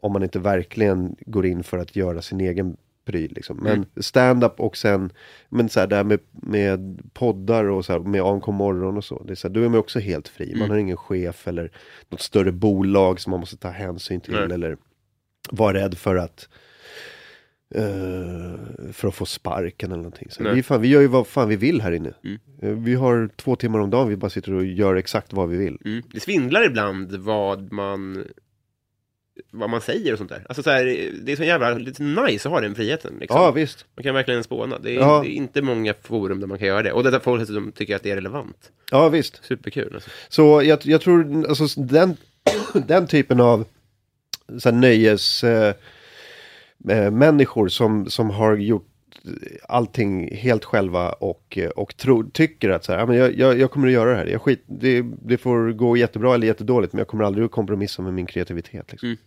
om 0.01 0.13
man 0.13 0.23
inte 0.23 0.39
verkligen 0.39 1.15
går 1.19 1.45
in 1.45 1.63
för 1.63 1.77
att 1.77 1.95
göra 1.95 2.21
sin 2.21 2.41
egen 2.41 2.77
pryl. 3.05 3.33
Liksom. 3.35 3.57
Men 3.57 3.73
Mm. 3.73 3.85
stand-up 3.97 4.59
och 4.59 4.77
sen, 4.77 5.11
men 5.49 5.69
så 5.69 5.79
här, 5.79 5.87
där 5.87 6.03
med, 6.03 6.19
med 6.31 6.99
poddar 7.13 7.65
och 7.65 7.85
så 7.85 7.93
här, 7.93 7.99
med 7.99 8.21
AMK 8.21 8.47
morgon 8.47 8.97
och 8.97 9.03
så. 9.05 9.23
Det 9.23 9.33
är 9.33 9.35
så 9.35 9.47
här, 9.47 9.53
då 9.55 9.61
är 9.63 9.69
man 9.69 9.79
också 9.79 9.99
helt 9.99 10.27
fri. 10.27 10.47
Mm. 10.47 10.59
Man 10.59 10.69
har 10.69 10.77
ingen 10.77 10.97
chef 10.97 11.47
eller 11.47 11.71
något 12.09 12.21
större 12.21 12.51
bolag 12.51 13.19
som 13.19 13.31
man 13.31 13.39
måste 13.39 13.57
ta 13.57 13.69
hänsyn 13.69 14.21
till. 14.21 14.33
Nej. 14.33 14.43
Eller 14.51 14.77
vara 15.51 15.73
rädd 15.73 15.97
för 15.97 16.15
att 16.15 16.49
eh, 17.75 18.91
för 18.93 19.07
att 19.07 19.15
få 19.15 19.25
sparken 19.25 19.91
eller 19.91 20.03
någonting. 20.03 20.27
Så 20.31 20.43
Nej. 20.43 20.53
vi, 20.55 20.63
fan, 20.63 20.81
vi 20.81 20.87
gör 20.87 21.01
ju 21.01 21.07
vad 21.07 21.27
fan 21.27 21.49
vi 21.49 21.55
vill 21.55 21.81
här 21.81 21.91
inne. 21.91 22.13
Mm. 22.23 22.39
Eh, 22.61 22.83
Vi 22.83 22.95
har 22.95 23.29
två 23.35 23.55
timmar 23.55 23.79
om 23.79 23.89
dagen, 23.89 24.09
vi 24.09 24.15
bara 24.15 24.29
sitter 24.29 24.53
och 24.53 24.65
gör 24.65 24.95
exakt 24.95 25.33
vad 25.33 25.49
vi 25.49 25.57
vill. 25.57 25.77
Mm. 25.85 26.03
Det 26.13 26.19
svindlar 26.19 26.65
ibland 26.65 27.15
vad 27.15 27.71
man 27.71 28.25
vad 29.51 29.69
man 29.69 29.81
säger 29.81 30.11
och 30.11 30.17
sånt 30.17 30.29
där. 30.29 30.45
Alltså 30.49 30.63
så 30.63 30.69
här, 30.69 30.85
det 31.23 31.31
är 31.31 31.35
så 31.35 31.43
jävla 31.43 31.73
lite 31.73 32.03
nice 32.03 32.47
att 32.47 32.53
ha 32.53 32.61
den 32.61 32.75
friheten. 32.75 33.13
Liksom. 33.19 33.41
Ja, 33.41 33.51
visst. 33.51 33.85
Man 33.95 34.03
kan 34.03 34.13
verkligen 34.15 34.43
spåna. 34.43 34.79
Det 34.79 34.91
är, 34.91 34.95
Ja. 34.99 35.21
det 35.23 35.29
är 35.29 35.33
inte 35.33 35.61
många 35.61 35.93
forum 36.01 36.39
där 36.39 36.47
man 36.47 36.57
kan 36.59 36.67
göra 36.67 36.83
det. 36.83 36.91
Och 36.91 37.03
det 37.03 37.09
är 37.15 37.19
folk 37.19 37.47
som 37.47 37.71
tycker 37.71 37.95
att 37.95 38.03
det 38.03 38.11
är 38.11 38.15
relevant. 38.15 38.71
Ja, 38.91 39.09
visst. 39.09 39.45
Superkul. 39.45 39.93
Alltså. 39.93 40.09
Så 40.29 40.61
jag, 40.63 40.79
jag 40.85 41.01
tror, 41.01 41.45
alltså 41.49 41.81
den, 41.81 42.17
den 42.87 43.07
typen 43.07 43.39
av 43.39 43.65
så 44.59 44.69
här, 44.69 44.75
nöjes 44.77 45.43
eh, 45.43 45.73
eh, 46.89 47.11
människor 47.11 47.67
som, 47.67 48.09
som 48.09 48.29
har 48.29 48.57
gjort 48.57 48.85
allting 49.67 50.35
helt 50.35 50.65
själva 50.65 51.11
och, 51.11 51.57
eh, 51.57 51.69
och 51.69 51.97
tro, 51.97 52.29
tycker 52.29 52.69
att 52.69 52.83
så 52.85 52.93
här, 52.93 53.13
jag, 53.13 53.35
jag, 53.35 53.59
jag 53.59 53.71
kommer 53.71 53.87
att 53.87 53.93
göra 53.93 54.09
det 54.09 54.15
här. 54.15 54.25
Jag 54.25 54.41
skit, 54.41 54.63
det, 54.65 55.01
det 55.01 55.37
får 55.37 55.71
gå 55.71 55.97
jättebra 55.97 56.35
eller 56.35 56.47
jättedåligt 56.47 56.93
men 56.93 56.97
jag 56.97 57.07
kommer 57.07 57.23
aldrig 57.23 57.45
att 57.45 57.51
kompromissa 57.51 58.01
med 58.01 58.13
min 58.13 58.25
kreativitet. 58.25 58.91
Liksom. 58.91 59.09
Mm. 59.09 59.19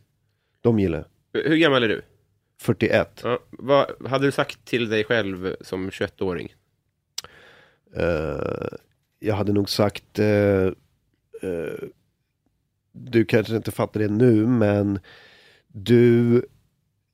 De 0.61 0.79
gillar 0.79 1.07
jag. 1.33 1.43
Hur 1.43 1.57
gammal 1.57 1.83
är 1.83 1.89
du? 1.89 2.03
41. 2.61 3.21
Ja, 3.25 3.39
vad 3.51 3.87
hade 4.07 4.27
du 4.27 4.33
sagt 4.33 4.65
till 4.65 4.89
dig 4.89 5.05
själv 5.05 5.57
som 5.61 5.91
21-åring? 5.91 6.55
Eh, 7.97 8.69
jag 9.19 9.35
hade 9.35 9.53
nog 9.53 9.71
sagt, 9.71 10.19
eh, 10.19 10.67
eh, 11.43 11.89
du 12.93 13.25
kanske 13.25 13.57
inte 13.57 13.71
fattar 13.71 14.01
det 14.01 14.09
nu, 14.09 14.47
men 14.47 14.99
du, 15.69 16.43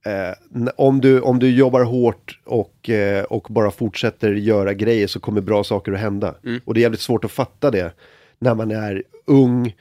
eh, 0.08 0.68
om, 0.76 1.00
du 1.00 1.20
om 1.20 1.38
du 1.38 1.50
jobbar 1.50 1.84
hårt 1.84 2.40
och, 2.44 2.90
eh, 2.90 3.24
och 3.24 3.46
bara 3.50 3.70
fortsätter 3.70 4.32
göra 4.32 4.74
grejer 4.74 5.06
så 5.06 5.20
kommer 5.20 5.40
bra 5.40 5.64
saker 5.64 5.92
att 5.92 6.00
hända. 6.00 6.34
Mm. 6.44 6.60
Och 6.64 6.74
det 6.74 6.80
är 6.80 6.82
jävligt 6.82 7.00
svårt 7.00 7.24
att 7.24 7.32
fatta 7.32 7.70
det 7.70 7.92
när 8.38 8.54
man 8.54 8.70
är 8.70 9.02
ung 9.26 9.76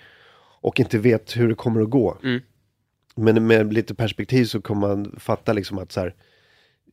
och 0.62 0.80
inte 0.80 0.98
vet 0.98 1.38
hur 1.38 1.50
det 1.50 1.56
kommer 1.56 1.82
att 1.82 1.90
gå. 1.90 2.18
Mm. 2.24 2.42
Men 3.16 3.48
med 3.48 3.74
lite 3.74 3.96
perspektiv 3.96 4.46
så 4.46 4.62
kommer 4.62 4.88
man 4.88 5.16
fatta 5.20 5.54
liksom 5.54 5.78
att 5.78 5.92
så 5.92 6.00
här, 6.00 6.16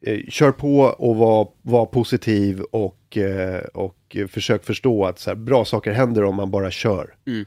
eh, 0.02 0.20
kör 0.28 0.52
på 0.52 0.80
och 0.80 1.16
var, 1.16 1.48
var 1.62 1.86
positiv 1.86 2.60
och, 2.60 3.16
eh, 3.16 3.64
och 3.64 4.16
försök 4.28 4.64
förstå 4.64 5.04
att 5.04 5.18
så 5.18 5.30
här, 5.30 5.36
bra 5.36 5.64
saker 5.64 5.92
händer 5.92 6.24
om 6.24 6.36
man 6.36 6.50
bara 6.50 6.70
kör. 6.70 7.14
Mm. 7.26 7.44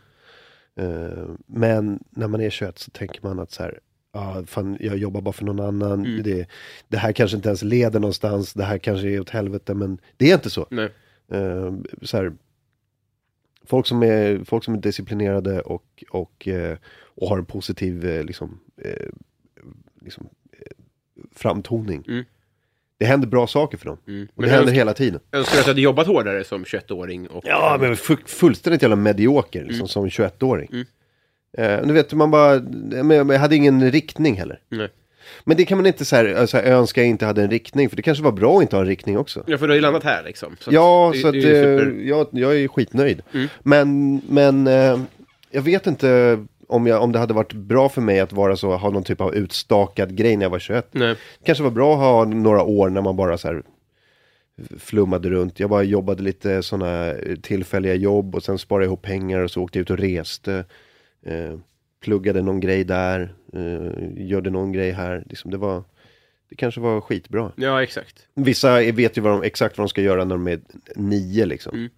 Eh, 0.80 1.30
men 1.46 2.00
när 2.10 2.28
man 2.28 2.42
är 2.42 2.50
21 2.50 2.80
så 2.80 2.92
tänker 2.92 3.22
man 3.24 3.40
att 3.40 3.52
så 3.52 3.64
här, 3.64 3.80
ah, 4.12 4.43
fan, 4.43 4.78
jag 4.80 4.97
jobbar 4.97 5.22
bara 5.22 5.34
för 5.34 5.45
någon 5.45 5.60
annan. 5.60 6.05
Mm. 6.05 6.24
Det, 6.24 6.47
det 6.88 6.97
här 6.97 7.12
kanske 7.12 7.38
inte 7.38 7.49
ens 7.49 7.64
leder 7.64 7.99
någonstans, 7.99 8.53
det 8.53 8.64
här 8.64 8.78
kanske 8.78 9.08
är 9.10 9.20
åt 9.20 9.30
helvete, 9.30 9.74
men 9.74 9.99
det 10.18 10.30
är 10.32 10.34
inte 10.36 10.49
så. 10.49 10.68
Eh, 11.32 11.74
så 12.01 12.18
här, 12.18 12.34
folk, 13.66 13.88
som 13.88 14.03
är, 14.03 14.43
folk 14.45 14.64
som 14.64 14.74
är 14.74 14.78
disciplinerade 14.78 15.62
och, 15.62 16.03
och, 16.10 16.47
eh, 16.47 16.78
och 17.03 17.30
har 17.30 17.38
en 17.38 17.45
positiv 17.45 18.05
eh, 18.05 18.24
liksom, 18.24 18.60
eh, 18.82 19.08
liksom, 20.01 20.30
eh, 20.51 20.72
framtoning. 21.36 22.03
Mm. 22.08 22.24
Det 22.99 23.05
händer 23.05 23.28
bra 23.28 23.47
saker 23.47 23.78
för 23.78 23.86
dem. 23.86 23.97
Mm. 24.08 24.28
Och 24.36 24.43
det 24.43 24.49
händer 24.49 24.74
hela 24.74 24.93
tiden. 24.93 25.20
önskar 25.32 25.53
du 25.55 25.60
att 25.60 25.66
du 25.66 25.72
hade 25.72 25.82
jobbat 25.82 26.08
hårdare 26.08 26.43
som 26.43 26.64
21-åring? 26.64 27.28
Och, 27.28 27.43
Ja, 27.47 27.78
men 27.82 27.93
fu- 27.95 28.26
fullständigt 28.28 28.82
jävla 28.82 28.95
medioker 28.95 29.66
liksom, 29.66 29.88
som 29.88 30.05
21-åring. 30.08 30.86
Eh, 31.58 31.82
du 31.88 31.93
vet, 31.93 32.14
man 32.14 32.32
bara, 32.32 32.60
men 33.03 33.10
jag, 33.18 33.39
hade 33.39 33.55
ingen 33.55 33.91
riktning 33.91 34.36
heller. 34.36 34.60
Nej. 34.70 34.89
Men 35.43 35.58
det 35.58 35.66
kan 35.66 35.78
man 35.78 35.86
inte 35.86 36.05
så 36.05 36.16
här, 36.16 36.34
alltså, 36.36 36.58
önska 36.58 37.01
jag 37.01 37.10
inte 37.10 37.26
hade 37.26 37.43
en 37.43 37.49
riktning, 37.49 37.89
för 37.89 37.95
det 37.95 38.01
kanske 38.01 38.24
var 38.24 38.32
bra 38.32 38.55
att 38.58 38.62
inte 38.62 38.76
ha 38.76 38.82
en 38.82 38.88
riktning 38.88 39.18
också. 39.18 39.43
Ja, 39.47 39.58
för 39.58 39.68
du 39.68 39.72
har 39.72 39.76
ju 39.76 39.82
landat 39.82 40.03
här 40.03 40.24
liksom. 40.24 40.55
Så 40.60 40.70
ja, 40.74 41.12
det- 41.14 41.20
så 41.20 41.28
att, 41.28 41.34
det 41.34 41.58
är 41.58 41.74
eh, 41.74 41.80
super- 41.80 42.08
jag, 42.08 42.28
jag 42.32 42.58
är 42.58 42.68
skitnöjd. 42.68 43.22
Mm. 43.34 43.47
Men, 43.64 44.16
men 44.30 44.68
eh, 44.68 44.99
jag 45.51 45.62
vet 45.62 45.88
inte 45.88 46.39
om, 46.68 46.88
jag, 46.88 47.03
om 47.03 47.12
det 47.12 47.20
hade 47.20 47.34
varit 47.34 47.53
bra 47.53 47.89
för 47.89 48.01
mig 48.01 48.20
att 48.20 48.34
vara 48.34 48.55
så, 48.55 48.76
ha 48.76 48.89
någon 48.89 49.03
typ 49.03 49.22
av 49.22 49.36
utstakad 49.36 50.16
grej 50.16 50.36
när 50.38 50.45
jag 50.45 50.49
var 50.49 50.60
21. 50.60 50.88
Nej. 50.91 51.08
Det 51.39 51.45
kanske 51.45 51.64
var 51.64 51.72
bra 51.72 51.93
att 51.93 51.99
ha 51.99 52.26
några 52.26 52.64
år 52.64 52.89
när 52.89 53.01
man 53.01 53.16
bara 53.16 53.38
så 53.38 53.47
här 53.47 53.64
flummade 54.80 55.30
runt. 55.30 55.60
Jag 55.60 55.70
bara 55.70 55.84
jobbade 55.84 56.24
lite 56.24 56.64
sådana 56.64 57.14
tillfälliga 57.41 57.93
jobb 57.95 58.36
och 58.36 58.43
sen 58.43 58.58
sparade 58.58 58.86
jag 58.86 58.89
ihop 58.89 59.01
pengar 59.01 59.39
och 59.39 59.51
så 59.51 59.62
åkte 59.64 59.80
jag 59.80 59.82
ut 59.82 59.89
och 59.89 59.97
reste. 59.97 60.66
Eh, 61.28 61.60
pluggade 62.00 62.42
någon 62.42 62.60
grej 62.60 62.84
där, 62.84 63.34
eh, 63.54 64.24
gjorde 64.28 64.50
någon 64.50 64.72
grej 64.72 64.92
här. 64.92 65.24
Liksom 65.30 65.52
det, 65.52 65.58
var, 65.58 65.84
det 66.50 66.56
kanske 66.56 66.82
var 66.82 67.02
skitbra. 67.02 67.52
Ja, 67.56 67.84
exakt. 67.84 68.28
Vissa 68.34 68.92
vet 68.92 69.18
ju 69.18 69.22
vad 69.22 69.32
de, 69.32 69.44
exakt 69.44 69.78
vad 69.78 69.84
de 69.84 69.90
ska 69.90 70.02
göra 70.02 70.26
när 70.26 70.36
de 70.36 70.48
är 70.48 70.60
nio 70.96 71.46
liksom. 71.46 71.76
Mm. 71.76 71.90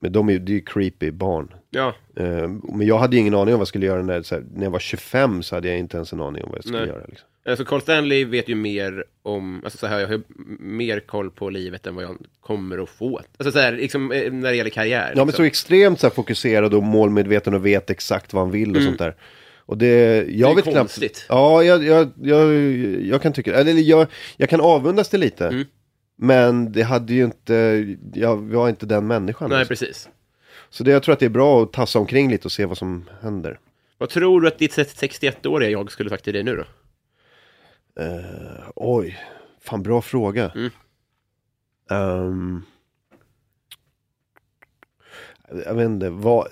Men 0.00 0.12
de 0.12 0.28
är 0.28 0.32
ju, 0.32 0.38
det 0.38 0.52
är 0.52 0.54
ju 0.54 0.60
creepy 0.60 1.10
barn. 1.10 1.54
Ja, 1.70 1.94
Eh, 2.16 2.48
men 2.48 2.86
jag 2.86 2.98
hade 2.98 3.16
ju 3.16 3.20
ingen 3.20 3.34
aning 3.34 3.54
om 3.54 3.58
vad 3.58 3.60
jag 3.60 3.68
skulle 3.68 3.86
göra 3.86 4.02
när, 4.02 4.30
här, 4.30 4.44
när 4.54 4.64
jag 4.64 4.70
var 4.70 4.78
25 4.78 5.42
så 5.42 5.54
hade 5.54 5.68
jag 5.68 5.78
inte 5.78 5.96
ens 5.96 6.12
en 6.12 6.20
aning 6.20 6.44
om 6.44 6.50
vad 6.50 6.58
jag 6.58 6.64
skulle 6.64 6.78
Nej. 6.78 6.88
göra. 6.88 7.04
Liksom. 7.08 7.28
Alltså 7.48 7.64
Carl 7.64 7.80
Stanley 7.80 8.24
vet 8.24 8.48
ju 8.48 8.54
mer 8.54 9.04
om, 9.22 9.60
alltså 9.64 9.78
så 9.78 9.86
här, 9.86 10.00
jag 10.00 10.08
har 10.08 10.20
mer 10.58 11.00
koll 11.00 11.30
på 11.30 11.50
livet 11.50 11.86
än 11.86 11.94
vad 11.94 12.04
jag 12.04 12.16
kommer 12.40 12.78
att 12.82 12.88
få. 12.90 13.20
Alltså 13.38 13.52
så 13.52 13.58
här, 13.58 13.72
liksom 13.72 14.12
eh, 14.12 14.32
när 14.32 14.50
det 14.50 14.56
gäller 14.56 14.70
karriär. 14.70 15.08
Ja 15.08 15.16
men 15.16 15.26
liksom. 15.26 15.42
så 15.42 15.46
extremt 15.46 16.00
så 16.00 16.06
här, 16.06 16.14
fokuserad 16.14 16.74
och 16.74 16.82
målmedveten 16.82 17.54
och 17.54 17.66
vet 17.66 17.90
exakt 17.90 18.32
vad 18.32 18.42
han 18.42 18.50
vill 18.52 18.70
och 18.70 18.76
Mm. 18.76 18.86
sånt 18.86 18.98
där. 18.98 19.14
Och 19.66 19.78
det, 19.78 20.24
jag 20.28 20.50
är 20.50 20.54
vet 20.54 20.64
knappt. 20.64 20.78
konstigt. 20.78 21.26
Ja, 21.28 21.62
jag, 21.62 21.84
jag, 21.84 22.10
jag, 22.22 22.54
jag 23.02 23.22
kan 23.22 23.32
tycka, 23.32 23.54
eller 23.54 23.72
jag, 23.72 24.06
jag 24.36 24.48
kan 24.48 24.60
avundas 24.60 25.08
det 25.08 25.18
lite. 25.18 25.48
Mm. 25.48 25.64
Men 26.16 26.72
det 26.72 26.82
hade 26.82 27.14
ju 27.14 27.24
inte, 27.24 27.86
jag 28.14 28.36
var 28.36 28.68
inte 28.68 28.86
den 28.86 29.06
människan. 29.06 29.50
Nej, 29.50 29.58
liksom. 29.58 29.68
precis. 29.76 30.08
Så 30.70 30.84
det, 30.84 30.90
jag 30.90 31.02
tror 31.02 31.12
att 31.12 31.18
det 31.18 31.26
är 31.26 31.30
bra 31.30 31.62
att 31.62 31.72
tassa 31.72 31.98
omkring 31.98 32.30
lite 32.30 32.44
och 32.44 32.52
se 32.52 32.64
vad 32.64 32.78
som 32.78 33.04
händer. 33.22 33.58
Vad 33.98 34.08
tror 34.08 34.40
du 34.40 34.48
att 34.48 34.58
ditt 34.58 34.72
61-åriga 34.76 35.70
jag 35.70 35.92
skulle 35.92 36.10
sagt 36.10 36.24
till 36.24 36.32
dig 36.34 36.42
nu 36.42 36.56
då? 36.56 36.64
Eh, 38.00 38.68
oj, 38.74 39.18
fan 39.60 39.82
bra 39.82 40.02
fråga. 40.02 40.52
Mm. 40.54 40.70
Ehm, 41.90 42.62
jag 45.64 45.74
vet 45.74 45.86
inte, 45.86 46.10
var, 46.10 46.48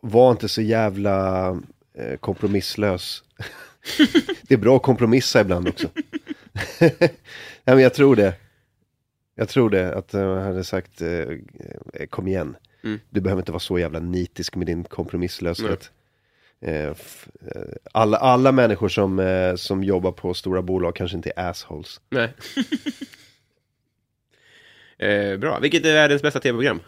var 0.00 0.30
inte 0.30 0.48
så 0.48 0.62
jävla 0.62 1.48
eh, 1.94 2.16
kompromisslös. 2.16 3.24
det 4.48 4.54
är 4.54 4.58
bra 4.58 4.76
att 4.76 4.82
kompromissa 4.82 5.40
ibland 5.40 5.68
också. 5.68 5.88
Nej 6.80 7.10
men 7.64 7.78
jag 7.78 7.94
tror 7.94 8.16
det. 8.16 8.34
Jag 9.34 9.48
tror 9.48 9.70
det, 9.70 9.94
att 9.94 10.14
eh, 10.14 10.20
jag 10.20 10.40
hade 10.40 10.64
sagt 10.64 11.02
eh, 11.02 11.08
eh, 11.08 12.06
kom 12.10 12.28
igen. 12.28 12.56
Mm. 12.84 13.00
Du 13.10 13.20
behöver 13.20 13.42
inte 13.42 13.52
vara 13.52 13.60
så 13.60 13.78
jävla 13.78 14.00
nitisk 14.00 14.56
med 14.56 14.66
din 14.66 14.84
kompromisslöshet. 14.84 15.82
Eh, 15.82 15.88
alla, 17.92 18.16
alla 18.16 18.52
människor 18.52 18.88
som, 18.88 19.18
eh, 19.18 19.54
som 19.54 19.84
jobbar 19.84 20.12
på 20.12 20.34
stora 20.34 20.62
bolag 20.62 20.96
kanske 20.96 21.16
inte 21.16 21.32
är 21.36 21.50
assholes. 21.50 22.00
Nej. 22.08 22.34
eh, 25.32 25.38
bra. 25.38 25.58
Vilket 25.58 25.84
är 25.86 25.92
världens 25.92 26.22
bästa 26.22 26.40
tv-program? 26.40 26.80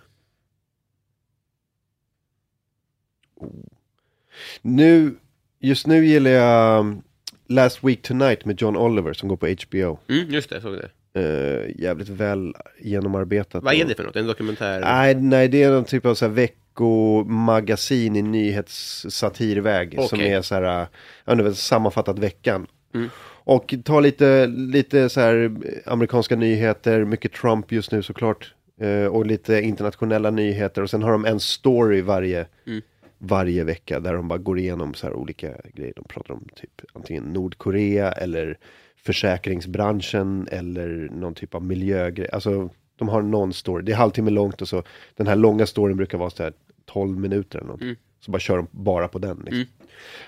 Nu, 4.63 5.17
just 5.59 5.87
nu 5.87 6.07
gillar 6.07 6.31
jag 6.31 6.81
um, 6.81 7.03
Last 7.47 7.85
Week 7.85 8.03
Tonight 8.03 8.45
med 8.45 8.63
John 8.63 8.77
Oliver 8.77 9.13
som 9.13 9.29
går 9.29 9.37
på 9.37 9.47
HBO. 9.47 9.99
Mm, 10.09 10.31
just 10.31 10.49
det, 10.49 10.57
jag 10.57 10.63
såg 10.63 10.75
det. 10.75 10.91
Eh, 11.19 11.81
jävligt 11.83 12.09
väl 12.09 12.55
genomarbetat. 12.79 13.63
Vad 13.65 13.75
är 13.75 13.85
det 13.85 13.95
för 13.95 14.05
något? 14.05 14.17
En 14.17 14.27
dokumentär? 14.27 14.81
Nej, 14.81 15.15
nej, 15.15 15.49
det 15.49 15.63
är 15.63 15.71
någon 15.71 15.85
typ 15.85 16.07
av 16.07 16.15
så 16.15 16.25
här 16.25 16.33
veckomagasin 16.33 18.17
i 18.17 18.23
nyhetssatirväg. 18.23 19.95
Som 19.95 20.19
Okej. 20.19 20.33
är 20.33 20.43
så 20.43 20.55
här, 20.55 20.83
uh, 20.83 20.89
jag 21.25 21.37
vet 21.37 21.47
inte, 21.47 21.59
sammanfattat 21.61 22.19
veckan. 22.19 22.67
Mm. 22.95 23.09
Och 23.45 23.75
ta 23.85 24.01
lite, 24.01 24.47
lite 24.47 25.09
så 25.09 25.21
här 25.21 25.45
eh, 25.65 25.93
amerikanska 25.93 26.37
nyheter, 26.37 27.05
mycket 27.05 27.33
Trump 27.33 27.73
just 27.73 27.93
nu 27.93 28.03
såklart. 28.03 28.55
Eh, 28.81 29.07
och 29.07 29.27
lite 29.27 29.61
internationella 29.61 30.31
nyheter. 30.31 30.83
Och 30.83 30.91
sen 30.91 31.03
har 31.03 31.13
de 31.13 31.25
en 31.25 31.41
story 31.41 32.01
varje, 32.01 32.47
Mm. 32.67 32.83
varje 33.19 33.65
vecka. 33.65 34.01
Där 34.01 34.15
de 34.15 34.29
bara 34.29 34.39
går 34.39 34.59
igenom 34.59 34.95
så 34.95 35.07
här 35.07 35.15
olika 35.15 35.55
grejer. 35.75 35.93
De 35.97 36.05
pratar 36.05 36.35
om 36.35 36.47
typ 36.57 36.71
antingen 36.93 37.25
Nordkorea 37.25 38.13
eller 38.13 38.59
försäkringsbranschen 39.03 40.49
eller 40.51 41.09
någon 41.13 41.35
typ 41.35 41.55
av 41.55 41.63
miljögrej. 41.63 42.29
Alltså 42.33 42.71
de 42.97 43.09
har 43.09 43.23
någon 43.23 43.53
story, 43.53 43.83
det 43.85 43.93
är 43.93 43.97
halvtimme 43.97 44.31
långt 44.31 44.63
och 44.63 44.69
så 44.69 44.83
den 45.17 45.27
här 45.27 45.37
långa 45.37 45.67
storyn 45.67 45.97
brukar 45.97 46.19
vara 46.19 46.31
så 46.31 46.43
här 46.43 46.53
12 46.87 47.19
minuter 47.19 47.59
eller 47.59 47.69
något. 47.69 47.99
Så 48.21 48.31
bara 48.31 48.39
kör 48.39 48.57
de 48.57 48.67
bara 48.71 49.09
på 49.09 49.19
den. 49.19 49.43
Liksom. 49.45 49.65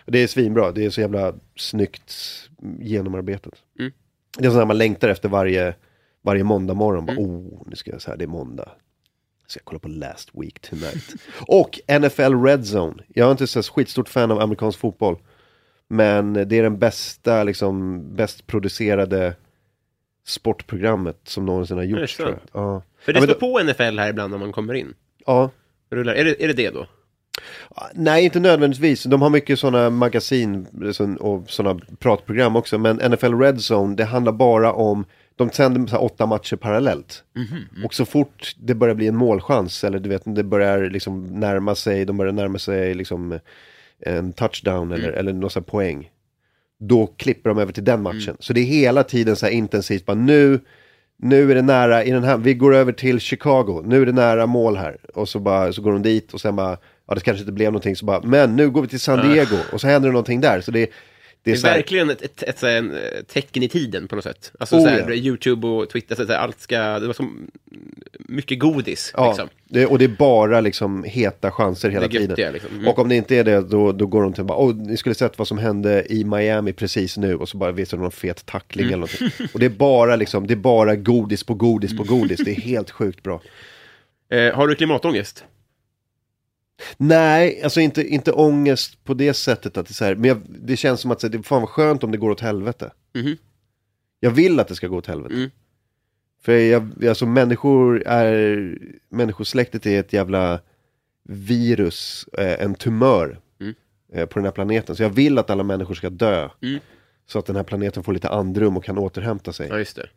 Och 0.04 0.12
det 0.12 0.18
är 0.22 0.26
svinbra, 0.26 0.72
det 0.72 0.84
är 0.84 0.90
så 0.90 1.00
jävla 1.00 1.34
snyggt 1.56 2.14
genomarbetat. 2.80 3.54
Mm. 3.78 3.92
Det 4.38 4.46
är 4.46 4.50
sådär 4.50 4.66
man 4.66 4.78
längtar 4.78 5.08
efter 5.08 5.28
varje, 5.28 5.74
varje 6.22 6.44
måndag 6.44 6.74
morgon. 6.74 7.06
Bara, 7.06 7.16
oh, 7.16 7.62
nu 7.66 7.76
ska 7.76 7.90
jag 7.90 8.02
så 8.02 8.10
här, 8.10 8.18
det 8.18 8.24
är 8.24 8.28
måndag. 8.28 8.68
Ska 9.46 9.58
jag 9.58 9.64
kolla 9.64 9.78
på 9.78 9.88
Last 9.88 10.30
Week 10.34 10.60
Tonight. 10.60 11.14
och 11.46 11.80
NFL 12.00 12.44
Red 12.44 12.64
Zone. 12.64 13.02
Jag 13.08 13.26
är 13.26 13.30
inte 13.30 13.46
så 13.46 13.62
skitstort 13.62 14.08
fan 14.08 14.30
av 14.30 14.40
amerikansk 14.40 14.78
fotboll. 14.78 15.16
Men 15.92 16.32
det 16.32 16.52
är 16.52 16.62
den 16.62 16.78
bästa, 16.78 17.44
liksom, 17.44 18.02
bäst 18.16 18.46
producerade 18.46 19.34
sportprogrammet 20.26 21.16
som 21.24 21.46
någonsin 21.46 21.76
har 21.76 21.84
Är 21.84 21.88
det 21.94 22.00
gjorts. 22.00 22.16
Tror 22.16 22.28
jag. 22.28 22.38
Ja. 22.52 22.82
För 23.00 23.12
det 23.12 23.18
ja, 23.18 23.24
står 23.24 23.34
då- 23.34 23.40
på 23.40 23.58
NFL 23.72 23.98
här 23.98 24.08
ibland 24.10 24.30
när 24.30 24.38
man 24.38 24.52
kommer 24.52 24.74
in. 24.74 24.94
ja. 25.26 25.50
Rullar. 25.92 26.14
Är, 26.14 26.24
det, 26.24 26.44
är 26.44 26.48
det 26.48 26.54
det 26.54 26.70
då? 26.70 26.86
Nej, 27.94 28.24
inte 28.24 28.40
nödvändigtvis. 28.40 29.02
De 29.04 29.22
har 29.22 29.30
mycket 29.30 29.58
sådana 29.58 29.90
magasin 29.90 30.66
liksom, 30.80 31.16
och 31.16 31.50
sådana 31.50 31.80
pratprogram 31.98 32.56
också. 32.56 32.78
Men 32.78 32.96
NFL 32.96 33.34
Red 33.34 33.58
Zone, 33.72 33.96
det 33.96 34.04
handlar 34.04 34.32
bara 34.32 34.72
om, 34.72 35.04
de 35.36 35.50
sänder 35.50 36.02
åtta 36.02 36.26
matcher 36.26 36.56
parallellt. 36.56 37.24
Och 37.84 37.94
så 37.94 38.04
fort 38.04 38.54
det 38.58 38.74
börjar 38.74 38.94
bli 38.94 39.06
en 39.06 39.16
målchans, 39.16 39.84
eller 39.84 39.98
du 39.98 40.08
vet, 40.08 40.22
det 40.24 40.42
börjar 40.44 40.90
liksom 40.90 41.40
närma 41.40 41.74
sig, 41.74 42.04
de 42.04 42.16
börjar 42.16 42.32
närma 42.32 42.58
sig 42.58 42.94
liksom 42.94 43.38
en 44.06 44.32
touchdown 44.32 44.92
eller, 44.92 45.12
eller 45.12 45.32
någon 45.32 45.50
sån 45.50 45.62
poäng. 45.62 46.10
Då 46.78 47.06
klipper 47.06 47.50
de 47.50 47.58
över 47.58 47.72
till 47.72 47.84
den 47.84 48.02
matchen. 48.02 48.36
Så 48.40 48.52
det 48.52 48.60
är 48.60 48.64
hela 48.64 49.02
tiden 49.04 49.36
så 49.36 49.46
här 49.46 49.52
intensivt, 49.52 50.06
bara 50.06 50.16
nu, 50.16 50.60
nu 51.16 51.50
är 51.50 51.54
det 51.54 51.62
nära 51.62 52.04
i 52.04 52.10
den 52.10 52.24
här, 52.24 52.36
vi 52.36 52.54
går 52.54 52.74
över 52.74 52.92
till 52.92 53.20
Chicago, 53.20 53.82
nu 53.86 54.02
är 54.02 54.06
det 54.06 54.12
nära 54.12 54.46
mål 54.46 54.76
här. 54.76 54.96
Och 55.14 55.28
så, 55.28 55.38
bara, 55.38 55.72
så 55.72 55.82
går 55.82 55.92
de 55.92 56.02
dit 56.02 56.34
och 56.34 56.40
sen 56.40 56.56
bara, 56.56 56.76
ja 57.08 57.14
det 57.14 57.20
kanske 57.20 57.40
inte 57.40 57.52
blev 57.52 57.72
någonting, 57.72 57.96
så 57.96 58.04
bara, 58.04 58.22
men 58.22 58.56
nu 58.56 58.70
går 58.70 58.82
vi 58.82 58.88
till 58.88 59.00
San 59.00 59.28
Diego 59.28 59.56
och 59.72 59.80
så 59.80 59.86
händer 59.86 60.08
det 60.08 60.12
någonting 60.12 60.40
där. 60.40 60.60
Så 60.60 60.70
det, 60.70 60.90
det 61.42 61.50
Det 61.50 61.50
är 61.50 61.54
är 61.54 61.58
så 61.60 61.66
här, 61.66 61.74
verkligen 61.74 62.10
ett, 62.10 62.22
ett, 62.22 62.42
ett, 62.42 62.62
en, 62.62 62.90
eh, 62.94 62.98
tecken 63.26 63.62
i 63.62 63.68
tiden 63.68 64.08
på 64.08 64.14
något 64.16 64.24
sätt. 64.24 64.52
Alltså 64.58 64.76
Oh, 64.76 64.82
så 64.82 64.88
här, 64.88 65.04
ja. 65.08 65.14
YouTube 65.14 65.66
och 65.66 65.90
Twitter, 65.90 66.14
så 66.14 66.26
här, 66.26 66.34
allt 66.38 66.60
ska, 66.60 66.98
det 66.98 67.06
var 67.06 67.14
som 67.14 67.50
mycket 68.18 68.58
godis. 68.58 69.12
ja, 69.16 69.28
liksom. 69.28 69.48
det, 69.68 69.86
och 69.86 69.98
det 69.98 70.04
är 70.04 70.08
bara 70.08 70.60
liksom 70.60 71.04
heta 71.04 71.50
chanser 71.50 71.90
hela 71.90 72.08
Det 72.08 72.16
är 72.16 72.26
tiden. 72.26 72.52
liksom. 72.52 72.74
Mm. 72.74 72.88
Och 72.88 72.98
om 72.98 73.08
det 73.08 73.16
inte 73.16 73.36
är 73.36 73.44
det, 73.44 73.60
då, 73.60 73.92
då 73.92 74.06
går 74.06 74.22
de 74.22 74.32
till 74.32 74.44
bara, 74.44 74.58
åh, 74.58 74.74
ni 74.76 74.96
skulle 74.96 75.14
sett 75.14 75.38
vad 75.38 75.48
som 75.48 75.58
hände 75.58 76.12
i 76.12 76.24
Miami 76.24 76.72
precis 76.72 77.16
nu, 77.16 77.34
och 77.36 77.48
så 77.48 77.56
bara 77.56 77.72
visar 77.72 77.96
de 77.96 78.02
någon 78.02 78.12
fet 78.12 78.46
tackling 78.46 78.86
Mm. 78.86 78.94
eller 79.02 79.08
någonting. 79.20 79.48
Och 79.52 79.60
det 79.60 79.66
är 79.66 79.70
bara 79.70 80.16
liksom, 80.16 80.46
det 80.46 80.54
är 80.54 80.56
bara 80.56 80.96
godis 80.96 81.44
på 81.44 81.54
godis 81.54 81.96
på 81.96 82.02
godis, 82.04 82.40
det 82.44 82.50
är 82.50 82.54
helt 82.60 82.90
sjukt 82.90 83.22
bra. 83.22 83.40
Eh, 84.32 84.54
har 84.54 84.68
du 84.68 84.74
klimatångest? 84.74 85.44
Nej, 86.96 87.62
alltså 87.62 87.80
inte, 87.80 88.02
inte 88.08 88.32
ångest 88.32 89.04
på 89.04 89.14
det 89.14 89.34
sättet 89.34 89.76
att 89.76 89.86
det 89.86 89.92
är 89.92 89.94
så 89.94 90.04
här, 90.04 90.14
men 90.14 90.24
jag, 90.24 90.40
det 90.48 90.76
känns 90.76 91.00
som 91.00 91.10
att 91.10 91.20
så 91.20 91.26
här, 91.26 91.32
det 91.32 91.42
fan 91.42 91.60
vad 91.60 91.68
skönt 91.70 92.04
om 92.04 92.10
det 92.10 92.18
går 92.18 92.30
åt 92.30 92.40
helvete. 92.40 92.92
Mhm. 93.14 93.36
Jag 94.20 94.30
vill 94.30 94.60
att 94.60 94.68
det 94.68 94.74
ska 94.74 94.86
gå 94.88 94.96
åt 94.96 95.06
helvete. 95.06 95.34
Mm. 95.34 95.50
För 96.42 96.52
jag, 96.52 97.06
alltså 97.08 97.26
människor 97.26 98.02
är, 98.06 98.78
människosläktet 99.08 99.86
är 99.86 100.00
ett 100.00 100.12
jävla 100.12 100.60
virus, 101.28 102.28
eh, 102.38 102.64
en 102.64 102.74
tumör 102.74 103.38
Mm. 103.60 103.74
eh, 104.12 104.26
på 104.26 104.38
den 104.38 104.44
här 104.44 104.52
planeten. 104.52 104.96
Så 104.96 105.02
jag 105.02 105.10
vill 105.10 105.38
att 105.38 105.50
alla 105.50 105.62
människor 105.62 105.94
ska 105.94 106.10
dö. 106.10 106.48
Mm. 106.62 106.80
Så 107.26 107.38
att 107.38 107.46
den 107.46 107.56
här 107.56 107.62
planeten 107.62 108.02
får 108.02 108.12
lite 108.12 108.28
andrum 108.28 108.76
och 108.76 108.84
kan 108.84 108.98
återhämta 108.98 109.52
sig. 109.52 109.68
Ja, 109.68 109.78
just 109.78 109.96
det. 109.96 110.08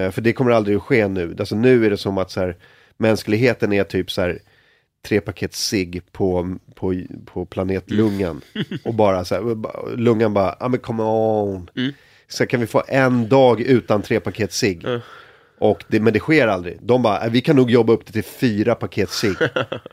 Eh, 0.00 0.10
för 0.10 0.22
det 0.22 0.32
kommer 0.32 0.50
aldrig 0.50 0.76
att 0.76 0.82
ske 0.82 1.08
nu. 1.08 1.36
Alltså 1.38 1.56
nu 1.56 1.86
är 1.86 1.90
det 1.90 1.96
som 1.96 2.18
att 2.18 2.30
så 2.30 2.40
här, 2.40 2.56
mänskligheten 2.96 3.72
är 3.72 3.84
typ 3.84 4.10
så 4.10 4.20
här 4.20 4.38
tre 5.06 5.20
paket 5.20 5.54
cigg 5.54 6.02
på, 6.12 6.56
på, 6.74 6.94
på 7.24 7.44
planetlungan. 7.46 8.40
och 8.84 8.94
bara 8.94 9.24
så 9.24 9.34
här, 9.34 9.96
lungan 9.96 10.34
bara, 10.34 10.56
ja 10.60 10.68
men 10.68 10.80
come 10.80 11.02
on. 11.02 11.70
Mm. 11.76 11.92
Så 12.28 12.46
kan 12.46 12.60
vi 12.60 12.66
få 12.66 12.82
en 12.88 13.28
dag 13.28 13.60
utan 13.60 14.02
tre 14.02 14.20
paket 14.20 14.52
cigg. 14.52 14.82
Ja. 14.84 15.00
Och 15.58 15.84
det, 15.88 16.00
men 16.00 16.12
det 16.12 16.18
sker 16.18 16.46
aldrig. 16.48 16.78
De 16.82 17.02
bara, 17.02 17.24
"Äh, 17.24 17.30
vi 17.30 17.40
kan 17.40 17.56
nog 17.56 17.70
jobba 17.70 17.92
upp 17.92 18.06
det 18.06 18.12
till 18.12 18.24
fyra 18.24 18.74
paket 18.74 19.10
cigg. 19.10 19.36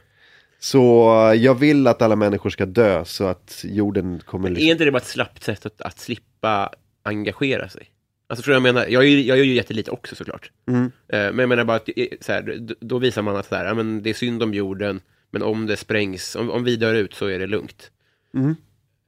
så 0.59 1.09
eh, 1.29 1.33
jag 1.33 1.55
vill 1.55 1.87
att 1.87 2.01
alla 2.01 2.15
människor 2.15 2.49
ska 2.49 2.65
dö 2.65 3.05
så 3.05 3.23
att 3.25 3.61
jorden 3.67 4.21
kommer 4.25 4.47
Är 4.47 4.51
liksom... 4.53 4.69
inte 4.71 4.85
det 4.85 4.91
bara 4.91 4.97
ett 4.97 5.05
slappt 5.05 5.43
sätt 5.43 5.65
att, 5.65 5.81
att 5.81 5.99
slippa 5.99 6.69
engagera 7.03 7.69
sig? 7.69 7.87
Alltså, 8.33 8.43
tror 8.43 8.53
jag 8.53 8.61
menar, 8.63 8.85
jag, 8.87 9.03
är, 9.03 9.07
ju- 9.07 9.21
jag 9.21 9.37
gör 9.37 9.45
ju 9.45 9.53
jättelite 9.53 9.91
också 9.91 10.15
såklart. 10.15 10.51
Mm. 10.67 10.83
Eh, 10.85 10.89
men 11.07 11.39
jag 11.39 11.49
menar 11.49 11.63
bara 11.63 11.77
att 11.77 11.89
så 12.21 12.31
här, 12.31 12.67
då 12.79 12.97
visar 12.97 13.21
man 13.21 13.35
att 13.35 13.45
så 13.47 13.55
här, 13.55 13.65
ja, 13.65 13.73
men 13.73 14.03
det 14.03 14.09
är 14.09 14.13
synd 14.13 14.43
om 14.43 14.53
jorden, 14.53 15.01
men 15.31 15.41
om 15.43 15.65
det 15.67 15.77
sprängs, 15.77 16.35
om, 16.35 16.49
om 16.49 16.63
vi 16.63 16.75
dör 16.75 16.93
ut 16.95 17.13
så 17.13 17.25
är 17.27 17.39
det 17.39 17.47
lugnt. 17.47 17.91
Mm. 18.35 18.55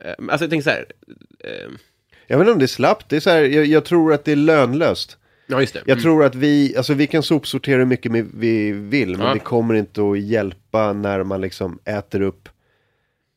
Eh, 0.04 0.14
alltså 0.30 0.44
jag 0.44 0.50
tänker 0.50 0.64
så 0.64 0.70
här, 0.70 0.86
eh, 1.40 1.70
Jag 2.28 2.38
vet 2.38 2.44
inte 2.44 2.52
om 2.54 2.60
det 2.60 2.66
är 2.66 2.68
slappt, 2.68 3.10
det 3.10 3.16
är 3.16 3.20
så 3.20 3.30
här, 3.30 3.42
jag, 3.44 3.66
jag 3.66 3.86
tror 3.86 4.14
att 4.14 4.26
det 4.26 4.32
är 4.32 4.36
lönlöst. 4.36 5.18
ja 5.48 5.62
just 5.62 5.74
det. 5.74 5.82
Jag 5.86 6.02
tror 6.02 6.24
att 6.26 6.36
vi, 6.36 6.78
alltså 6.78 6.94
vi 6.94 7.08
kan 7.08 7.24
sopsortera 7.24 7.78
hur 7.78 7.86
mycket 7.86 8.12
vi 8.34 8.72
vill, 8.72 9.18
men 9.18 9.28
Ja. 9.28 9.34
det 9.34 9.40
kommer 9.40 9.74
inte 9.74 10.02
att 10.12 10.20
hjälpa 10.20 10.94
när 10.94 11.24
man 11.24 11.42
liksom 11.42 11.80
äter 11.86 12.22
upp 12.22 12.50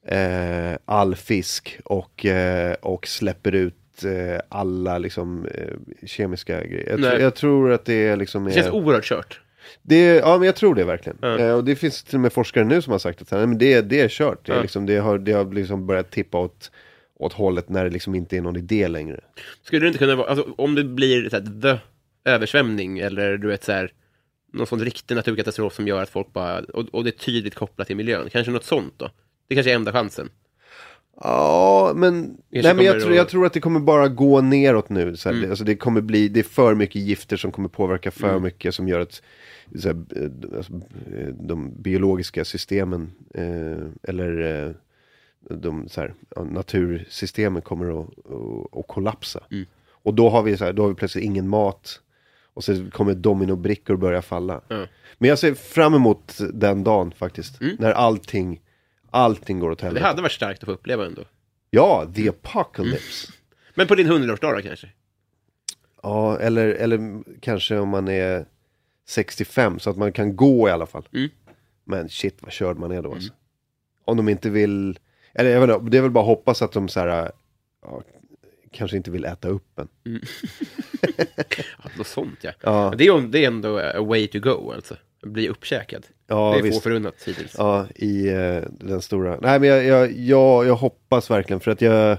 eh, 0.08 0.76
all 0.84 1.14
fisk 1.16 1.78
och, 1.84 2.26
eh, 2.26 2.72
och 2.72 3.06
släpper 3.08 3.54
ut 3.54 3.74
eh, 4.04 4.40
alla 4.48 4.98
liksom 4.98 5.46
eh, 5.46 6.06
kemiska 6.06 6.64
grejer. 6.64 6.90
Jag, 6.90 7.00
Nej. 7.00 7.20
jag 7.20 7.34
tror 7.34 7.72
att 7.72 7.84
det 7.84 8.06
är 8.08 8.16
liksom... 8.16 8.44
det 8.44 8.52
känns 8.52 8.66
är, 8.66 8.74
oerhört 8.74 9.04
kört. 9.04 9.40
det 9.82 10.14
ja 10.14 10.38
men 10.38 10.46
jag 10.46 10.56
tror 10.56 10.74
det 10.74 10.84
verkligen. 10.84 11.18
Ja. 11.20 11.38
Eh, 11.38 11.52
och 11.52 11.64
det 11.64 11.76
finns 11.76 12.04
till 12.04 12.14
och 12.14 12.20
med 12.20 12.32
forskare 12.32 12.64
nu 12.64 12.82
som 12.82 12.90
har 12.90 12.98
sagt 12.98 13.22
att 13.22 13.28
så 13.28 13.34
här, 13.34 13.40
nej, 13.40 13.48
men 13.48 13.58
det, 13.58 13.80
det 13.80 14.00
är 14.00 14.08
kört. 14.08 14.46
Det, 14.46 14.52
är 14.52 14.56
Ja. 14.56 14.62
liksom, 14.62 14.86
det, 14.86 14.96
har, 14.96 15.18
det 15.18 15.32
har 15.32 15.52
liksom 15.52 15.86
börjat 15.86 16.10
tippa 16.10 16.38
åt, 16.38 16.70
åt 17.18 17.32
hållet 17.32 17.68
när 17.68 17.84
det 17.84 17.90
liksom 17.90 18.14
inte 18.14 18.36
är 18.36 18.40
någon 18.40 18.56
idé 18.56 18.88
längre. 18.88 19.20
Skulle 19.62 19.80
det 19.80 19.86
inte 19.86 19.98
kunna 19.98 20.16
vara, 20.16 20.28
alltså, 20.28 20.46
om 20.56 20.74
det 20.74 20.84
blir 20.84 21.28
så 21.30 21.36
här, 21.36 21.60
the 21.62 21.78
översvämning 22.30 22.98
eller 22.98 23.36
du 23.36 23.48
vet 23.48 23.64
så 23.64 23.72
här, 23.72 23.92
någon 24.52 24.66
sån 24.66 24.80
riktig 24.84 25.14
naturkatastrof 25.14 25.74
som 25.74 25.88
gör 25.88 26.02
att 26.02 26.08
folk 26.10 26.32
bara, 26.32 26.58
och, 26.58 26.86
och 26.92 27.04
det 27.04 27.10
är 27.10 27.18
tydligt 27.18 27.54
kopplat 27.54 27.86
till 27.86 27.96
miljön, 27.96 28.28
kanske 28.30 28.52
något 28.52 28.64
sånt 28.64 28.94
då? 28.96 29.10
Det 29.48 29.54
kanske 29.54 29.70
är 29.70 29.74
enda 29.74 29.92
chansen. 29.92 30.28
Ja, 31.20 31.92
men, 31.96 32.36
nej, 32.50 32.74
men 32.74 32.84
jag, 32.84 33.00
tror, 33.00 33.14
jag 33.14 33.28
tror 33.28 33.46
att 33.46 33.52
det 33.52 33.60
kommer 33.60 33.80
bara 33.80 34.08
gå 34.08 34.40
neråt 34.40 34.88
nu. 34.88 35.16
Så 35.16 35.28
här, 35.28 35.36
Mm. 35.36 35.44
det, 35.44 35.50
alltså, 35.50 35.64
det 35.64 35.76
kommer 35.76 36.00
bli, 36.00 36.28
det 36.28 36.40
är 36.40 36.44
för 36.44 36.74
mycket 36.74 37.02
gifter 37.02 37.36
som 37.36 37.52
kommer 37.52 37.68
påverka 37.68 38.10
för 38.10 38.28
Mm. 38.30 38.42
mycket 38.42 38.74
som 38.74 38.88
gör 38.88 39.00
att 39.00 39.22
så 39.78 39.88
här, 39.88 39.96
eh, 40.16 40.56
alltså, 40.56 40.72
eh, 41.16 41.26
de 41.28 41.72
biologiska 41.82 42.44
systemen 42.44 43.10
eh, 43.34 43.86
eller 44.10 44.64
eh, 44.66 44.70
de 45.50 45.88
så 45.88 46.00
här, 46.00 46.14
natursystemen 46.50 47.62
kommer 47.62 48.00
att, 48.00 48.06
att, 48.06 48.78
att 48.78 48.86
kollapsa. 48.88 49.40
Mm. 49.50 49.66
Och 50.02 50.14
då 50.14 50.28
har, 50.28 50.42
vi, 50.42 50.56
så 50.56 50.64
här, 50.64 50.72
då 50.72 50.82
har 50.82 50.88
vi 50.88 50.94
plötsligt 50.94 51.24
ingen 51.24 51.48
mat. 51.48 52.00
Och 52.54 52.64
så 52.64 52.90
kommer 52.90 53.14
dominobrickor 53.14 53.96
börja 53.96 54.22
falla. 54.22 54.60
Men 55.18 55.28
jag 55.28 55.38
ser 55.38 55.54
fram 55.54 55.94
emot 55.94 56.38
den 56.52 56.84
dagen 56.84 57.12
faktiskt. 57.16 57.60
Mm. 57.60 57.76
När 57.78 57.92
allting, 57.92 58.60
allting 59.10 59.58
går 59.60 59.70
åt 59.70 59.78
Det 59.78 59.84
helvete. 59.86 60.06
hade 60.06 60.22
varit 60.22 60.32
starkt 60.32 60.62
att 60.62 60.66
få 60.66 60.72
uppleva 60.72 61.06
ändå. 61.06 61.24
Ja, 61.70 62.06
the 62.14 62.28
apocalypse. 62.28 63.32
Men 63.74 63.86
på 63.86 63.94
din 63.94 64.06
hundraårsdag 64.06 64.52
då 64.56 64.62
kanske? 64.62 64.88
Ja, 66.02 66.38
eller, 66.38 66.68
eller 66.68 67.22
kanske 67.40 67.78
om 67.78 67.88
man 67.88 68.08
är 68.08 68.46
65 69.08 69.78
så 69.78 69.90
att 69.90 69.96
man 69.96 70.12
kan 70.12 70.36
gå 70.36 70.68
i 70.68 70.70
alla 70.72 70.86
fall. 70.86 71.08
Mm. 71.12 71.28
Men 71.84 72.08
shit 72.08 72.36
vad 72.40 72.52
körd 72.52 72.76
man 72.78 72.92
är 72.92 73.02
då 73.02 73.12
alltså. 73.12 73.32
Om 74.04 74.16
de 74.16 74.28
inte 74.28 74.50
vill, 74.50 74.98
eller 75.34 75.50
jag 75.50 75.60
vet 75.66 75.76
inte, 75.76 75.90
det 75.90 75.98
är 75.98 76.02
väl 76.02 76.10
bara 76.10 76.20
att 76.20 76.26
hoppas 76.26 76.62
att 76.62 76.72
de 76.72 76.88
så 76.88 77.00
här, 77.00 77.32
ja, 77.82 78.02
kanske 78.72 78.96
inte 78.96 79.10
vill 79.10 79.24
äta 79.24 79.48
upp 79.48 79.78
en. 79.78 79.88
Ja, 81.84 81.90
något 81.98 82.06
sånt 82.06 82.38
ja. 82.40 82.52
Ja, 82.60 82.94
Det, 82.98 83.06
är, 83.06 83.20
det 83.20 83.44
är 83.44 83.46
ändå 83.46 83.78
a 83.78 84.00
way 84.00 84.26
to 84.28 84.38
go 84.38 84.72
alltså. 84.72 84.96
Bli 85.22 85.48
uppkäkad. 85.48 86.06
ja 86.26 86.50
det 86.52 86.58
är 86.58 86.60
få 86.60 86.66
visst. 86.66 86.82
förunnat 86.82 87.14
hittills. 87.26 87.54
Ja, 87.58 87.86
i 87.94 88.28
eh, 88.28 88.62
den 88.80 89.02
stora. 89.02 89.38
Nej 89.42 89.60
men 89.60 89.68
jag, 89.68 89.84
jag, 89.84 90.12
jag, 90.12 90.66
jag 90.66 90.74
hoppas 90.76 91.30
verkligen 91.30 91.60
för 91.60 91.70
att 91.70 91.80
jag, 91.80 92.18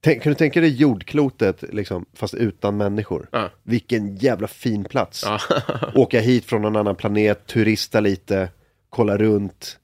tänk, 0.00 0.22
kan 0.22 0.30
du 0.30 0.34
tänka 0.34 0.60
dig 0.60 0.70
jordklotet 0.70 1.64
liksom, 1.72 2.06
fast 2.14 2.34
utan 2.34 2.76
människor? 2.76 3.28
Ja. 3.32 3.50
Vilken 3.62 4.16
jävla 4.16 4.48
fin 4.48 4.84
plats. 4.84 5.24
Ja. 5.26 5.38
åka 5.94 6.20
hit 6.20 6.44
från 6.44 6.62
någon 6.62 6.76
annan 6.76 6.96
planet, 6.96 7.46
turista 7.46 8.00
lite, 8.00 8.48
kolla 8.90 9.16
runt. 9.16 9.76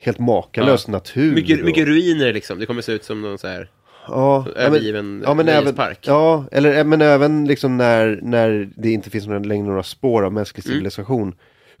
Helt 0.00 0.18
makalös 0.18 0.88
natur. 0.88 1.34
mycket, 1.34 1.58
och- 1.58 1.64
mycket 1.64 1.86
ruiner 1.86 2.32
liksom. 2.32 2.58
Det 2.58 2.66
kommer 2.66 2.82
se 2.82 2.92
ut 2.92 3.04
som 3.04 3.22
någon 3.22 3.38
så 3.38 3.46
här 3.48 3.70
ja, 4.08 4.44
ja, 4.46 4.52
men, 4.54 4.56
övergiven 4.66 5.22
ja, 5.26 5.34
men 5.34 5.48
även, 5.48 5.74
ja, 6.02 6.44
eller 6.52 6.78
eh, 6.78 6.84
men 6.84 7.02
även 7.02 7.44
liksom 7.44 7.76
när, 7.76 8.18
när 8.22 8.70
det 8.76 8.92
inte 8.92 9.10
finns 9.10 9.26
några, 9.26 9.38
längre 9.38 9.66
några 9.66 9.82
spår 9.82 10.22
av 10.22 10.32
mänsklig 10.32 10.66
Mm. 10.66 11.34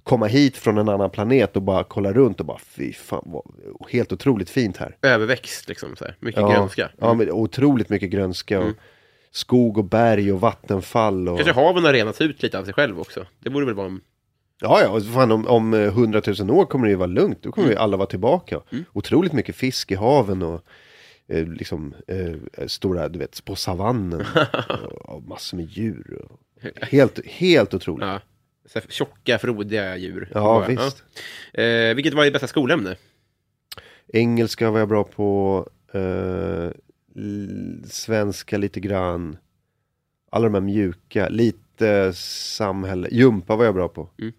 Komma 0.04 0.26
hit 0.26 0.56
från 0.56 0.78
en 0.78 0.88
annan 0.88 1.10
planet 1.10 1.56
och 1.56 1.62
bara 1.62 1.84
kolla 1.84 2.12
runt 2.12 2.40
och 2.40 2.46
bara 2.46 2.58
fy 2.58 2.92
fan, 2.92 3.22
vad, 3.26 3.42
helt 3.90 4.12
otroligt 4.12 4.50
fint 4.50 4.76
här. 4.76 4.96
Överväxt 5.02 5.68
liksom. 5.68 5.96
Så 5.96 6.04
här. 6.04 6.16
Mycket 6.20 6.40
Ja, 6.40 6.52
grönska. 6.52 6.90
ja 6.98 7.14
men 7.14 7.30
otroligt 7.30 7.88
mycket 7.88 8.10
grönska. 8.10 8.58
Och, 8.58 8.64
Mm. 8.64 8.76
skog 9.30 9.78
och 9.78 9.84
berg 9.84 10.32
och 10.32 10.40
vattenfall. 10.40 11.28
Och... 11.28 11.38
Kanske 11.38 11.60
haven 11.60 11.84
har 11.84 11.92
renats 11.92 12.20
ut 12.20 12.42
lite 12.42 12.58
av 12.58 12.64
sig 12.64 12.74
själv 12.74 13.00
också. 13.00 13.26
Det 13.40 13.50
borde 13.50 13.66
väl 13.66 13.74
vara 13.74 13.86
en... 13.86 14.00
Ja, 14.60 14.80
ja, 14.82 14.88
och 14.90 15.02
fan, 15.04 15.32
om, 15.32 15.46
om 15.46 15.74
eh, 15.74 15.80
100 15.80 16.22
000 16.40 16.50
år 16.50 16.64
kommer 16.66 16.84
det 16.86 16.90
ju 16.90 16.96
vara 16.96 17.06
lugnt. 17.06 17.42
Då 17.42 17.52
kommer 17.52 17.66
Mm. 17.68 17.76
ju 17.76 17.82
alla 17.82 17.96
vara 17.96 18.06
tillbaka. 18.06 18.60
Otroligt 18.92 19.32
mycket 19.32 19.56
fisk 19.56 19.90
i 19.90 19.94
haven 19.94 20.42
och 20.42 20.64
eh, 21.28 21.46
liksom 21.48 21.94
eh, 22.08 22.66
stora, 22.66 23.08
du 23.08 23.18
vet, 23.18 23.44
på 23.44 23.56
savannen. 23.56 24.24
och, 24.68 25.08
och 25.14 25.22
massor 25.22 25.56
med 25.56 25.66
djur. 25.66 26.26
Och, 26.30 26.40
helt, 26.82 27.26
helt 27.26 27.74
otroligt. 27.74 28.06
Ja. 28.06 28.20
Så 28.66 28.78
här 28.78 28.86
tjocka, 28.88 29.38
frodiga 29.38 29.96
djur. 29.96 30.28
Ja, 30.34 30.66
visst. 30.68 31.04
Ja. 31.52 31.62
Eh, 31.62 31.94
vilket 31.94 32.14
var 32.14 32.24
ditt 32.24 32.32
bästa 32.32 32.46
skolämne? 32.46 32.96
Engelska 34.08 34.70
var 34.70 34.78
jag 34.78 34.88
bra 34.88 35.04
på. 35.04 35.68
Eh, 35.92 36.70
svenska 37.86 38.58
lite 38.58 38.80
grann. 38.80 39.36
Alla 40.30 40.44
de 40.44 40.54
här 40.54 40.60
mjuka. 40.60 41.28
Lite 41.28 42.12
samhälle. 42.14 43.08
Jumpa 43.12 43.56
var 43.56 43.64
jag 43.64 43.74
bra 43.74 43.88
på. 43.88 44.10
Mm. 44.18 44.32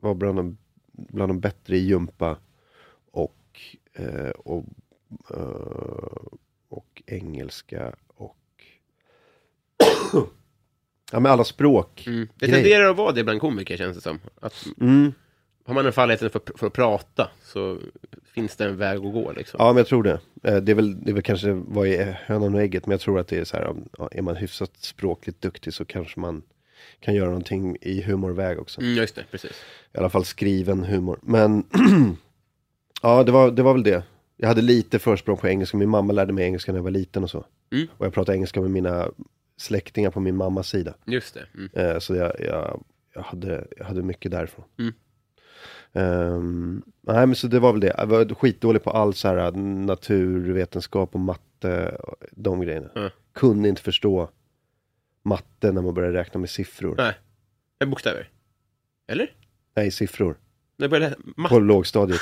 Var 0.00 0.14
bland 0.14 0.38
de, 0.38 0.56
bland 0.92 1.30
de 1.30 1.40
bättre 1.40 1.76
i 1.76 1.86
jumpa. 1.86 2.36
Och, 3.10 3.60
eh, 3.92 4.30
och, 4.30 4.64
eh, 5.30 6.26
och 6.68 7.02
engelska. 7.06 7.94
Och... 8.06 8.64
ja, 11.14 11.20
med 11.20 11.32
alla 11.32 11.44
språk. 11.44 12.04
Mm. 12.06 12.28
Det 12.34 12.46
Grejer. 12.46 12.62
tenderar 12.62 12.90
att 12.90 12.96
vara 12.96 13.12
det 13.12 13.24
bland 13.24 13.40
komiker 13.40 13.76
känns 13.76 13.96
det 13.96 14.02
som. 14.02 14.18
Att 14.40 14.66
Mm. 14.80 15.12
har 15.66 15.74
man 15.74 15.86
en 15.86 15.92
fallenhet 15.92 16.32
för, 16.32 16.40
för 16.58 16.66
att 16.66 16.72
prata 16.72 17.30
så 17.42 17.78
finns 18.34 18.56
det 18.56 18.64
en 18.64 18.76
väg 18.76 18.96
att 18.96 19.12
gå 19.12 19.32
liksom. 19.32 19.56
Ja, 19.58 19.66
men 19.66 19.76
jag 19.76 19.86
tror 19.86 20.02
det. 20.02 20.20
Eh, 20.42 20.56
Det 20.56 20.72
är 20.72 20.76
väl, 20.76 21.04
det 21.04 21.10
är 21.10 21.14
väl 21.14 21.22
kanske 21.22 21.52
vad 21.52 21.86
är 21.86 22.20
hönan 22.26 22.54
och 22.54 22.62
ägget, 22.62 22.86
men 22.86 22.90
jag 22.92 23.00
tror 23.00 23.18
att 23.20 23.28
det 23.28 23.38
är 23.38 23.44
så 23.44 23.56
här, 23.56 23.74
är 24.10 24.22
man 24.22 24.36
hyfsat 24.36 24.70
språkligt 24.76 25.40
duktig 25.40 25.74
så 25.74 25.84
kanske 25.84 26.20
man 26.20 26.42
kan 27.00 27.14
göra 27.14 27.26
någonting 27.28 27.76
i 27.80 28.02
humorväg 28.02 28.58
också. 28.58 28.80
Mm, 28.80 28.94
just 28.94 29.14
det, 29.14 29.24
precis. 29.30 29.52
I 29.94 29.98
alla 29.98 30.10
fall 30.10 30.24
skriven 30.24 30.84
humor. 30.84 31.18
Men 31.22 31.64
ja, 33.02 33.24
det 33.24 33.32
var, 33.32 33.50
det 33.50 33.62
var 33.62 33.72
väl 33.72 33.82
det. 33.82 34.02
Jag 34.36 34.48
hade 34.48 34.62
lite 34.62 34.98
försprång 34.98 35.36
på 35.36 35.48
engelska. 35.48 35.76
Min 35.76 35.88
mamma 35.88 36.12
lärde 36.12 36.32
mig 36.32 36.44
engelska 36.44 36.72
när 36.72 36.78
jag 36.78 36.84
var 36.84 36.90
liten 36.90 37.22
och 37.24 37.30
så. 37.30 37.44
Mm. 37.72 37.86
Och 37.96 38.06
jag 38.06 38.14
pratade 38.14 38.36
engelska 38.38 38.60
med 38.60 38.70
mina 38.70 39.08
släktingar 39.56 40.10
på 40.10 40.20
min 40.20 40.36
mammas 40.36 40.68
sida. 40.68 40.94
Just 41.06 41.34
det. 41.34 41.46
Mm. 41.54 41.70
Eh, 41.72 41.98
så 41.98 42.14
jag, 42.14 42.32
jag, 42.40 42.84
jag, 43.14 43.22
hade, 43.22 43.64
jag 43.76 43.84
hade 43.84 44.02
mycket 44.02 44.30
därifrån. 44.30 44.64
Mm. 44.78 44.94
Ehm, 45.92 46.82
nej 47.00 47.26
men 47.26 47.34
så 47.36 47.46
det 47.46 47.58
var 47.60 47.72
väl 47.72 47.80
det. 47.80 47.94
Jag 47.98 48.06
var 48.06 48.34
skitdålig 48.34 48.82
på 48.82 48.90
all 48.90 49.14
så 49.14 49.28
här 49.28 49.52
naturvetenskap 49.86 51.14
och 51.14 51.20
matte. 51.20 51.88
och 51.88 52.14
De 52.30 52.60
grejerna. 52.60 52.88
Ja. 52.94 53.10
Kunde 53.34 53.68
inte 53.68 53.82
förstå 53.82 54.30
matte 55.22 55.72
när 55.72 55.82
man 55.82 55.94
började 55.94 56.18
räkna 56.18 56.40
med 56.40 56.50
siffror. 56.50 56.94
Nej. 56.98 57.14
Med 57.80 57.88
bokstäver? 57.88 58.28
Eller? 59.08 59.30
Nej, 59.76 59.90
siffror. 59.90 60.36
Jag 60.76 60.90
började 60.90 61.16
matte. 61.36 61.54
På 61.54 61.58
lågstadiet. 61.60 62.20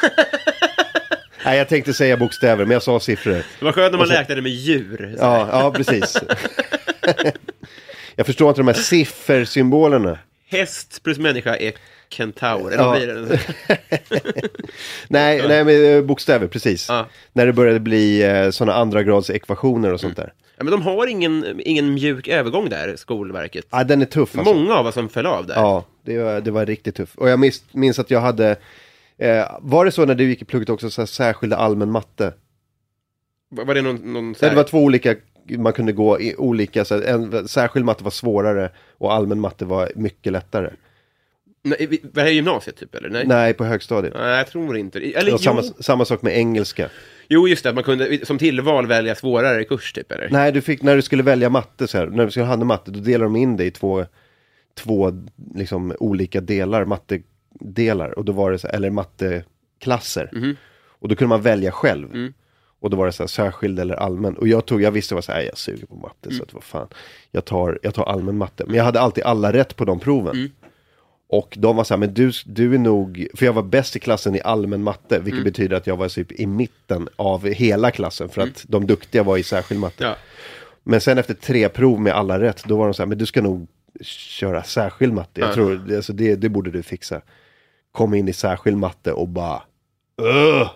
nej, 1.45 1.59
jag 1.59 1.68
tänkte 1.68 1.95
säga 1.95 2.16
bokstäver, 2.16 2.64
men 2.64 2.72
jag 2.72 2.83
sa 2.83 3.01
siffror. 3.01 3.33
Det 3.59 3.64
var 3.64 3.72
skönt 3.72 3.93
när 3.93 3.99
man 3.99 4.07
så- 4.09 4.12
räknade 4.14 4.43
med 4.43 4.53
djur. 4.53 5.16
Ja, 5.18 5.49
ja 5.64 5.72
precis. 5.76 6.16
jag 8.16 8.26
förstår 8.26 8.48
inte 8.48 8.61
de 8.61 8.66
här 8.66 8.74
siffersymbolerna. 8.74 10.18
Häst 10.48 11.03
plus 11.03 11.18
människa 11.18 11.57
är 11.57 11.72
kentaur. 12.09 12.72
Eller 12.72 12.82
Ja. 12.82 12.88
vad 12.90 12.96
blir 12.98 13.07
det? 13.14 13.40
Nej, 15.09 15.48
nej 15.48 15.64
men 15.64 15.96
eh, 15.98 16.03
bokstäver, 16.05 16.46
precis. 16.46 16.88
Ja. 16.88 17.07
När 17.32 17.46
det 17.46 17.53
började 17.53 17.80
bli 17.80 18.22
eh, 18.22 18.50
sådana 18.50 18.78
andra 18.78 19.03
grads 19.03 19.30
ekvationer 19.30 19.92
och 19.92 20.00
sånt 20.00 20.16
där. 20.16 20.32
Ja, 20.57 20.64
men 20.64 20.70
de 20.70 20.82
har 20.82 21.07
ingen, 21.07 21.61
ingen 21.64 21.94
mjuk 21.94 22.28
övergång 22.28 22.68
där, 22.68 22.96
Skolverket. 22.96 23.66
Ja, 23.70 23.84
den 23.84 24.03
är 24.03 24.07
tuff 24.07 24.38
alltså. 24.38 24.55
Många 24.55 24.74
av 24.74 24.86
oss 24.86 24.94
som 24.94 25.09
föll 25.09 25.26
av 25.26 25.46
där. 25.46 25.55
Ja, 25.55 25.84
det 26.05 26.18
var, 26.18 26.40
det 26.40 26.50
var 26.50 26.66
riktigt 26.66 26.94
tufft. 26.96 27.16
Och 27.16 27.28
jag 27.28 27.38
minns, 27.40 27.64
minns 27.72 27.98
att 27.98 28.11
jag 28.11 28.20
hade, 28.20 28.57
eh, 29.18 29.44
var 29.61 29.84
det 29.84 29.90
så 29.92 30.05
när 30.05 30.14
du 30.14 30.24
gick 30.28 30.42
i 30.42 30.44
plugget 30.44 30.68
också, 30.68 30.90
så 30.90 31.00
här, 31.00 31.07
särskilda 31.07 31.57
allmän 31.57 31.90
matte? 31.90 32.32
Var 33.50 33.74
det 33.74 33.82
någon... 33.82 34.12
någon 34.12 34.26
Nej, 34.28 34.36
här- 34.40 34.50
det 34.50 34.57
var 34.57 34.64
två 34.64 34.78
olika, 34.78 35.14
man 35.49 35.72
kunde 35.72 35.93
gå 35.93 36.20
i 36.20 36.34
olika, 36.36 36.84
så 36.84 37.03
en, 37.03 37.49
särskild 37.49 37.84
matte 37.84 38.05
var 38.05 38.11
svårare 38.11 38.70
och 38.99 39.12
allmän 39.12 39.40
matte 39.40 39.64
var 39.64 39.93
mycket 39.95 40.32
lättare. 40.32 40.70
Nej, 41.64 42.01
var 42.03 42.24
det 42.24 42.30
gymnasiet 42.30 42.76
typ, 42.76 42.95
eller? 42.95 43.09
Nej. 43.11 43.26
Nej, 43.26 43.55
på 43.55 43.64
högstadiet. 43.64 44.14
Nej, 44.14 44.36
jag 44.36 44.47
tror 44.47 44.76
inte 44.76 44.99
Eller 45.01 45.36
samma, 45.36 45.62
samma 45.62 46.05
sak 46.05 46.22
med 46.22 46.38
engelska. 46.38 46.88
jo, 47.28 47.49
just 47.49 47.62
det. 47.62 47.68
Att 47.68 47.74
man 47.74 47.84
kunde 47.84 48.26
som 48.26 48.38
tillval 48.38 48.86
välja 48.86 49.14
svårare 49.14 49.64
kurs, 49.64 49.93
typ, 49.93 50.12
eller? 50.12 50.28
Nej, 50.30 50.53
du 50.53 50.61
fick, 50.61 50.82
när 50.82 50.97
du 50.97 51.03
skulle 51.03 51.22
välja 51.22 51.49
matte, 51.51 51.88
så 51.88 51.99
här, 51.99 52.07
när 52.07 52.24
du 52.24 52.30
skulle 52.30 52.47
handla 52.47 52.64
matte, 52.64 52.90
då 52.90 53.01
delade 53.01 53.24
de 53.24 53.36
in 53.36 53.57
det 53.57 53.64
i 53.64 53.70
två, 53.70 54.07
två 54.74 55.12
liksom, 55.55 55.95
olika 55.99 56.40
delar, 56.40 56.84
mattedelar. 56.84 58.18
Och 58.18 58.24
då 58.24 58.32
var 58.32 58.51
det 58.51 58.59
så, 58.59 58.68
eller 58.68 58.90
matteklasser. 58.90 60.30
Mhm. 60.32 60.57
Och 61.03 61.09
då 61.09 61.14
kunde 61.14 61.28
man 61.28 61.43
välja 61.43 61.70
själv. 61.70 62.14
Mm. 62.14 62.32
Och 62.83 62.91
då 62.91 62.97
var 62.97 63.07
det 63.07 63.12
så 63.12 63.22
här, 63.22 63.28
särskild 63.28 63.78
eller 63.80 63.95
allmän. 63.95 64.37
Och 64.37 64.49
jag 64.49 64.66
tog, 64.66 64.83
jag 64.83 64.91
visste 64.91 65.14
vad 65.14 65.24
så 65.24 65.33
här, 65.33 65.41
jag 65.41 65.59
suger 65.59 65.87
på 65.87 65.95
matte, 65.97 66.26
Mm. 66.28 66.37
så 66.37 66.43
att 66.43 66.55
vad 66.55 66.64
fan. 66.64 66.89
Jag 67.30 67.45
tar, 67.45 67.78
jag 67.83 67.95
tar 67.95 68.05
allmän 68.05 68.37
matte. 68.37 68.64
Men 68.66 68.74
jag 68.76 68.85
hade 68.85 69.01
alltid 69.01 69.24
alla 69.24 69.53
rätt 69.53 69.76
på 69.76 69.85
de 69.85 70.01
proven. 70.01 70.35
Mm. 70.37 70.51
Och 71.28 71.55
de 71.59 71.76
var 71.76 71.85
så 71.85 71.95
här, 71.95 71.99
men 71.99 72.14
du, 72.14 72.33
du 72.47 72.74
är 72.74 72.78
nog, 72.78 73.26
för 73.35 73.47
jag 73.47 73.53
var 73.53 73.62
bäst 73.62 73.97
i 73.97 73.99
klassen 73.99 74.35
i 74.37 74.41
allmän 74.41 74.83
matte, 74.83 75.18
vilket 75.18 75.33
Mm. 75.33 75.45
betyder 75.45 75.76
att 75.76 75.87
jag 75.87 75.97
var 75.97 76.09
typ 76.09 76.33
i 76.33 76.47
mitten 76.47 77.09
av 77.16 77.47
hela 77.47 77.91
klassen, 77.91 78.28
för 78.28 78.43
att 78.43 78.64
de 78.68 78.87
duktiga 78.87 79.22
var 79.22 79.37
i 79.39 79.43
särskild 79.43 79.80
matte. 79.80 80.05
Ja. 80.05 80.16
Men 80.83 81.01
sen 81.01 81.18
efter 81.18 81.35
tre 81.35 81.68
prov 81.68 82.01
med 82.01 82.12
alla 82.12 82.41
rätt, 82.41 82.64
då 82.64 82.76
var 82.76 82.85
de 82.87 82.95
så 82.95 83.03
här, 83.03 83.07
men 83.09 83.18
du 83.18 83.26
ska 83.26 83.43
nog 83.43 83.66
köra 84.05 84.62
särskild 84.62 85.12
matte. 85.12 85.41
Jag 85.41 85.49
Ja. 85.51 85.55
tror, 85.55 85.95
alltså 85.97 86.12
det, 86.12 86.37
det 86.37 86.49
borde 86.49 86.70
du 86.70 86.83
fixa. 86.83 87.20
Kom 87.93 88.14
in 88.14 88.28
i 88.28 88.33
särskild 88.33 88.76
matte 88.76 89.12
och 89.12 89.28
bara, 89.28 89.62
Öh, 90.22 90.70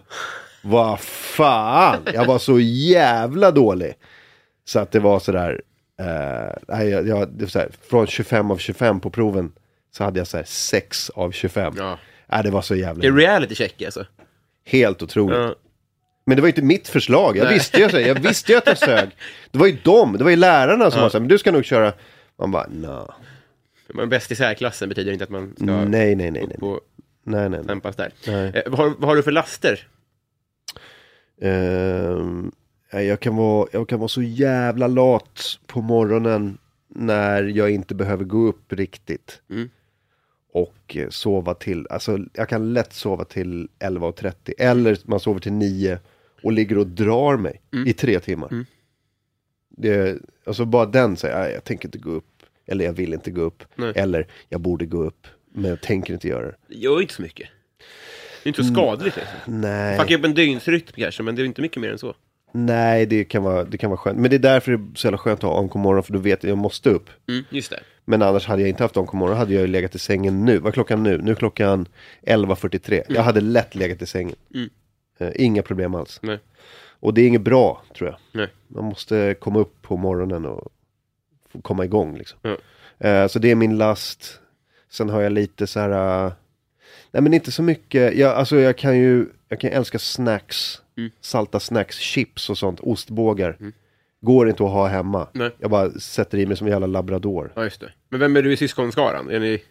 vad 0.67 1.01
fan, 1.01 2.03
jag 2.15 2.25
var 2.25 2.39
så 2.39 2.59
jävla 2.61 3.51
dålig. 3.51 3.95
Så 4.65 4.79
att 4.79 4.93
det 4.93 5.01
var 5.01 5.19
sådär, 5.19 5.63
eh, 6.01 6.85
jag, 6.89 7.09
jag, 7.09 7.29
det 7.29 7.45
var 7.45 7.49
så 7.49 7.59
här, 7.59 7.69
från 7.91 8.07
25 8.07 8.51
av 8.51 8.57
25 8.57 9.01
på 9.01 9.11
proven 9.11 9.53
så 9.97 10.05
hade 10.05 10.21
jag 10.21 10.27
så 10.27 10.37
här 10.37 10.45
6 10.45 11.11
av 11.11 11.31
25. 11.31 11.75
Ja. 11.77 11.99
Nej, 12.27 12.43
det 12.43 12.51
var 12.51 12.63
så 12.63 12.75
jävla, 12.75 13.01
Det 13.03 13.07
är 13.09 13.13
reality 13.13 13.55
check, 13.55 13.83
alltså. 13.83 14.07
helt 14.65 15.03
otroligt. 15.03 15.39
Ja. 15.39 15.55
Men 16.25 16.37
det 16.37 16.43
var 16.43 16.47
ju 16.47 16.51
inte 16.51 16.63
mitt 16.63 16.89
förslag. 16.89 17.37
Jag 17.37 17.45
Nej. 17.45 17.55
visste 17.55 17.81
ju, 17.81 18.01
jag 18.01 18.15
visste 18.15 18.53
ju 18.53 18.59
att 18.59 18.67
jag 18.67 18.79
sög. 18.79 19.11
Det 19.51 19.59
var 19.59 19.67
ju 19.67 19.77
dem, 19.83 20.17
det 20.19 20.25
var 20.25 20.31
ju 20.31 20.37
lärarna 20.37 20.91
som 20.91 21.01
var 21.01 21.09
så 21.09 21.17
här, 21.17 21.21
men 21.21 21.29
du 21.29 21.39
ska 21.39 21.53
nog 21.53 21.65
köra. 21.65 21.93
Man 22.39 22.51
bara, 22.51 22.67
nah. 22.67 23.11
Man 23.95 24.09
bäst 24.09 24.33
i 24.33 24.37
särklassen 24.37 24.89
betyder 24.89 25.13
inte 25.13 25.25
att 25.25 25.31
man 25.31 25.55
ska 25.57 25.65
nej, 25.65 25.87
nej, 25.87 26.15
nej, 26.15 26.31
nej, 26.31 26.43
upp 26.45 26.63
och 26.63 26.81
nej, 27.25 27.49
nej, 27.49 27.61
nej. 27.65 27.81
där. 27.97 28.13
nej. 28.27 28.53
Eh, 28.55 28.63
vad, 28.67 28.79
har, 28.79 28.95
vad 28.99 29.09
har 29.09 29.17
du 29.17 29.23
för 29.23 29.33
laster? 29.33 29.89
Ehm, 31.41 32.53
jag, 32.91 33.21
kan 33.21 33.37
vara, 33.37 33.69
jag 33.73 33.89
kan 33.89 33.99
vara 33.99 34.09
så 34.09 34.23
jävla 34.23 34.87
lat 34.87 35.59
på 35.67 35.81
morgonen 35.83 36.59
när 36.89 37.43
jag 37.43 37.71
inte 37.71 37.95
behöver 37.95 38.25
gå 38.25 38.39
upp 38.47 38.73
riktigt. 38.73 39.43
Mm. 39.51 39.69
Och 40.53 40.97
eh, 40.97 41.09
sova 41.09 41.55
till, 41.55 41.87
alltså 41.91 42.19
jag 42.33 42.49
kan 42.49 42.73
lätt 42.73 42.93
sova 42.93 43.25
till 43.25 43.69
11.30. 43.79 44.53
Eller 44.59 44.99
man 45.05 45.21
sover 45.21 45.41
till 45.41 45.53
9 45.53 45.99
och 46.43 46.53
ligger 46.53 46.79
och 46.79 46.87
drar 46.87 47.37
mig 47.37 47.63
Mm. 47.73 47.87
i 47.89 47.93
tre 47.93 48.21
timmar. 48.21 48.65
Det, 49.69 50.19
alltså 50.47 50.65
bara 50.65 50.87
den 50.87 51.17
säger, 51.17 51.39
"Nej, 51.39 51.53
jag 51.53 51.65
tänker 51.65 51.89
inte 51.89 51.99
gå 51.99 52.11
upp. 52.11 52.43
Eller 52.67 52.85
jag 52.85 52.93
vill 52.93 53.15
inte 53.15 53.31
gå 53.31 53.41
upp. 53.41 53.65
Nej. 53.75 53.93
Eller 53.97 54.27
jag 54.49 54.61
borde 54.61 54.87
gå 54.87 55.05
upp. 55.05 55.27
Men 55.53 55.71
jag 55.71 55.81
tänker 55.81 56.15
inte 56.15 56.29
göra 56.29 56.47
det. 56.47 56.57
Det 56.69 56.75
gör 56.75 57.01
inte 57.01 57.15
så 57.15 57.23
mycket. 57.23 57.49
Det 58.47 58.49
är 58.49 58.61
inte 58.61 58.65
så 58.65 58.73
skadligt. 58.73 59.17
Liksom. 59.17 59.61
Nej. 59.61 59.99
Fucka 59.99 60.15
upp 60.17 60.25
en 60.25 60.35
dygnsrytm 60.35 60.93
kanske, 60.97 61.23
men 61.23 61.37
det 61.37 61.43
är 61.43 61.47
inte 61.47 61.61
mycket 61.61 61.81
mer 61.81 61.91
än 61.91 61.99
så. 61.99 62.15
Nej, 62.53 63.07
det 63.07 63.25
kan, 63.25 63.43
vara, 63.43 63.65
det 63.65 63.79
kan 63.79 63.91
vara 63.91 63.99
skönt. 63.99 64.19
Men 64.19 64.31
det 64.31 64.37
är 64.37 64.39
därför 64.39 64.73
det 64.73 64.79
är 64.79 64.95
så 64.95 65.07
jävla 65.07 65.19
skönt 65.19 65.45
att 65.45 65.51
ha 65.51 65.59
AMK 65.59 65.75
morgon, 65.75 66.03
för 66.03 66.13
då 66.13 66.19
vet 66.19 66.31
jag 66.31 66.39
att 66.39 66.45
jag 66.49 66.59
måste 66.59 66.91
upp. 66.91 67.11
Mm, 67.29 67.45
just 67.51 67.71
det. 67.71 67.81
Men 68.05 68.23
annars 68.23 68.47
hade 68.47 68.63
jag 68.63 68.69
inte 68.69 68.83
haft 68.83 68.97
AMK 68.97 69.13
morgon, 69.13 69.37
hade 69.37 69.55
jag 69.55 69.61
ju 69.61 69.67
legat 69.67 69.95
i 69.95 69.99
sängen 69.99 70.45
nu. 70.45 70.59
Vad 70.59 70.69
är 70.69 70.73
klockan 70.73 71.03
nu? 71.03 71.19
Nu 71.19 71.31
är 71.31 71.35
klockan 71.35 71.89
11.43. 72.23 73.03
Jag 73.09 73.23
hade 73.23 73.41
lätt 73.41 73.75
legat 73.75 74.03
i 74.03 74.07
sängen. 74.07 74.37
Mm. 74.55 74.71
Eh, 75.19 75.31
inga 75.35 75.63
problem 75.63 75.95
alls. 75.95 76.21
Nej. 76.23 76.39
Och 77.01 77.15
det 77.15 77.23
är 77.23 77.27
inget 77.27 77.43
bra, 77.43 77.83
tror 77.97 78.11
jag. 78.11 78.19
Nej. 78.33 78.49
Man 78.69 78.85
måste 78.85 79.35
komma 79.41 79.59
upp 79.59 79.83
på 79.83 79.97
morgonen 79.97 80.47
och 80.47 80.73
komma 81.63 81.85
igång 81.85 82.19
liksom. 82.19 82.39
Ja. 82.43 82.57
Eh, 83.09 83.27
så 83.29 83.39
det 83.39 83.51
är 83.51 83.55
min 83.55 83.79
last. 83.79 84.41
Sen 84.91 85.09
har 85.09 85.21
jag 85.21 85.33
lite 85.33 85.67
så 85.67 85.81
här... 85.81 86.33
nej 87.17 87.23
men 87.23 87.35
inte 87.35 87.53
så 87.53 87.63
mycket. 87.63 88.17
Jag, 88.17 88.35
alltså 88.35 88.57
jag 88.57 88.79
kan 88.79 88.99
ju, 88.99 89.27
jag 89.49 89.61
kan 89.61 89.71
älska 89.71 89.99
snacks. 89.99 90.83
Mm. 90.97 91.11
Salta 91.21 91.61
snacks, 91.61 91.99
chips 91.99 92.51
och 92.51 92.59
sånt, 92.59 92.81
ostbågar. 92.81 93.57
Går 94.21 94.49
inte 94.49 94.65
att 94.65 94.71
ha 94.71 94.87
hemma. 94.87 95.29
Nej. 95.33 95.51
Jag 95.59 95.71
bara 95.71 95.91
sätter 95.91 96.39
i 96.39 96.47
mig 96.47 96.57
som 96.57 96.67
en 96.67 96.71
jävla 96.71 96.87
labrador. 96.87 97.53
Ja, 97.55 97.65
just 97.65 97.81
det. 97.81 97.93
Men 98.09 98.21
vem 98.21 98.37
är 98.37 98.43
du 98.43 98.53
i 98.53 98.57
syskonskaran? 98.57 99.31
Är 99.31 99.41
ni... 99.41 99.63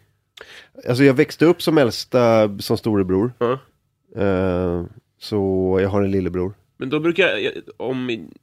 Alltså 0.88 1.04
jag 1.04 1.14
växte 1.14 1.46
upp 1.46 1.62
som 1.62 1.78
äldsta, 1.78 2.58
som 2.58 2.78
storebror. 2.78 3.32
Ja. 3.38 3.58
Eh, 4.22 4.84
så 5.18 5.78
jag 5.82 5.88
har 5.88 6.02
en 6.02 6.10
lillebror. 6.10 6.54
Men 6.76 6.90
då 6.90 7.00
brukar 7.00 7.36
jag, 7.36 7.52
om 7.76 8.06
min, 8.06 8.34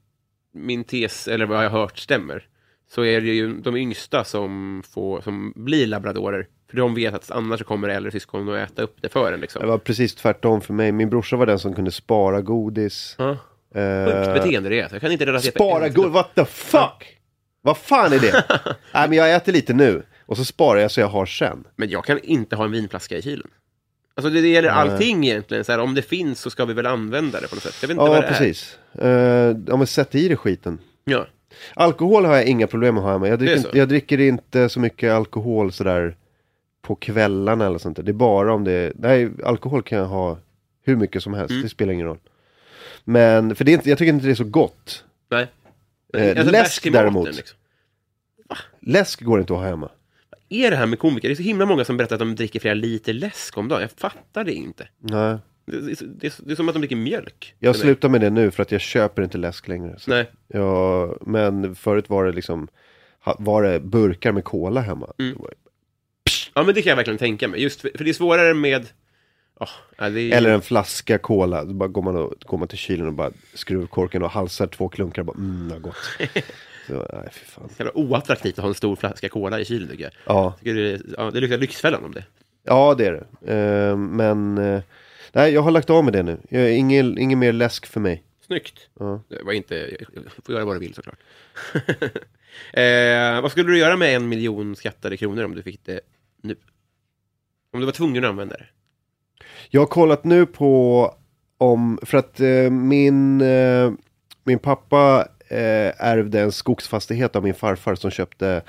min 0.54 0.84
tes, 0.84 1.28
eller 1.28 1.46
vad 1.46 1.66
jag 1.66 1.70
har 1.70 1.80
hört 1.80 1.98
stämmer, 1.98 2.48
så 2.90 3.06
är 3.06 3.22
det 3.22 3.34
ju 3.34 3.62
de 3.62 3.78
yngsta 3.78 4.24
som, 4.24 4.84
får, 4.90 5.22
som 5.22 5.54
blir 5.56 5.88
labradorer. 5.88 6.48
För 6.74 6.78
de 6.78 6.96
vet 6.96 7.14
att 7.14 7.32
annars 7.32 7.64
kommer 7.64 7.90
äldre 7.90 8.12
syskon 8.12 8.50
att 8.50 8.72
äta 8.72 8.82
upp 8.82 8.96
det 9.02 9.10
för 9.10 9.34
en. 9.34 9.40
Liksom. 9.40 9.62
Det 9.62 9.68
var 9.68 9.78
precis 9.78 10.16
tvärtom 10.16 10.62
för 10.62 10.74
mig. 10.74 10.92
Min 10.92 11.10
brorsa 11.10 11.36
var 11.36 11.46
den 11.46 11.60
som 11.60 11.74
kunde 11.76 11.92
spara 11.92 12.42
godis. 12.42 13.16
Ja. 13.20 13.30
Eh, 13.76 14.06
Sjukt 14.06 14.34
beteende 14.44 14.70
det 14.70 14.80
är. 14.82 14.90
Jag 14.92 15.02
kan 15.02 15.12
inte 15.12 15.26
relatera. 15.26 15.52
spara 15.52 15.90
godis, 15.90 16.14
what 16.14 16.36
the 16.36 16.46
fuck? 16.46 17.18
Vad 17.62 17.78
fan 17.78 18.14
är 18.14 18.20
det? 18.20 18.44
Nej 18.94 19.10
men 19.10 19.18
jag 19.18 19.34
äter 19.36 19.52
lite 19.54 19.74
nu. 19.74 20.04
Och 20.26 20.38
så 20.38 20.46
sparar 20.46 20.80
jag 20.80 20.92
så 20.92 21.00
jag 21.00 21.08
har 21.08 21.26
sen. 21.26 21.64
Men 21.76 21.90
jag 21.90 22.06
kan 22.06 22.20
inte 22.20 22.56
ha 22.56 22.66
en 22.66 22.72
vinflaska 22.72 23.18
i 23.18 23.22
kylen. 23.22 23.48
Alltså 24.16 24.30
det, 24.30 24.42
det 24.42 24.48
gäller 24.48 24.70
allting 24.70 25.28
egentligen. 25.28 25.64
Så 25.64 25.72
här, 25.72 25.80
om 25.80 25.96
det 25.96 26.02
finns 26.02 26.40
så 26.40 26.50
ska 26.50 26.66
vi 26.66 26.74
väl 26.74 26.86
använda 26.86 27.42
det 27.42 27.48
på 27.48 27.56
något 27.56 27.64
sätt. 27.64 27.76
Jag 27.82 27.88
vet 27.88 27.96
inte 27.96 28.04
vad 28.10 28.18
Ja, 28.18 28.22
det 28.22 28.28
precis. 28.28 28.78
Uh, 29.02 29.08
ja 29.68 29.78
men 29.78 29.88
sätt 29.88 30.16
i 30.16 30.28
det 30.28 30.36
skiten. 30.36 30.80
är. 31.06 31.12
Ja. 31.14 31.28
Alkohol 31.74 32.26
har 32.26 32.36
jag 32.36 32.46
inga 32.46 32.68
problem 32.68 32.96
med. 32.96 33.04
Jag 33.06 33.26
är 33.28 33.38
dricker, 33.38 33.56
inte, 33.58 33.78
jag 33.78 33.90
dricker 33.90 34.20
inte 34.20 34.70
så 34.70 34.80
mycket 34.80 35.12
alkohol 35.14 35.72
sådär 35.72 36.16
på 36.88 36.96
kvällarna 36.96 37.66
eller 37.66 37.78
sånt 37.78 37.96
där. 37.98 38.04
Det 38.04 38.12
är 38.12 38.14
bara 38.14 38.54
om 38.54 38.64
det 38.64 38.92
Nej, 38.96 39.30
alkohol 39.44 39.84
kan 39.84 39.98
jag 39.98 40.06
ha 40.06 40.38
hur 40.84 40.96
mycket 40.96 41.24
som 41.24 41.34
helst. 41.34 41.52
Mm. 41.52 41.64
Det 41.64 41.70
spelar 41.70 41.94
ingen 41.94 42.06
roll. 42.06 42.20
Men, 43.04 43.56
för 43.56 43.66
det 43.66 43.72
är 43.72 43.74
inte, 43.74 43.90
jag 43.90 43.98
tycker 43.98 44.14
inte 44.14 44.26
det 44.26 44.32
är 44.32 44.36
så 44.36 44.44
gott. 44.44 45.06
Nej. 45.30 45.48
Eh, 46.14 46.30
Alltså, 46.30 46.52
läsk 46.52 46.86
maten, 46.86 46.94
däremot. 46.94 47.36
Liksom. 47.36 47.58
Läsk 48.80 49.22
går 49.22 49.40
inte 49.40 49.54
att 49.54 49.60
ha 49.60 49.66
hemma. 49.66 49.90
Vad 50.50 50.60
är 50.60 50.72
det 50.72 50.78
här 50.78 50.86
med 50.86 51.00
komiker? 51.00 51.28
Det 51.28 51.34
är 51.34 51.36
så 51.36 51.44
himla 51.44 51.66
många 51.66 51.86
som 51.86 51.98
berättar 51.98 52.16
att 52.16 52.20
de 52.20 52.36
dricker 52.36 52.60
flera 52.60 52.74
liter 52.74 53.14
läsk 53.14 53.58
om 53.58 53.68
dagen. 53.68 53.82
Jag 53.82 53.92
fattar 53.92 54.44
det 54.44 54.54
inte. 54.54 54.88
Nej. 55.00 55.38
Det, 55.66 55.80
det, 55.82 55.96
det, 56.20 56.28
är- 56.28 56.34
det 56.46 56.52
är 56.52 56.56
som 56.56 56.68
att 56.70 56.76
de 56.76 56.80
dricker 56.80 56.96
mjölk. 56.96 57.56
Jag 57.60 57.76
slutar 57.76 58.10
med 58.10 58.22
det 58.22 58.30
nu 58.30 58.52
för 58.52 58.62
att 58.64 58.72
jag 58.72 58.82
köper 58.82 59.22
inte 59.24 59.38
läsk 59.38 59.68
längre. 59.68 60.00
Så. 60.00 60.12
Nej. 60.12 60.32
Ja, 60.48 61.16
men 61.22 61.76
förut 61.76 62.10
var 62.10 62.26
det 62.26 62.32
liksom, 62.32 62.68
var 63.40 63.64
det 63.64 63.80
burkar 63.80 64.32
med 64.32 64.44
cola 64.44 64.82
hemma. 64.82 65.14
Mm. 65.20 65.38
Ja, 66.54 66.64
men 66.64 66.76
det 66.76 66.82
kan 66.82 66.90
jag 66.90 66.96
verkligen 66.96 67.18
tänka 67.18 67.48
mig. 67.48 67.62
Just 67.62 67.82
för, 67.82 67.92
för 67.96 68.04
det 68.04 68.12
är 68.12 68.14
svårare 68.14 68.54
med... 68.54 68.88
Oh, 69.60 69.70
ja, 69.98 70.10
det 70.10 70.22
är... 70.22 70.38
Eller 70.38 70.50
en 70.50 70.62
flaska 70.62 71.18
cola, 71.18 71.64
då 71.64 71.74
bara 71.74 71.90
går 71.90 72.02
man, 72.02 72.16
och, 72.16 72.34
går 72.46 72.58
man 72.58 72.68
till 72.68 72.78
kylen 72.78 73.08
och 73.08 73.14
bara 73.14 73.32
skruvar 73.54 73.88
korken 73.88 74.24
och 74.24 74.32
halsar 74.32 74.68
två 74.68 74.90
klunkar 74.90 75.22
och 75.22 75.26
bara 75.26 75.38
mm, 75.38 75.70
vad 75.70 75.82
gott. 75.82 75.96
Så, 76.88 77.08
nej, 77.14 77.30
fy 77.32 77.46
fan. 77.46 77.70
Jävla 77.78 77.98
oattraktivt 77.98 78.58
att 78.58 78.62
ha 78.62 78.70
en 78.70 78.76
stor 78.76 78.96
flaska 78.96 79.30
cola 79.30 79.60
i 79.60 79.66
kylen 79.66 79.90
tycker 79.90 80.04
jag. 80.04 80.14
Ja, 80.26 80.56
tycker 80.60 80.76
det, 80.76 81.02
ja, 81.18 81.32
det 81.32 81.40
luktar 81.40 81.58
Lyxfällan 81.58 82.04
om 82.04 82.12
det. 82.12 82.24
ja 82.64 82.96
det 82.98 83.06
är 83.06 83.12
det. 83.40 83.54
Eh, 83.54 83.98
men, 83.98 84.58
eh, 84.58 84.82
nej 85.32 85.54
jag 85.54 85.62
har 85.62 85.72
lagt 85.72 85.90
av 85.90 86.04
med 86.04 86.14
det 86.14 86.24
nu. 86.24 86.38
Jag, 86.50 86.72
ingen, 86.72 87.18
ingen 87.18 87.40
mer 87.40 87.52
läsk 87.52 87.86
för 87.86 88.00
mig. 88.00 88.24
Snyggt. 88.46 88.90
Ja. 89.00 89.22
Det 89.28 89.44
var 89.44 89.54
inte... 89.54 89.76
Jag 90.14 90.32
får 90.46 90.56
göra 90.56 90.66
vad 90.66 90.76
du 90.76 90.80
vill 90.80 90.94
såklart. 90.94 91.20
eh, 92.74 93.42
vad 93.42 93.52
skulle 93.52 93.72
du 93.72 93.78
göra 93.78 93.98
med 93.98 94.16
en 94.16 94.30
miljon 94.30 94.76
skattade 94.76 95.18
kronor 95.18 95.44
om 95.44 95.56
du 95.56 95.64
fick 95.64 95.86
det 95.86 96.00
nu? 96.44 96.56
Om 97.74 97.80
du 97.80 97.86
var 97.86 97.94
tvungen 97.94 98.24
att 98.24 98.30
använda 98.30 98.58
det? 98.58 98.66
Jag 99.70 99.82
har 99.82 99.86
kollat 99.86 100.24
nu 100.24 100.46
på 100.46 101.14
om, 101.58 102.00
för 102.02 102.18
att 102.18 102.40
eh, 102.40 102.70
min, 102.70 103.42
eh, 103.42 103.92
min 104.44 104.60
pappa 104.60 105.28
eh, 105.48 106.04
ärvde 106.08 106.42
en 106.42 106.52
skogsfastighet 106.52 107.36
av 107.36 107.44
min 107.44 107.54
farfar 107.54 107.96
som 107.96 108.12
köpte 108.12 108.62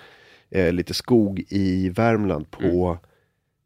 eh, 0.50 0.72
lite 0.72 0.94
skog 0.94 1.44
i 1.48 1.88
Värmland 1.88 2.50
på 2.50 2.98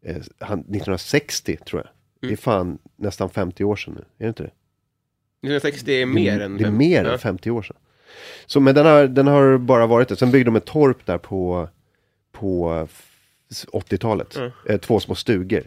eh, 0.04 0.16
han, 0.38 0.60
1960 0.60 1.56
tror 1.56 1.82
jag. 1.82 1.90
Det 2.28 2.32
är 2.32 2.36
fan 2.36 2.78
nästan 2.96 3.30
50 3.30 3.64
år 3.64 3.76
sedan 3.76 3.94
nu, 3.94 4.00
är 4.00 4.24
det 4.24 4.28
inte 4.28 4.42
det? 4.42 4.50
1960 5.42 5.92
är 5.92 6.06
mer 6.06 6.40
än... 6.40 6.56
Det 6.56 6.64
är 6.64 6.70
mer 6.70 7.04
ja. 7.04 7.12
än 7.12 7.18
50 7.18 7.50
år 7.50 7.62
sedan. 7.62 7.76
Så, 8.46 8.60
men 8.60 8.74
den 8.74 8.86
har, 8.86 9.06
den 9.06 9.26
har 9.26 9.58
bara 9.58 9.86
varit 9.86 10.08
det. 10.08 10.16
Sen 10.16 10.30
byggde 10.30 10.44
de 10.44 10.56
ett 10.56 10.64
torp 10.64 11.06
där 11.06 11.18
på, 11.18 11.68
på 12.32 12.88
80-talet. 13.72 14.36
Mm. 14.36 14.50
Eh, 14.66 14.78
två 14.80 15.00
små 15.00 15.14
stugor. 15.14 15.62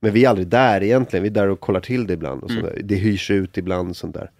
Men 0.00 0.12
vi 0.12 0.24
är 0.24 0.28
aldrig 0.28 0.48
där 0.48 0.82
egentligen. 0.82 1.22
Vi 1.22 1.28
är 1.28 1.34
där 1.34 1.48
och 1.48 1.60
kollar 1.60 1.80
till 1.80 2.06
det 2.06 2.12
ibland. 2.12 2.42
Och 2.42 2.50
Mm. 2.50 2.70
Det 2.84 2.94
hyrs 2.94 3.30
ut 3.30 3.58
ibland 3.58 3.90
och 3.90 3.96
sånt 3.96 4.14
där. 4.14 4.30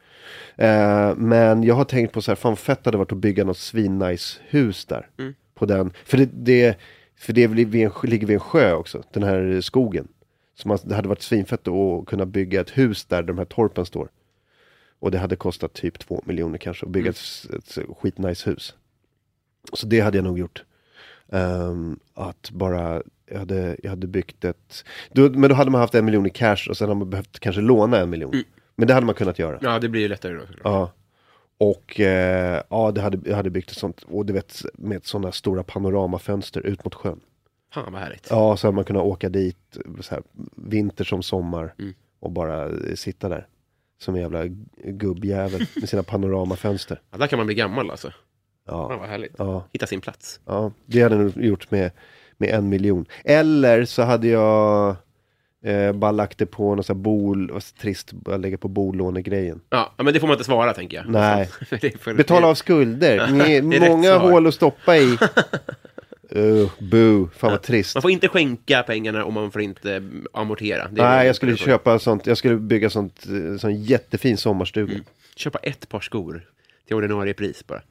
Eh, 0.57 1.17
men 1.17 1.63
jag 1.63 1.75
har 1.75 1.85
tänkt 1.85 2.13
på 2.13 2.23
så 2.23 2.31
här, 2.31 2.37
fan 2.37 2.57
fett 2.57 2.85
hade 2.85 2.99
varit 2.99 3.13
att 3.13 3.19
bygga 3.19 3.45
något 3.45 3.59
svinnice 3.59 4.41
hus 4.49 4.85
där. 4.85 5.09
Mm. 5.19 5.35
På 5.55 5.67
den. 5.67 5.93
För 6.05 6.17
det, 6.19 6.29
det, 6.33 6.79
för 7.19 7.33
det 7.33 7.47
vid 7.47 7.75
en, 7.75 7.93
ligger 8.03 8.27
vid 8.27 8.35
en 8.35 8.41
sjö 8.41 8.73
också, 8.73 9.03
den 9.13 9.23
här 9.23 9.61
skogen. 9.61 10.09
Så 10.55 10.79
det 10.85 10.95
hade 10.95 11.09
varit 11.09 11.23
svinfett 11.23 11.69
att 11.69 12.07
kunna 12.07 12.27
bygga 12.27 12.61
ett 12.61 12.79
hus 12.79 13.05
där 13.05 13.23
de 13.23 13.39
här 13.39 13.45
torpen 13.45 13.87
står. 13.87 14.09
Och 14.99 15.11
det 15.11 15.19
hade 15.19 15.37
kostat 15.37 15.73
typ 15.73 15.99
två 15.99 16.23
miljoner 16.25 16.59
kanske 16.59 16.87
att 16.87 16.93
bygga 16.93 17.11
ett, 17.11 17.47
ett 17.57 17.79
skitnice 17.99 18.51
hus. 18.51 18.75
Så 19.73 19.87
det 19.87 20.01
hade 20.01 20.19
jag 20.19 20.25
nog 20.25 20.39
gjort. 20.39 20.65
Ehm, 21.33 21.99
att 22.15 22.51
bara, 22.51 23.03
jag 23.31 23.39
hade, 23.39 23.77
jag 23.83 23.91
hade 23.91 24.07
byggt 24.07 24.45
ett, 24.45 24.85
då, 25.13 25.31
men 25.31 25.51
då 25.51 25.55
hade 25.57 25.71
man 25.71 25.81
haft 25.81 25.95
en 25.95 26.05
miljon 26.05 26.27
i 26.27 26.31
cash 26.31 26.67
och 26.71 26.77
sen 26.77 26.89
hade 26.89 26.99
man 26.99 27.11
behövt 27.11 27.39
kanske 27.39 27.61
låna 27.63 27.99
en 27.99 28.11
miljon. 28.11 28.43
Men 28.77 28.89
det 28.89 28.95
hade 28.95 29.07
man 29.07 29.15
kunnat 29.15 29.39
göra. 29.39 29.59
Ja, 29.63 29.79
det 29.79 29.89
blir 29.89 30.01
ju 30.03 30.09
lättare 30.09 30.33
då. 30.35 30.43
Ja. 30.65 30.93
Och 31.59 32.01
eh, 32.01 32.63
ja, 32.71 32.91
det 32.93 33.01
hade, 33.01 33.31
jag 33.31 33.37
hade 33.37 33.51
byggt 33.51 33.71
ett 33.71 33.77
sånt, 33.79 34.03
och 34.09 34.27
du 34.27 34.33
vet 34.33 34.63
med 34.75 35.05
sådana 35.07 35.33
stora 35.33 35.63
panoramafönster 35.63 36.61
ut 36.61 36.85
mot 36.85 36.95
sjön. 36.95 37.21
Fan 37.75 37.93
vad 37.93 38.03
härligt. 38.03 38.27
Ja, 38.31 38.57
så 38.57 38.67
hade 38.67 38.75
man 38.75 38.85
kunnat 38.85 39.03
åka 39.05 39.29
dit 39.29 39.79
så 40.01 40.15
här, 40.15 40.23
vinter 40.57 41.05
som 41.05 41.23
sommar 41.23 41.75
Mm. 41.79 41.95
och 42.21 42.31
bara 42.33 42.65
eh, 42.65 42.95
sitta 42.95 43.29
där. 43.29 43.47
Som 43.99 44.15
en 44.15 44.21
jävla 44.21 44.45
gubbjävel 44.85 45.67
med 45.77 45.89
sina 45.89 46.03
panoramafönster. 46.03 47.01
Ja, 47.11 47.19
där 47.19 47.27
kan 47.27 47.37
man 47.37 47.47
bli 47.47 47.55
gammal 47.55 47.91
alltså. 47.91 48.13
Fan 48.67 48.91
Ja, 48.91 48.97
vad 48.99 49.09
härligt. 49.09 49.35
ja, 49.39 49.65
Hitta 49.73 49.87
sin 49.87 50.01
plats. 50.01 50.41
ja, 50.47 50.73
det 50.87 51.03
hade 51.03 51.15
jag 51.15 51.25
nog 51.25 51.45
gjort 51.45 51.71
med, 51.71 51.91
med 52.37 52.51
en 52.51 52.69
miljon. 52.69 53.07
Eller 53.25 53.85
så 53.85 54.03
hade 54.03 54.29
jag 54.29 54.97
eh, 55.65 55.93
bara 55.93 56.11
lagt 56.11 56.39
det 56.39 56.47
på 56.47 56.75
här 56.75 56.95
bol, 56.95 57.51
vad 57.51 57.63
trist, 57.63 58.13
bara 58.13 58.37
lägga 58.37 58.59
på 58.59 58.69
bolånegrejen. 58.69 59.61
Ja, 59.71 59.95
ja, 59.97 60.05
men 60.05 60.15
det 60.15 60.21
får 60.21 60.27
man 60.27 60.35
inte 60.35 60.45
svara 60.45 60.73
tänker 60.73 60.97
jag. 60.97 61.09
Nej. 61.09 61.51
Betala 62.17 62.47
av 62.47 62.55
skulder, 62.55 63.27
Ni- 63.63 63.89
många 63.89 64.19
hål 64.19 64.47
att 64.47 64.55
stoppa 64.55 64.97
i. 64.97 65.19
Uh, 66.37 66.71
boo, 66.79 67.29
fan 67.37 67.51
vad 67.51 67.63
trist. 67.63 67.95
Man 67.95 68.03
får 68.03 68.11
inte 68.11 68.29
skänka 68.29 68.83
pengarna 68.83 69.25
och 69.25 69.33
man 69.33 69.51
får 69.51 69.63
inte 69.63 69.97
mm, 69.97 70.27
amortera. 70.33 70.89
Nej, 70.93 71.27
jag 71.27 71.37
skulle 71.37 71.57
köpa 71.57 71.99
sånt, 71.99 72.27
jag 72.27 72.39
skulle 72.39 72.57
bygga 72.57 72.91
sånt, 72.91 73.27
eh, 73.27 73.59
sån 73.59 73.83
jättefin 73.83 74.37
sommarstuga. 74.37 74.93
Mm. 74.93 75.05
Köpa 75.37 75.59
ett 75.59 75.89
par 75.89 76.01
skor 76.01 76.47
till 76.87 76.97
ordinarie 76.97 77.35
pris 77.35 77.67
bara. 77.67 77.83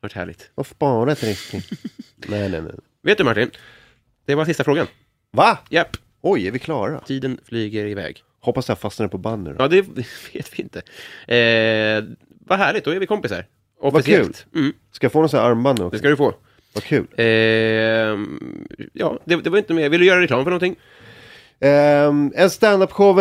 Vart 0.00 0.12
härligt. 0.12 0.50
Och 0.54 0.66
spara 0.66 1.12
ett 1.12 1.22
riktigt. 1.22 1.70
nej, 2.16 2.48
nej, 2.48 2.62
nej. 2.62 2.72
Vet 3.02 3.18
du 3.18 3.24
Martin? 3.24 3.50
Det 4.26 4.34
var 4.34 4.44
sista 4.44 4.64
frågan. 4.64 4.86
Va? 5.32 5.58
Japp, 5.68 5.96
Oj, 6.20 6.46
är 6.46 6.50
vi 6.50 6.58
klara? 6.58 7.00
tiden 7.00 7.38
flyger 7.44 7.86
iväg. 7.86 8.22
Hoppas 8.40 8.68
jag 8.68 8.78
fastnar 8.78 9.08
på 9.08 9.18
då. 9.18 9.54
Ja, 9.58 9.68
det 9.68 9.80
vet 10.32 10.58
vi 10.58 10.62
inte. 10.62 10.78
Eh, 11.34 12.16
vad 12.46 12.58
härligt, 12.58 12.84
då 12.84 12.90
är 12.90 12.98
vi 12.98 13.06
kompisar. 13.06 13.46
Officiellt. 13.80 14.46
Mm, 14.54 14.72
Ska 14.92 15.04
jag 15.04 15.12
få 15.12 15.18
någon 15.20 15.28
sån 15.28 15.40
här 15.40 15.46
armband 15.50 15.78
nu 15.78 15.82
det 15.82 15.86
också? 15.86 15.98
ska 15.98 16.08
du 16.08 16.16
få. 16.16 16.34
Vad 16.74 16.84
kul. 16.84 17.06
Eh, 17.16 17.26
ja, 18.92 19.18
det, 19.24 19.36
det 19.36 19.50
var 19.50 19.58
inte 19.58 19.74
mer. 19.74 19.88
Vill 19.88 20.00
du 20.00 20.06
göra 20.06 20.20
reklam 20.20 20.44
för 20.44 20.50
någonting? 20.50 20.76
Ehm, 21.62 22.32
en 22.34 22.50
standup-show 22.50 23.20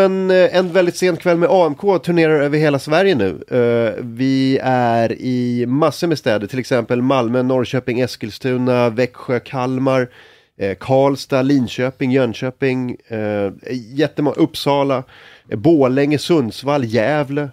en, 0.52 0.74
väldigt 0.74 0.96
sen 0.96 1.18
kväll 1.18 1.38
med 1.38 1.50
AMK 1.50 1.82
turnerar 2.04 2.42
över 2.42 2.58
hela 2.58 2.80
Sverige 2.80 3.16
nu. 3.16 3.44
Eh, 3.52 4.04
vi 4.04 4.60
är 4.64 5.12
i 5.12 5.66
massor 5.66 6.08
med 6.08 6.18
städer, 6.18 6.48
till 6.48 6.60
exempel 6.60 7.02
Malmö, 7.02 7.44
Norrköping, 7.44 8.00
Eskilstuna, 8.00 8.90
Växjö, 8.90 9.40
Kalmar, 9.40 10.10
eh, 10.58 10.78
Karlstad, 10.80 11.42
Linköping, 11.42 12.12
Jönköping, 12.12 12.98
eh, 13.08 13.52
jättemånga, 13.72 14.36
Uppsala, 14.36 15.04
eh, 15.50 15.58
Borlänge, 15.58 16.18
Sundsvall, 16.18 16.86
Gävle. 16.86 17.50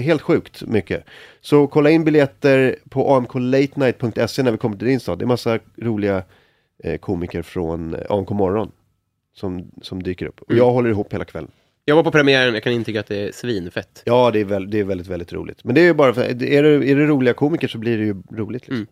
Helt 0.00 0.22
sjukt 0.22 0.62
mycket. 0.62 1.04
Så 1.40 1.66
kolla 1.66 1.90
in 1.90 2.04
biljetter 2.04 2.76
på 2.88 3.14
amklatenight.se 3.14 4.42
när 4.42 4.52
vi 4.52 4.58
kommer 4.58 4.76
till 4.76 4.88
din 4.88 5.00
stad. 5.00 5.18
Det 5.18 5.24
är 5.24 5.26
massa 5.26 5.58
roliga 5.76 6.22
komiker 7.00 7.42
från 7.42 7.96
AMK 8.08 8.30
morgon 8.30 8.70
som, 9.34 9.70
som 9.82 10.02
dyker 10.02 10.26
upp. 10.26 10.40
Och 10.40 10.54
jag 10.54 10.70
håller 10.70 10.90
ihop 10.90 11.12
hela 11.12 11.24
kvällen. 11.24 11.50
Jag 11.84 11.96
var 11.96 12.02
på 12.02 12.10
premiären, 12.10 12.54
jag 12.54 12.62
kan 12.62 12.72
intyga 12.72 13.00
att 13.00 13.06
det 13.06 13.16
är 13.16 13.32
svinfett. 13.32 14.02
Ja, 14.04 14.30
det 14.30 14.40
är, 14.40 14.44
väl, 14.44 14.70
det 14.70 14.80
är 14.80 14.84
väldigt, 14.84 15.06
väldigt 15.06 15.32
roligt. 15.32 15.64
Men 15.64 15.74
det 15.74 15.80
är 15.80 15.84
ju 15.84 15.94
bara 15.94 16.14
för, 16.14 16.22
är 16.22 16.34
det, 16.34 16.54
är 16.56 16.96
det 16.96 17.06
roliga 17.06 17.34
komiker 17.34 17.68
så 17.68 17.78
blir 17.78 17.98
det 17.98 18.04
ju 18.04 18.22
roligt. 18.32 18.68
Liksom. 18.68 18.76
Mm. 18.76 18.88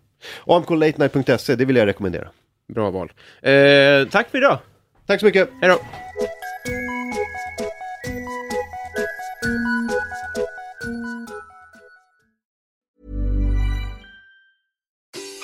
AMKlatenight.se, 0.47 1.57
det 1.57 1.65
vill 1.65 1.77
jag 1.77 1.87
rekommendera. 1.87 2.29
Bra 2.69 2.91
val. 2.91 3.13
Eh, 3.43 4.09
tack 4.11 4.31
för 4.31 4.39
idag. 4.39 4.59
Tack 5.07 5.21
så 5.21 5.27
mycket! 5.27 5.49
Hej 5.61 5.69
då. 5.71 5.79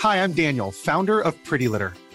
Hi, 0.03 0.17
I'm 0.19 0.33
Daniel, 0.33 0.73
founder 0.73 1.27
of 1.27 1.35
Pretty 1.49 1.69
Litter. 1.69 2.08